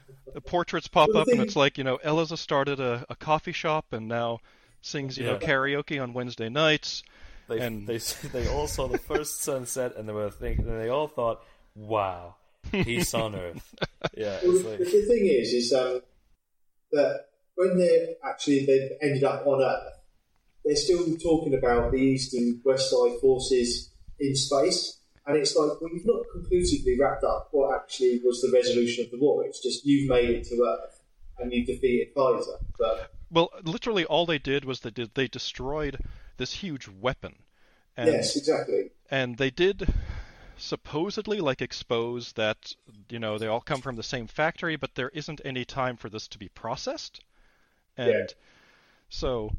[0.35, 3.53] the portraits pop the up and it's like you know Ella's started a, a coffee
[3.53, 4.39] shop and now
[4.83, 7.03] sings you know karaoke on Wednesday nights
[7.49, 7.99] They And- they
[8.33, 11.43] they all saw the first sunset and they were thinking, and they all thought,
[11.75, 12.37] "Wow,
[12.71, 13.75] peace on earth."
[14.17, 16.01] Yeah, Well, it's the, like the thing is, is um,
[16.93, 17.27] that
[17.57, 20.00] when they actually they ended up on Earth,
[20.65, 25.81] they're still talking about the East and West Side forces in space, and it's like,
[25.81, 29.45] well, you've not conclusively wrapped up what actually was the resolution of the war.
[29.45, 31.01] It's just you've made it to Earth
[31.39, 35.97] and you've defeated Pfizer, but well literally all they did was they did they destroyed
[36.37, 37.35] this huge weapon
[37.97, 38.91] and yes, exactly.
[39.11, 39.89] and they did
[40.59, 42.75] supposedly like expose that
[43.09, 46.11] you know they all come from the same factory but there isn't any time for
[46.11, 47.21] this to be processed
[47.97, 48.27] and Yeah.
[49.09, 49.53] so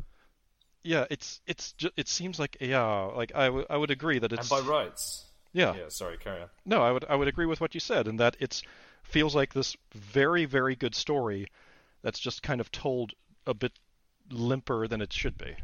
[0.83, 2.83] yeah it's it's ju- it seems like yeah
[3.15, 5.25] like I would I would agree that and it's by rights.
[5.53, 6.49] yeah Yeah, sorry, carry on.
[6.65, 8.63] no I would I would agree with what you said in that it's
[9.03, 11.47] feels like this very very good story
[12.01, 13.13] that's just kind of told
[13.45, 13.73] a bit
[14.31, 15.55] limper than it should be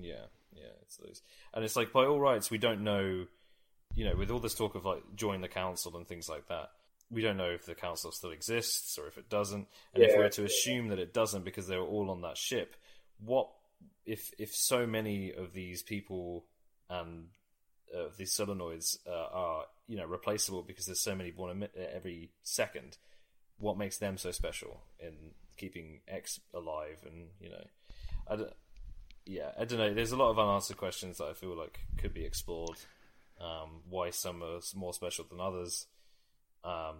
[0.00, 0.14] Yeah,
[0.54, 0.62] yeah.
[0.82, 1.22] it's lose.
[1.54, 3.26] And it's like by all rights, we don't know.
[3.94, 6.70] You know, with all this talk of like join the council and things like that,
[7.10, 9.66] we don't know if the council still exists or if it doesn't.
[9.94, 10.18] And if Yeah.
[10.18, 12.76] we're to assume that it doesn't because they were all on that ship,
[13.24, 13.48] what
[14.04, 16.44] if if so many of these people
[16.88, 17.26] and
[17.94, 22.96] uh, these solenoids uh, are you know replaceable because there's so many born every second?
[23.58, 25.14] What makes them so special in
[25.56, 26.98] keeping X alive?
[27.04, 27.64] And you know,
[28.28, 28.52] I don't,
[29.26, 29.92] yeah, I don't know.
[29.92, 32.78] There's a lot of unanswered questions that I feel like could be explored.
[33.40, 35.86] Um, why some are more special than others?
[36.64, 36.96] Um,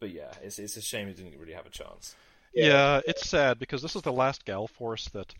[0.00, 2.14] but yeah, it's it's a shame it didn't really have a chance.
[2.54, 3.00] Yeah.
[3.06, 5.34] it's sad because this is the last Gall Force that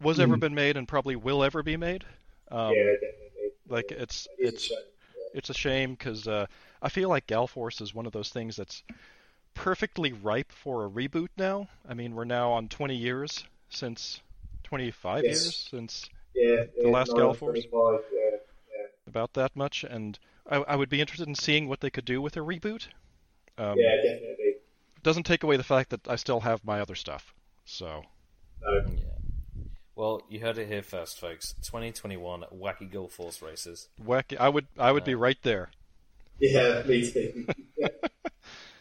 [0.00, 2.04] was ever been made and probably will ever be made.
[2.50, 3.50] Um, yeah, definitely.
[3.68, 4.78] Like it's It is a it's shame.
[5.34, 6.46] it's a shame because uh,
[6.82, 8.82] I feel like Gall Force is one of those things that's
[9.54, 11.68] perfectly ripe for a reboot now.
[11.88, 14.20] I mean, we're now on 20 years since
[14.64, 15.42] 25 Yes.
[15.42, 17.66] years since Yeah, yeah, last Gall Force?
[19.06, 20.18] About that much, and
[20.48, 22.88] I, I would be interested in seeing what they could do with a reboot.
[23.58, 24.35] Um, yeah, definitely.
[25.06, 27.32] Doesn't take away the fact that I still have my other stuff.
[27.64, 28.02] So
[28.60, 28.74] No.
[28.74, 29.04] Yeah.
[29.94, 31.54] Well, you heard it here first, folks.
[31.62, 33.88] 2021 Wacky Gall Force races.
[34.04, 35.70] wacky, I would I would be uh, right there.
[36.40, 37.46] Yeah, me too.
[37.78, 37.88] yeah.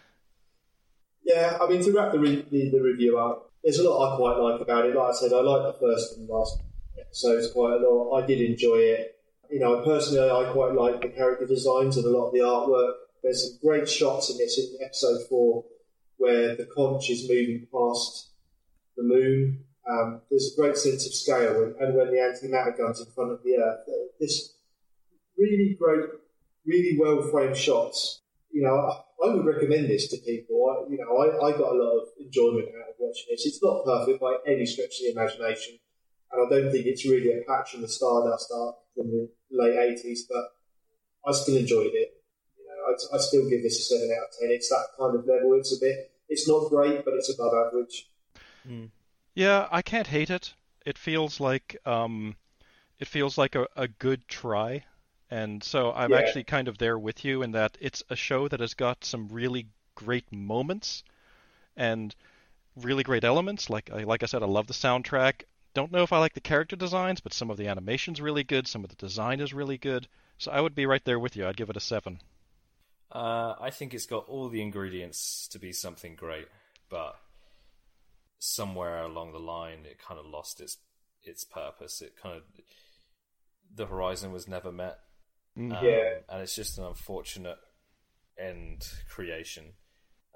[1.24, 4.18] yeah, I mean, to wrap the, re- the, the review up, there's a lot I
[4.18, 4.96] quite like about it.
[4.96, 6.60] Like I said, I like the first and last
[7.00, 8.24] episodes quite a lot.
[8.24, 9.20] I did enjoy it.
[9.52, 12.94] You know, personally, I quite like the character designs and a lot of the artwork.
[13.22, 15.66] There's some great shots in this in episode four
[16.18, 18.32] where the conch is moving past
[18.98, 19.64] the moon.
[19.88, 23.44] Um, there's a great sense of scale, and, when the antimatter gun's in front of
[23.44, 23.86] the Earth,
[24.20, 24.56] this
[25.38, 26.10] really great
[26.66, 28.22] really well framed shots.
[28.52, 30.66] You know, I, I would recommend this to people.
[30.72, 33.46] I, you know, I, I got a lot of enjoyment out of watching this.
[33.46, 35.78] It's not perfect by any stretch of the imagination,
[36.32, 39.78] and I don't think it's really a patch on the Stardust arc from the late
[39.78, 40.46] eighties, but
[41.28, 42.15] I still enjoyed it.
[43.14, 44.50] I, still give this a seven out of ten.
[44.52, 45.54] It's that kind of level.
[45.54, 46.12] It's a bit.
[46.30, 48.08] It's not great, but it's above average.
[49.36, 50.54] Yeah, I can't hate it.
[50.86, 52.36] It feels like um,
[53.00, 54.86] it feels like a, a good try,
[55.30, 56.18] and so I'm Yeah.
[56.20, 59.28] actually kind of there with you in that it's a show that has got some
[59.30, 61.04] really great moments
[61.78, 62.16] and
[62.76, 63.70] really great elements.
[63.70, 65.44] Like I like I said, I love the soundtrack.
[65.74, 68.68] Don't know if I like the character designs, but some of the animation's really good.
[68.68, 70.08] Some of the design is really good.
[70.38, 71.46] So I would be right there with you.
[71.46, 72.20] I'd give it a seven.
[73.16, 76.48] Uh, I think it's got all the ingredients to be something great,
[76.90, 77.16] but
[78.40, 80.78] somewhere along the line, it kind of lost its
[81.24, 82.02] its purpose.
[82.02, 82.44] It kind of
[83.74, 85.00] the horizon was never met,
[85.58, 86.20] um, Yeah.
[86.30, 87.58] and it's just an unfortunate
[88.38, 89.74] end creation.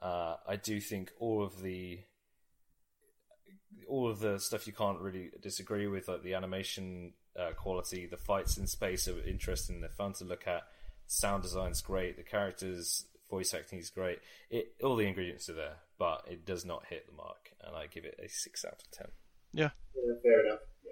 [0.01, 1.99] Uh, I do think all of the
[3.89, 8.18] all of the stuff you can't really disagree with, like the animation uh, quality, the
[8.18, 9.81] fights in space are interesting.
[9.81, 10.64] They're fun to look at.
[11.11, 12.18] Sound design's great.
[12.18, 14.19] The characters, voice acting is great.
[14.52, 17.88] It all the ingredients are there, but it does not hit the mark, and I
[17.88, 19.07] give it a six out of ten.
[19.52, 19.72] Yeah.
[19.95, 20.60] Yeah, fair enough.
[20.86, 20.91] Yeah.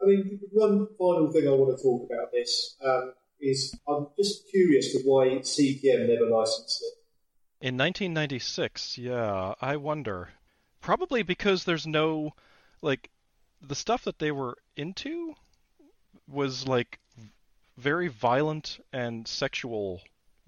[0.00, 4.48] I mean, one final thing I want to talk about this um, is I'm just
[4.48, 7.66] curious to why CPM never licensed it.
[7.66, 10.28] In 1996, yeah, I wonder.
[10.80, 12.34] Probably because there's no,
[12.80, 13.10] like,
[13.60, 15.34] the stuff that they were into
[16.28, 17.00] was like
[17.76, 20.00] very violent and sexual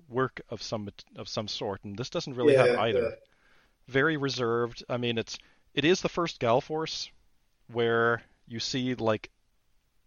[0.08, 3.00] work of some of some sort, and this doesn't really have either.
[3.02, 3.10] yeah.
[3.88, 4.84] Very reserved.
[4.88, 5.38] I mean, it's
[5.74, 7.10] it is the first Gall Force
[7.72, 9.30] where you see like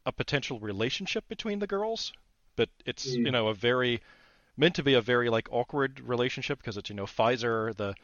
[0.05, 2.13] a potential relationship between the girls,
[2.55, 3.25] but it's Mm.
[3.25, 4.01] you know a very
[4.57, 7.95] meant to be a very like awkward relationship because it's you know Pfizer the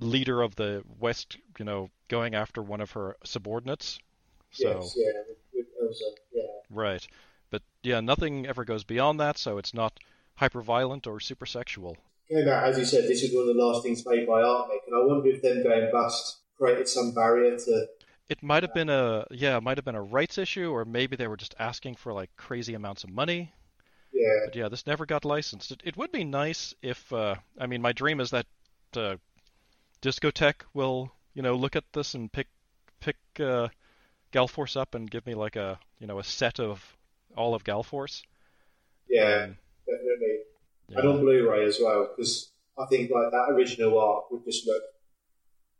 [0.00, 3.98] leader of the West you know going after one of her subordinates.
[4.50, 6.42] So Yes, yeah, with, with Elsa, yeah.
[6.70, 7.06] right,
[7.50, 9.98] but yeah, nothing ever goes beyond that, so it's not
[10.36, 11.96] hyper violent or super sexual.
[12.30, 14.94] Out, as you said, this was one of the last things made by Artmic, and
[14.94, 17.86] I wonder if them going bust created some barrier to.
[18.28, 21.16] It might have been a yeah, it might have been a rights issue, or maybe
[21.16, 23.52] they were just asking for like crazy amounts of money.
[24.12, 25.70] Yeah, But yeah, this never got licensed.
[25.70, 28.46] It, it would be nice if uh, I mean, my dream is that
[28.94, 29.16] uh,
[30.02, 32.48] Discotek will you know look at this and pick
[33.00, 33.68] pick uh,
[34.32, 36.97] Gall Force up and give me like a you know a set of
[37.36, 38.22] all of Gall Force.
[39.08, 39.56] yeah, Um,
[39.86, 40.38] definitely.
[40.88, 40.98] yeah.
[41.00, 44.82] And on Blu-ray as well, because I think like that original art would just look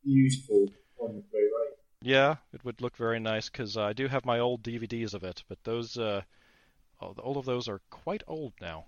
[0.05, 0.69] beautiful
[0.99, 1.75] on the Blu-ray.
[2.01, 5.43] Yeah, it would look very nice because I do have my old DVDs of it,
[5.49, 6.23] but those uh,
[7.01, 8.87] all of those are quite old now.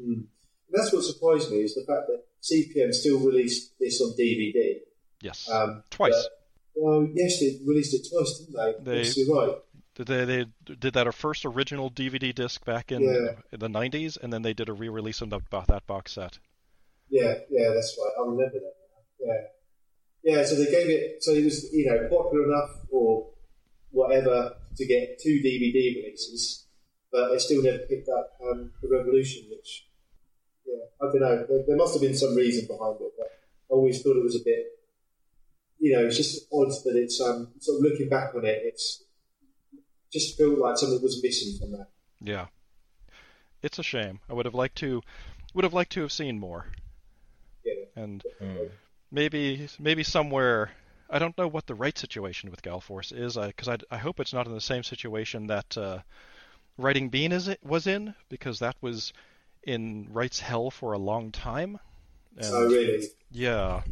[0.00, 0.24] Mm.
[0.70, 4.80] That's what surprised me is the fact that CPM still released this on DVD.
[5.22, 6.12] Yes, Um, twice.
[6.14, 6.32] but-
[6.80, 8.54] Well, yes, they released it twice, didn't
[8.84, 8.92] they?
[8.92, 9.56] They- yes, you're right.
[9.98, 10.46] Did they, they
[10.78, 13.32] did that a first original DVD disc back in, Yeah.
[13.52, 16.38] in the '90s, and then they did a re-release of that, that box set.
[17.10, 18.12] Yeah, yeah, that's right.
[18.16, 18.74] I remember that.
[19.18, 20.44] Yeah, yeah.
[20.44, 21.24] So they gave it.
[21.24, 23.30] So it was you know popular enough or
[23.90, 26.66] whatever to get two DVD releases,
[27.10, 29.88] but they still never picked up um, the Revolution, which
[30.64, 31.44] yeah, I don't know.
[31.48, 33.26] There, there must have been some reason behind it, but
[33.70, 34.64] I always thought it was a bit.
[35.80, 39.02] You know, it's just odd that it's um sort of looking back on it, it's
[40.12, 41.88] just feel like something was missing from that.
[42.20, 42.46] Yeah,
[43.62, 44.20] it's a shame.
[44.28, 45.02] I would have liked to
[45.54, 46.66] would have liked to have seen more,
[47.64, 47.84] Yeah.
[47.96, 48.70] and Mm.
[49.10, 50.72] maybe maybe somewhere.
[51.10, 54.20] I don't know what the right situation with Gall Force is, because I, I, hope
[54.20, 56.00] it's not in the same situation that uh,
[56.76, 59.14] Riding Bean is was in, because that was
[59.62, 61.78] in Wright's hell for a long time.
[62.36, 63.82] And, So really, Yeah,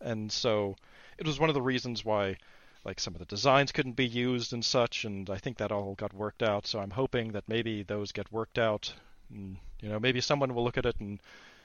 [0.00, 0.76] and so
[1.18, 2.38] it was one of the reasons why,
[2.84, 5.94] like some of the designs couldn't be used and such, and I think that all
[5.94, 6.66] got worked out.
[6.66, 8.94] So I'm hoping that maybe those get worked out.
[9.30, 11.20] And, you know, maybe someone will look at it and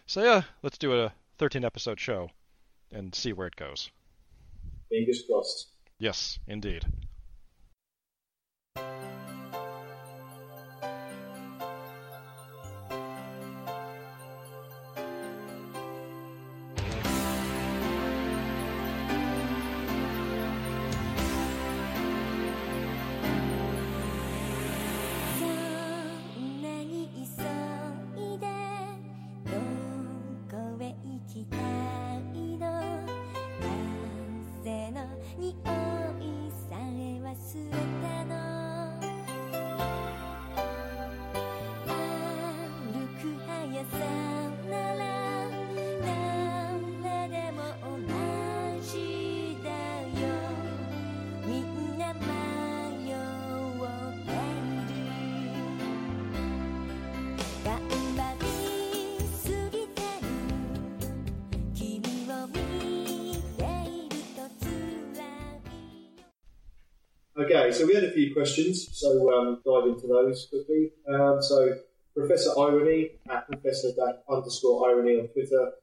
[0.07, 2.31] say, "Yeah, let's do a 13 episode show,"
[2.91, 3.91] and see where it goes.
[4.89, 5.67] fingers crossed.
[5.99, 6.85] Yes, indeed.
[67.69, 70.89] Okay, so we had a few questions, so um, dive into those quickly.
[71.07, 71.75] Um, so
[72.15, 73.89] Professor Irony at Professor
[74.27, 75.73] underscore Irony on Twitter,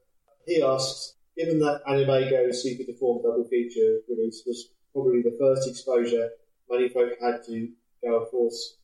[0.45, 6.31] he asks, given that AnimEigo's Super Deformed double feature release was probably the first exposure
[6.69, 7.69] many folk had to
[8.03, 8.75] Gall Force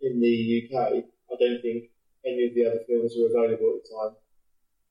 [0.00, 1.84] in the UK, I don't think
[2.26, 4.16] any of the other films were available at the time.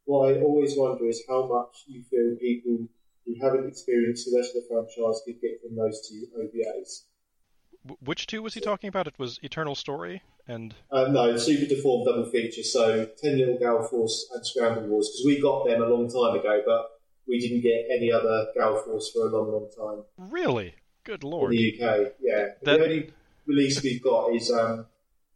[0.06, 2.88] What I always wonder is how much you feel people
[3.26, 7.06] who haven't experienced the rest of the franchise could get from those two OVAs.
[8.04, 9.08] Which two was he talking about?
[9.08, 13.88] It was Eternal Story and Uh, no, Super Deformed double feature, so 10 Little Gall
[13.88, 16.88] Force and Scramble Wars, because we got them a long time ago, but
[17.28, 21.54] we didn't get any other Gall Force for a long, long time really good lord!
[21.54, 22.14] in the UK.
[22.20, 22.46] Yeah.
[22.64, 23.10] That- The only
[23.46, 24.88] release we've got is um,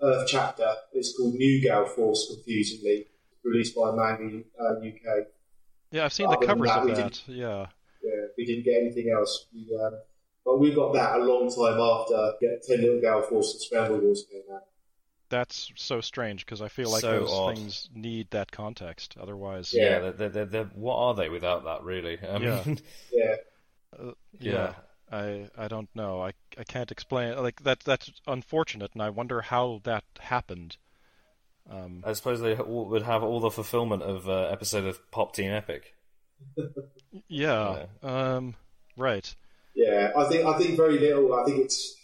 [0.01, 0.73] Earth Chapter.
[0.93, 3.07] It's called New Gall Force, confusingly,
[3.43, 5.27] released by Manga uh, UK.
[5.91, 7.21] Yeah, I've seen the Other than covers that, of that.
[7.27, 7.67] Yeah.
[8.39, 9.47] Yeah, we didn't get anything else.
[9.53, 9.93] We, um,
[10.45, 13.99] but we got that a long time after get 10 Little Gall Force and Scramble
[13.99, 14.63] Wars came out.
[15.29, 17.55] That's so strange because I feel like So those odd.
[17.55, 19.15] things need that context.
[19.19, 19.83] Otherwise, Yeah.
[20.05, 22.17] Yeah, they're, they're, they're, what are they without that, really?
[22.19, 22.63] I Yeah.
[22.65, 22.79] mean,
[23.11, 23.35] Yeah.
[23.99, 24.51] uh, Yeah.
[24.51, 24.73] yeah,
[25.11, 26.21] I I don't know.
[26.21, 27.37] I I can't explain.
[27.37, 30.77] Like that that's unfortunate, and I wonder how that happened.
[31.69, 35.51] Um, I suppose they would have all the fulfillment of uh, episode of Pop Team
[35.51, 35.93] Epic.
[37.27, 37.85] Yeah.
[38.03, 38.55] Um.
[38.97, 39.33] Right.
[39.75, 41.33] Yeah, I think I think very little.
[41.33, 41.95] I think it's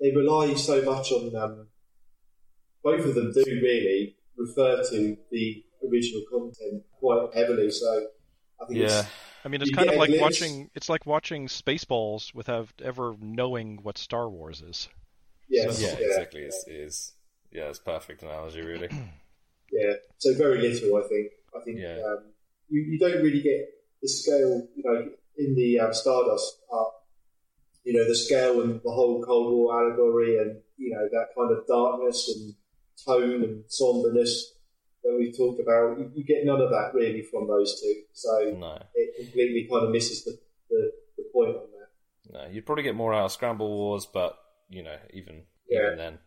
[0.00, 1.66] they rely so much on um,
[2.82, 7.70] both of them do really refer to the original content quite heavily.
[7.70, 8.06] So
[8.60, 9.08] I think Yeah, it's,
[9.44, 10.70] I mean, it's kind of like watching.
[10.74, 14.88] It's like watching Spaceballs without ever knowing what Star Wars is.
[15.48, 16.42] yes, yeah, yeah, exactly.
[16.42, 17.12] It's, it is.
[17.52, 18.88] Yeah, it's a perfect analogy, really.
[19.72, 19.94] yeah.
[20.18, 20.96] So very little.
[20.96, 21.32] I think.
[21.54, 21.98] I think Yeah.
[22.06, 22.24] um,
[22.70, 23.68] you you don't really get
[24.02, 24.66] the scale.
[24.74, 26.88] You know, in the um, Stardust part.
[27.84, 31.50] You know the scale and the whole Cold War allegory, and you know that kind
[31.50, 32.54] of darkness and
[33.06, 34.52] tone and somberness
[35.02, 35.98] that we talked about.
[35.98, 38.02] You, you get none of that really from those two.
[38.12, 40.38] So No, it completely kind of misses the,
[40.68, 42.32] the, the point on that.
[42.34, 44.36] no, you'd probably get more out of Scramble Wars, but
[44.68, 45.86] you know, even Yeah.
[45.86, 46.18] even then,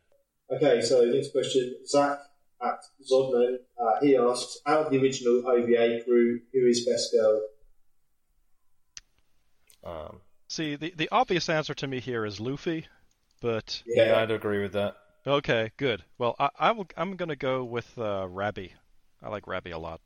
[0.56, 1.76] Okay, so next question.
[1.86, 2.18] Zach
[2.64, 2.80] at
[3.12, 7.42] Zodman, uh, he asks, out of the original OVA crew, who is best girl?
[9.84, 12.86] um, See, the the obvious answer to me here is Lufy,
[13.42, 14.20] but yeah.
[14.22, 14.96] I'd agree with that.
[15.26, 16.04] okay, good.
[16.18, 16.88] Well, I, I will.
[16.96, 18.74] I'm gonna go with uh, Rabby.
[19.22, 20.00] I like Rabby a lot.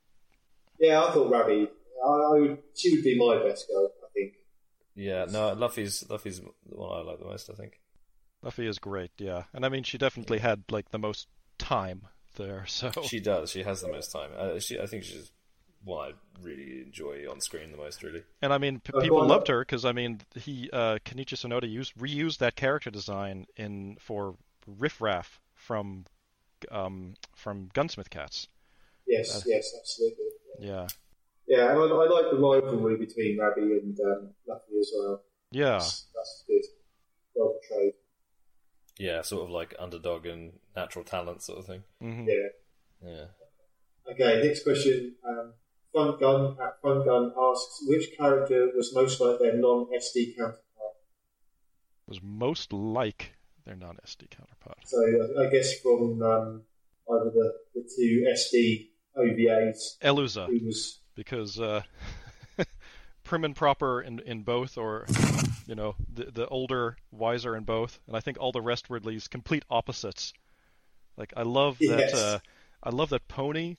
[0.79, 1.67] Yeah, I thought Rabby.
[2.05, 4.33] I, I would, she would be my best girl, I think.
[4.95, 7.49] Yeah, no, Lufy's Lufy's the one I like the most.
[7.49, 7.79] I think.
[8.43, 9.43] Lufy is great, yeah.
[9.53, 11.27] And I mean, she definitely had like the most
[11.57, 12.07] time
[12.37, 12.65] there.
[12.67, 13.51] So She does.
[13.51, 14.31] She has the most time.
[14.37, 15.31] Uh, she, I think she's
[15.83, 18.03] one I really enjoy on screen the most.
[18.03, 18.23] Really.
[18.41, 21.35] And I mean, p- Uh, people well, loved her because I mean, he uh, Kenichi
[21.35, 24.35] Sonoda used reused that character design in for
[24.65, 26.05] Riff Raff from
[26.71, 28.47] um, from Gunsmith Cats.
[29.05, 30.25] Yes, yes, absolutely.
[30.59, 30.87] Yeah,
[31.47, 35.21] Yeah, and I, I like the rivalry between Rabby and um, Lufy as well.
[35.51, 36.63] yeah, That's, that's good.
[37.35, 37.93] Well portrayed.
[38.97, 41.83] Yeah, sort of like underdog and natural talent sort of thing.
[42.01, 42.49] hmm Yeah.
[43.03, 43.25] Yeah.
[44.11, 45.15] Okay, next question.
[45.27, 45.53] Um,
[45.93, 50.95] Fun Gun at Fun Gun asks which character was most like their non SD counterpart.
[52.07, 53.33] was most like
[53.65, 54.77] their non-SD counterpart.
[54.85, 56.61] So I, I guess from um,
[57.11, 61.81] either the, the two SD OVAs, Eluza, was because uh,
[63.25, 65.05] prim and proper in in both, or
[65.67, 68.99] you know, the the older, wiser in both, and I think all the rest were
[69.01, 70.33] these complete opposites.
[71.17, 72.11] Like I love that.
[72.11, 72.13] Yes.
[72.13, 72.39] Uh,
[72.83, 73.77] I love that Pony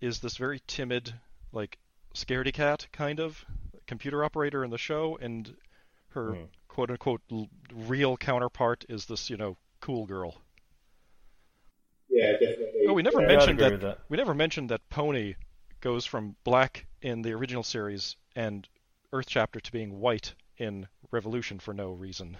[0.00, 1.14] is this very timid,
[1.52, 1.78] like
[2.14, 3.44] scaredy cat kind of
[3.86, 5.54] computer operator in the show, and
[6.10, 6.44] her Hmm.
[6.68, 10.42] quote unquote l- real counterpart is this, you know, cool girl.
[12.08, 12.86] yeah, definitely.
[12.88, 13.98] Oh, we never yeah, mentioned that, that.
[14.08, 15.34] We never mentioned that Pony
[15.80, 18.68] goes from black in the original series and
[19.12, 22.36] Earth Chapter to being white in Revolution for no reason.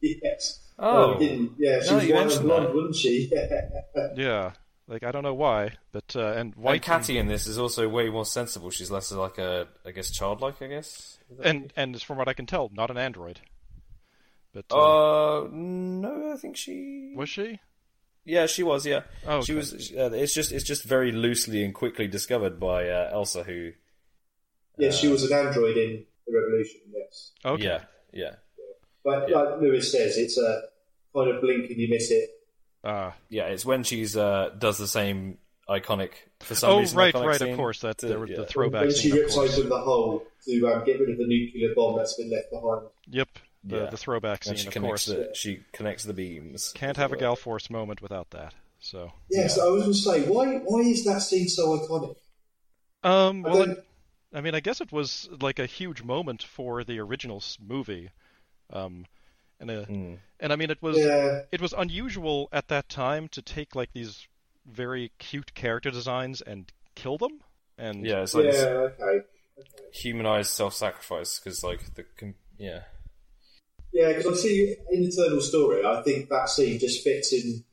[0.00, 0.60] Yes.
[0.78, 0.94] Oh.
[1.10, 1.52] Well, we didn't.
[1.58, 2.74] Yeah, she No, was you white and blonde, that.
[2.74, 3.32] wouldn't she?
[4.16, 4.52] Yeah,
[4.86, 7.88] like I don't know why, but uh, and And white Catty in this is also
[7.88, 8.70] way more sensible.
[8.70, 10.62] She's less like a, I guess, childlike.
[10.62, 11.18] I guess.
[11.30, 13.40] Is that- and and from what I can tell, not an android.
[14.54, 17.58] But uh, Uh, no, I think she was she?
[18.24, 18.86] Yeah, she was.
[18.86, 19.72] Yeah, Oh, she was.
[19.92, 23.72] Uh, it's just it's just very loosely and quickly discovered by uh, Elsa, who.
[24.78, 26.80] yes, she was an android in the Revolution.
[26.92, 27.64] Yes, Okay.
[27.64, 27.80] Yeah,
[28.12, 28.34] yeah,
[29.10, 29.36] but Yeah.
[29.42, 30.62] like Lewis says, it's a
[31.14, 32.30] kind of blink and you miss it.
[32.84, 33.46] Uh, yeah.
[33.46, 36.96] It's when she's uh, does the same iconic for some oh, reason.
[36.98, 37.38] right, right.
[37.38, 38.36] scene Of course, that to- there were yeah.
[38.38, 39.14] the throwback when she scene.
[39.20, 39.56] Rips course.
[39.58, 42.82] open the hole to um, get rid of the nuclear bomb that's been left behind.
[43.10, 43.28] Yep,
[43.64, 43.90] the Yeah.
[43.90, 44.56] the throwback scene.
[44.56, 46.72] And Of course, the she connects the beams.
[46.74, 48.54] can't have a Gall Force moment without that.
[48.80, 52.14] So, Yes, I was going to say, why why is that scene so iconic?
[53.02, 53.84] um, I well, don't- it,
[54.32, 58.10] I mean, I guess it was like a huge moment for the original movie,
[58.72, 59.06] um,
[59.60, 60.18] and uh Mm.
[60.40, 63.92] and I mean, it was Yeah, it was unusual at that time to take like
[63.92, 64.26] these
[64.66, 67.40] very cute character designs and kill them.
[67.78, 69.26] And Yeah, it's yeah, like this okay.
[69.92, 72.04] humanized self-sacrifice because like the
[72.58, 72.82] yeah
[73.92, 77.64] Yeah, because I see in Eternal Story, I think that scene just fits in,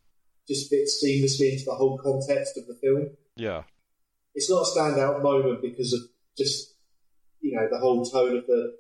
[0.48, 3.10] just fits seamlessly into the whole context of the film.
[3.36, 3.64] yeah,
[4.34, 6.02] It's not a standout moment because of
[6.38, 6.74] just,
[7.42, 8.76] you know, the whole tone of the,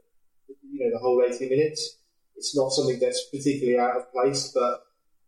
[0.72, 1.98] you know, the whole 80 minutes.
[2.38, 4.82] It's not something that's particularly out of place, but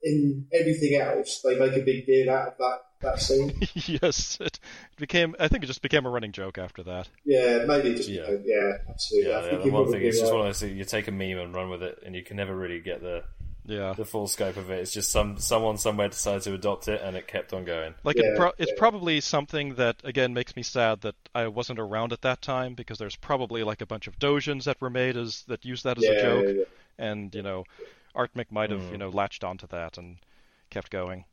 [0.04, 3.58] in everything else, they make a big deal out of that, that scene.
[4.02, 4.60] yes, it
[4.98, 5.36] became.
[5.40, 7.08] I think it just became a running joke after that.
[7.26, 8.30] Yeah, maybe just, Yeah.
[8.30, 9.32] yeah, yeah absolutely.
[9.32, 9.38] yeah.
[9.38, 10.38] I yeah think the one thing probably is just right.
[10.38, 12.38] one of those things you take a meme and run with it, and you can
[12.38, 13.24] never really get the
[13.66, 14.80] Yeah, the full scope of it.
[14.80, 17.96] It's just some someone somewhere decided to adopt it, and it kept on going.
[18.04, 18.78] like it pro- it's yeah.
[18.80, 22.98] probably something that again makes me sad that I wasn't around at that time because
[22.98, 26.04] there's probably like a bunch of dojins that were made as that used that as
[26.06, 26.64] yeah, a joke, yeah, yeah.
[26.98, 27.64] And you know,
[28.16, 28.92] Artmic might have Mm.
[28.92, 30.18] you know latched onto that and
[30.70, 31.26] kept going.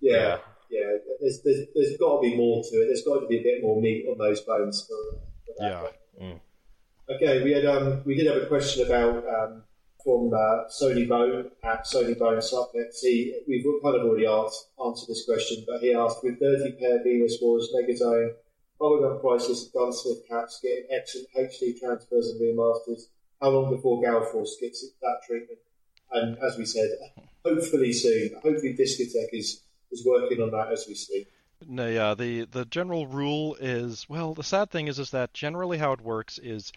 [0.00, 0.38] Yeah,
[0.70, 0.96] yeah.
[1.20, 2.86] There's, there's, there's got to be more to it.
[2.86, 5.92] There's got to be a bit more meat on those bones for, for that.
[6.18, 6.26] Yeah.
[6.26, 6.40] Mm.
[7.14, 9.62] Okay, we had um, we did have a question about um,
[10.02, 12.98] from uh, Sony Bone at Sony Bone Subnet.
[13.00, 17.02] He we've kind of already asked, answered this question, but he asked with Dirty Pair
[17.02, 18.30] Venus Wars, Megazone,
[18.80, 23.02] Bubblegum Priceless, and Gunsmith Cats, getting excellent HD transfers and remasters.
[23.42, 25.58] How long before Gall Force gets that treatment?
[26.12, 26.88] And as we said,
[27.44, 28.34] hopefully soon.
[28.34, 31.26] Hopefully Discotek is is working on that as we speak.
[31.66, 35.78] No, yeah, the the general rule is well, the sad thing is is that generally
[35.78, 36.72] how it works is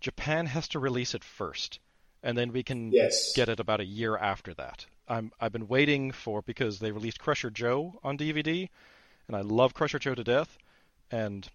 [0.00, 1.78] Japan has to release it first,
[2.22, 3.32] and then we can Yes.
[3.34, 4.84] get it about a year after that.
[5.08, 8.68] I'm I've been waiting for because they released Crusher Joe on DVD,
[9.26, 10.58] and I love Crusher Joe to death,
[11.10, 11.48] and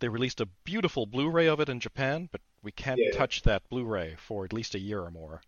[0.00, 3.12] they released a beautiful Blu-ray of it in Japan, but we can't Yeah.
[3.12, 5.40] touch that Blu-ray for at least a year or more.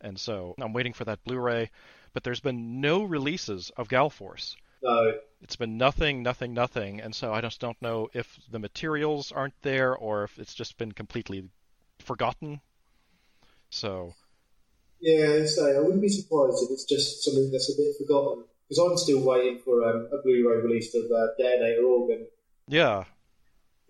[0.00, 1.70] And so I'm waiting for that Blu-ray,
[2.14, 7.14] but there's been no releases of Gall Force No, it's been nothing, nothing, nothing, and
[7.14, 10.92] so I just don't know if the materials aren't there or if it's just been
[10.92, 11.50] completely
[12.00, 12.60] forgotten.
[13.68, 14.14] So
[15.00, 18.44] Yeah, so I wouldn't be surprised if it's just something that's a bit forgotten.
[18.68, 22.24] Because I'm still waiting for um, a Blu-ray release of uh, Detonator Orgun,
[22.66, 23.04] yeah,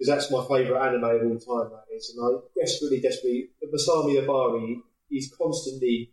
[0.03, 1.71] because that's my favourite anime of all time.
[1.71, 4.77] That is, and I desperately, desperately, Masami Obari,
[5.09, 6.11] he's constantly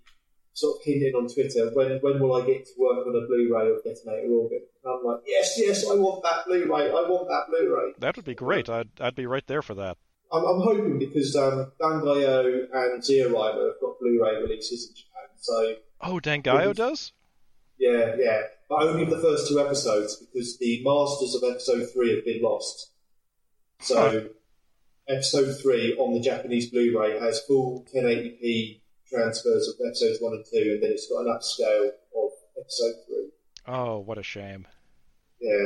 [0.53, 3.72] sort of hinting on Twitter when when will I get to work on a Blu-ray
[3.72, 4.61] of Detonator Orgun?
[4.84, 6.90] And I'm like, yes, yes, I want that Blu-ray.
[6.90, 7.94] I want that Blu-ray.
[7.99, 8.70] That would be great.
[8.70, 9.98] I'd I'd be right there for that.
[10.32, 15.76] I'm, I'm hoping because um, Bandai and Zeorymer have got Blu-ray releases in Japan, so
[16.02, 17.11] Oh, Dangaio does?
[17.80, 22.26] yeah, yeah, but only the first two episodes because the masters of episode three have
[22.26, 22.91] been lost.
[23.80, 24.30] So
[25.07, 30.73] episode three on the Japanese Blu-ray has full 1080p transfers of episodes one and two,
[30.73, 33.30] and then it's got an upscale of episode three.
[33.68, 34.68] Oh, what a shame.
[35.39, 35.65] Yeah.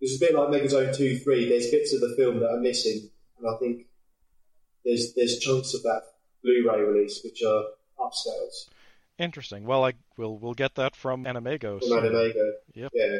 [0.00, 1.48] It's a bit like Megazone 2 3.
[1.48, 3.08] There's bits of the film that are missing,
[3.38, 3.86] and I think
[4.84, 6.02] there's there's chunks of that
[6.44, 7.64] Blu ray release which are
[7.98, 8.68] upscales
[9.18, 9.64] Interesting.
[9.64, 11.80] Well, I will we'll get that from AnimEigo.
[11.80, 11.88] from.
[11.90, 12.50] AnimEigo.
[12.74, 12.92] Yep.
[12.94, 13.18] Yeah.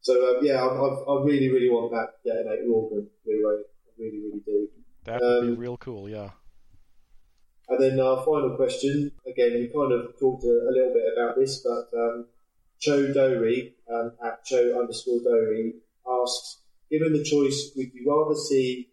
[0.00, 3.62] So, um, yeah, I, I, I really, really want that Detonator Orgun Blu ray.
[3.62, 4.68] I really, really do.
[5.04, 6.08] That would be Um, real cool.
[6.08, 6.30] Yeah.
[7.68, 11.36] And then our final question, again, we kind of talked a, a little bit about
[11.36, 12.26] this, but um,
[12.78, 15.74] Cho Dory um, at Cho underscore Dory
[16.08, 18.88] asks, given the choice, would you rather see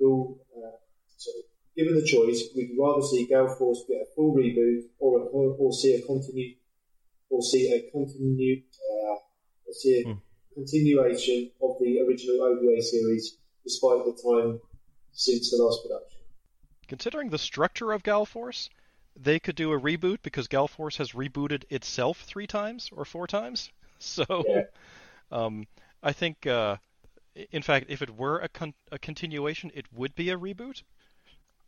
[0.00, 0.76] Gal, uh,
[1.18, 1.42] sorry,
[1.76, 5.22] given the choice, we'd you rather see Gall Force get a full reboot or a,
[5.24, 6.54] or see a continue
[7.28, 9.16] or see a continue uh,
[9.72, 10.18] see a Hmm.
[10.54, 14.60] continuation of the original OVA series despite the time
[15.12, 16.20] since the last production?
[16.88, 18.68] Considering the structure of Gall Force,
[19.16, 23.26] they could do a reboot because Gall Force has rebooted itself three times or four
[23.26, 23.70] times.
[24.00, 24.62] So, Yeah.
[25.30, 25.66] um,
[26.02, 26.76] I think, uh,
[27.52, 30.82] in fact, if it were a, con- a continuation, it would be a reboot.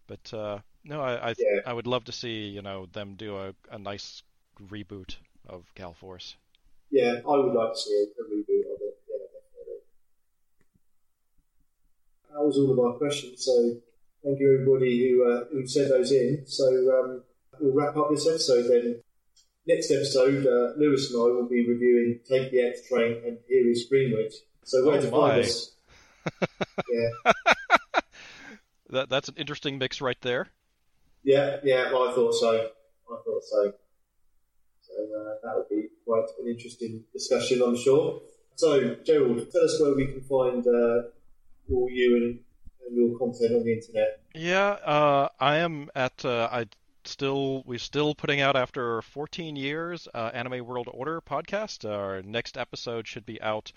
[0.07, 1.61] But uh, no, I I, Yeah.
[1.65, 4.23] I would love to see you know them do a, a nice
[4.61, 5.17] reboot
[5.49, 6.37] of Gall Force.
[6.91, 8.99] Yeah, I would like to see a, a reboot of it.
[9.09, 9.81] Yeah, definitely.
[12.33, 13.45] That was all of our questions.
[13.45, 13.77] So
[14.25, 16.45] thank you everybody who uh, who sent those in.
[16.47, 17.23] So um,
[17.61, 19.03] we'll wrap up this episode then.
[19.67, 23.69] Next episode, uh, Lewis and I will be reviewing Take the X Train and Here
[23.69, 24.35] is Greenwich.
[24.63, 25.73] So where Oh to find us?
[26.89, 27.33] yeah,
[28.91, 30.49] That that's an interesting mix right there.
[31.25, 31.87] yeah, yeah.
[31.89, 32.55] I thought so.
[33.11, 33.73] I thought so.
[34.97, 38.23] So uh, that would be quite an interesting discussion, I'm sure.
[38.55, 41.03] So, Gerald, tell us where we can find uh,
[41.71, 42.39] all you and,
[42.87, 44.21] and your content on the internet.
[44.35, 46.25] Yeah, uh, I am at.
[46.25, 46.67] Uh, I
[47.05, 51.89] still we're still putting out after 14 years uh, Anime World Order podcast.
[51.89, 53.73] Our next episode should be out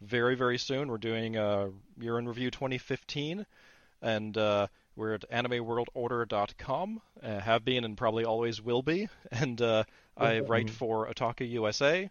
[0.00, 0.88] very very soon.
[0.88, 1.68] We're doing uh,
[2.00, 3.44] year in review 2015,
[4.00, 7.00] and uh, we're at animeworldorder.com.
[7.22, 9.08] Uh, have been and probably always will be.
[9.30, 9.84] And uh,
[10.16, 12.10] I write for Otaku USA,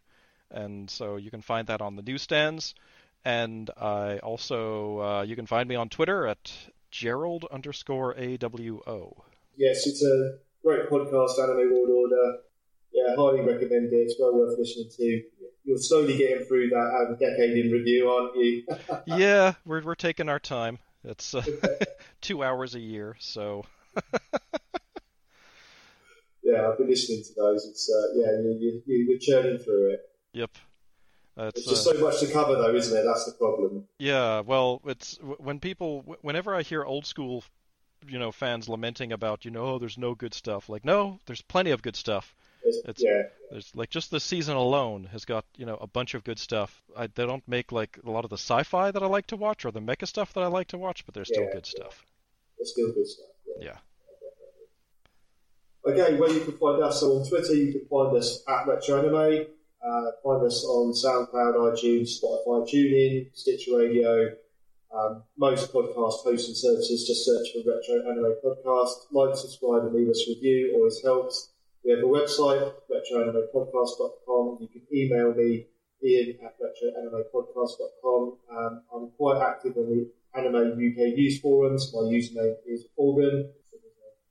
[0.49, 2.75] and so you can find that on the newsstands.
[3.23, 6.51] And I also uh, you can find me on Twitter at
[6.89, 9.15] Gerald underscore AWO.
[9.55, 12.37] Yes, it's a great podcast, Anime World Order.
[12.91, 13.95] Yeah, highly recommend it.
[13.95, 15.23] It's well worth listening to.
[15.63, 18.63] You're slowly getting through that um, decade in review, aren't you?
[19.05, 20.79] yeah, we're we're taking our time.
[21.03, 21.43] It's uh,
[22.21, 23.65] two hours a year, so
[26.51, 27.65] yeah, I've been listening to those.
[27.65, 30.01] It's uh, yeah, you, you, you're churning through it.
[30.33, 30.51] yep.
[31.37, 33.03] Uh, There's It's, just uh, so much to cover, though, isn't it?
[33.05, 33.87] That's the problem.
[33.99, 37.43] yeah, well, it's when people, whenever I hear old school,
[38.07, 40.67] you know, fans lamenting about, you know, oh, there's no good stuff.
[40.67, 42.35] Like, no, there's plenty of good stuff.
[42.63, 46.13] It's, It's- yeah, There's like just this season alone has got you know a bunch
[46.13, 46.83] of good stuff.
[46.95, 49.65] I, they don't make like a lot of the sci-fi that I like to watch
[49.65, 52.05] or the mecha stuff that I like to watch, but there's still Yeah, good stuff.
[52.59, 53.25] it's still good stuff.
[53.59, 53.77] Yeah.
[55.83, 59.47] Okay, where you can find us on Twitter, you can find us at Retro Anime.
[59.81, 64.35] Uh, find us on SoundCloud, iTunes, Spotify, TuneIn, Stitcher Radio,
[64.93, 67.07] um, most podcast hosting services.
[67.07, 69.09] Just search for Retro Anime Podcast.
[69.11, 70.73] Like, subscribe, and leave us a review.
[70.75, 71.51] Always helps.
[71.83, 74.57] We have a website, retroanimepodcast.com.
[74.61, 75.65] You can email me,
[76.05, 78.37] Ian at retroanimepodcast.com.
[78.55, 81.91] Um, I'm quite active on the Anime UK news forums.
[81.91, 83.51] My username is Organ.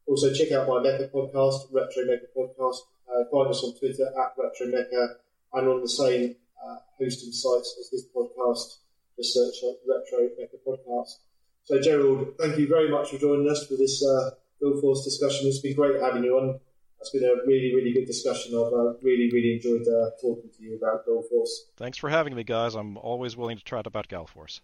[0.07, 2.79] Also, check out my Mecha podcast, Retro Mecha Podcast.
[3.09, 5.15] Uh, find us on Twitter at Retro Mecha
[5.55, 8.79] and on the same uh, hosting sites as this podcast.
[9.17, 11.17] Just search up Retro Mecha Podcast.
[11.65, 15.47] So, Gerald, thank you very much for joining us for this uh, Gall Force discussion.
[15.47, 16.59] It's been great having you on.
[17.01, 18.55] It's been a really, really good discussion.
[18.55, 21.71] I've uh, really, really enjoyed uh, talking to you about Gall Force.
[21.77, 22.75] Thanks for having me, guys.
[22.75, 24.61] I'm always willing to chat about Gall Force.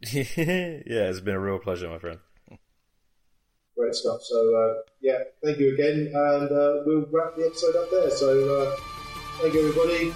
[0.00, 2.18] yeah, it's been a real pleasure, my friend.
[3.78, 4.22] Great stuff.
[4.22, 6.10] So, uh, yeah, thank you again.
[6.12, 8.10] And uh, we'll wrap the episode up there.
[8.10, 8.76] So, uh,
[9.40, 10.12] thank you, everybody.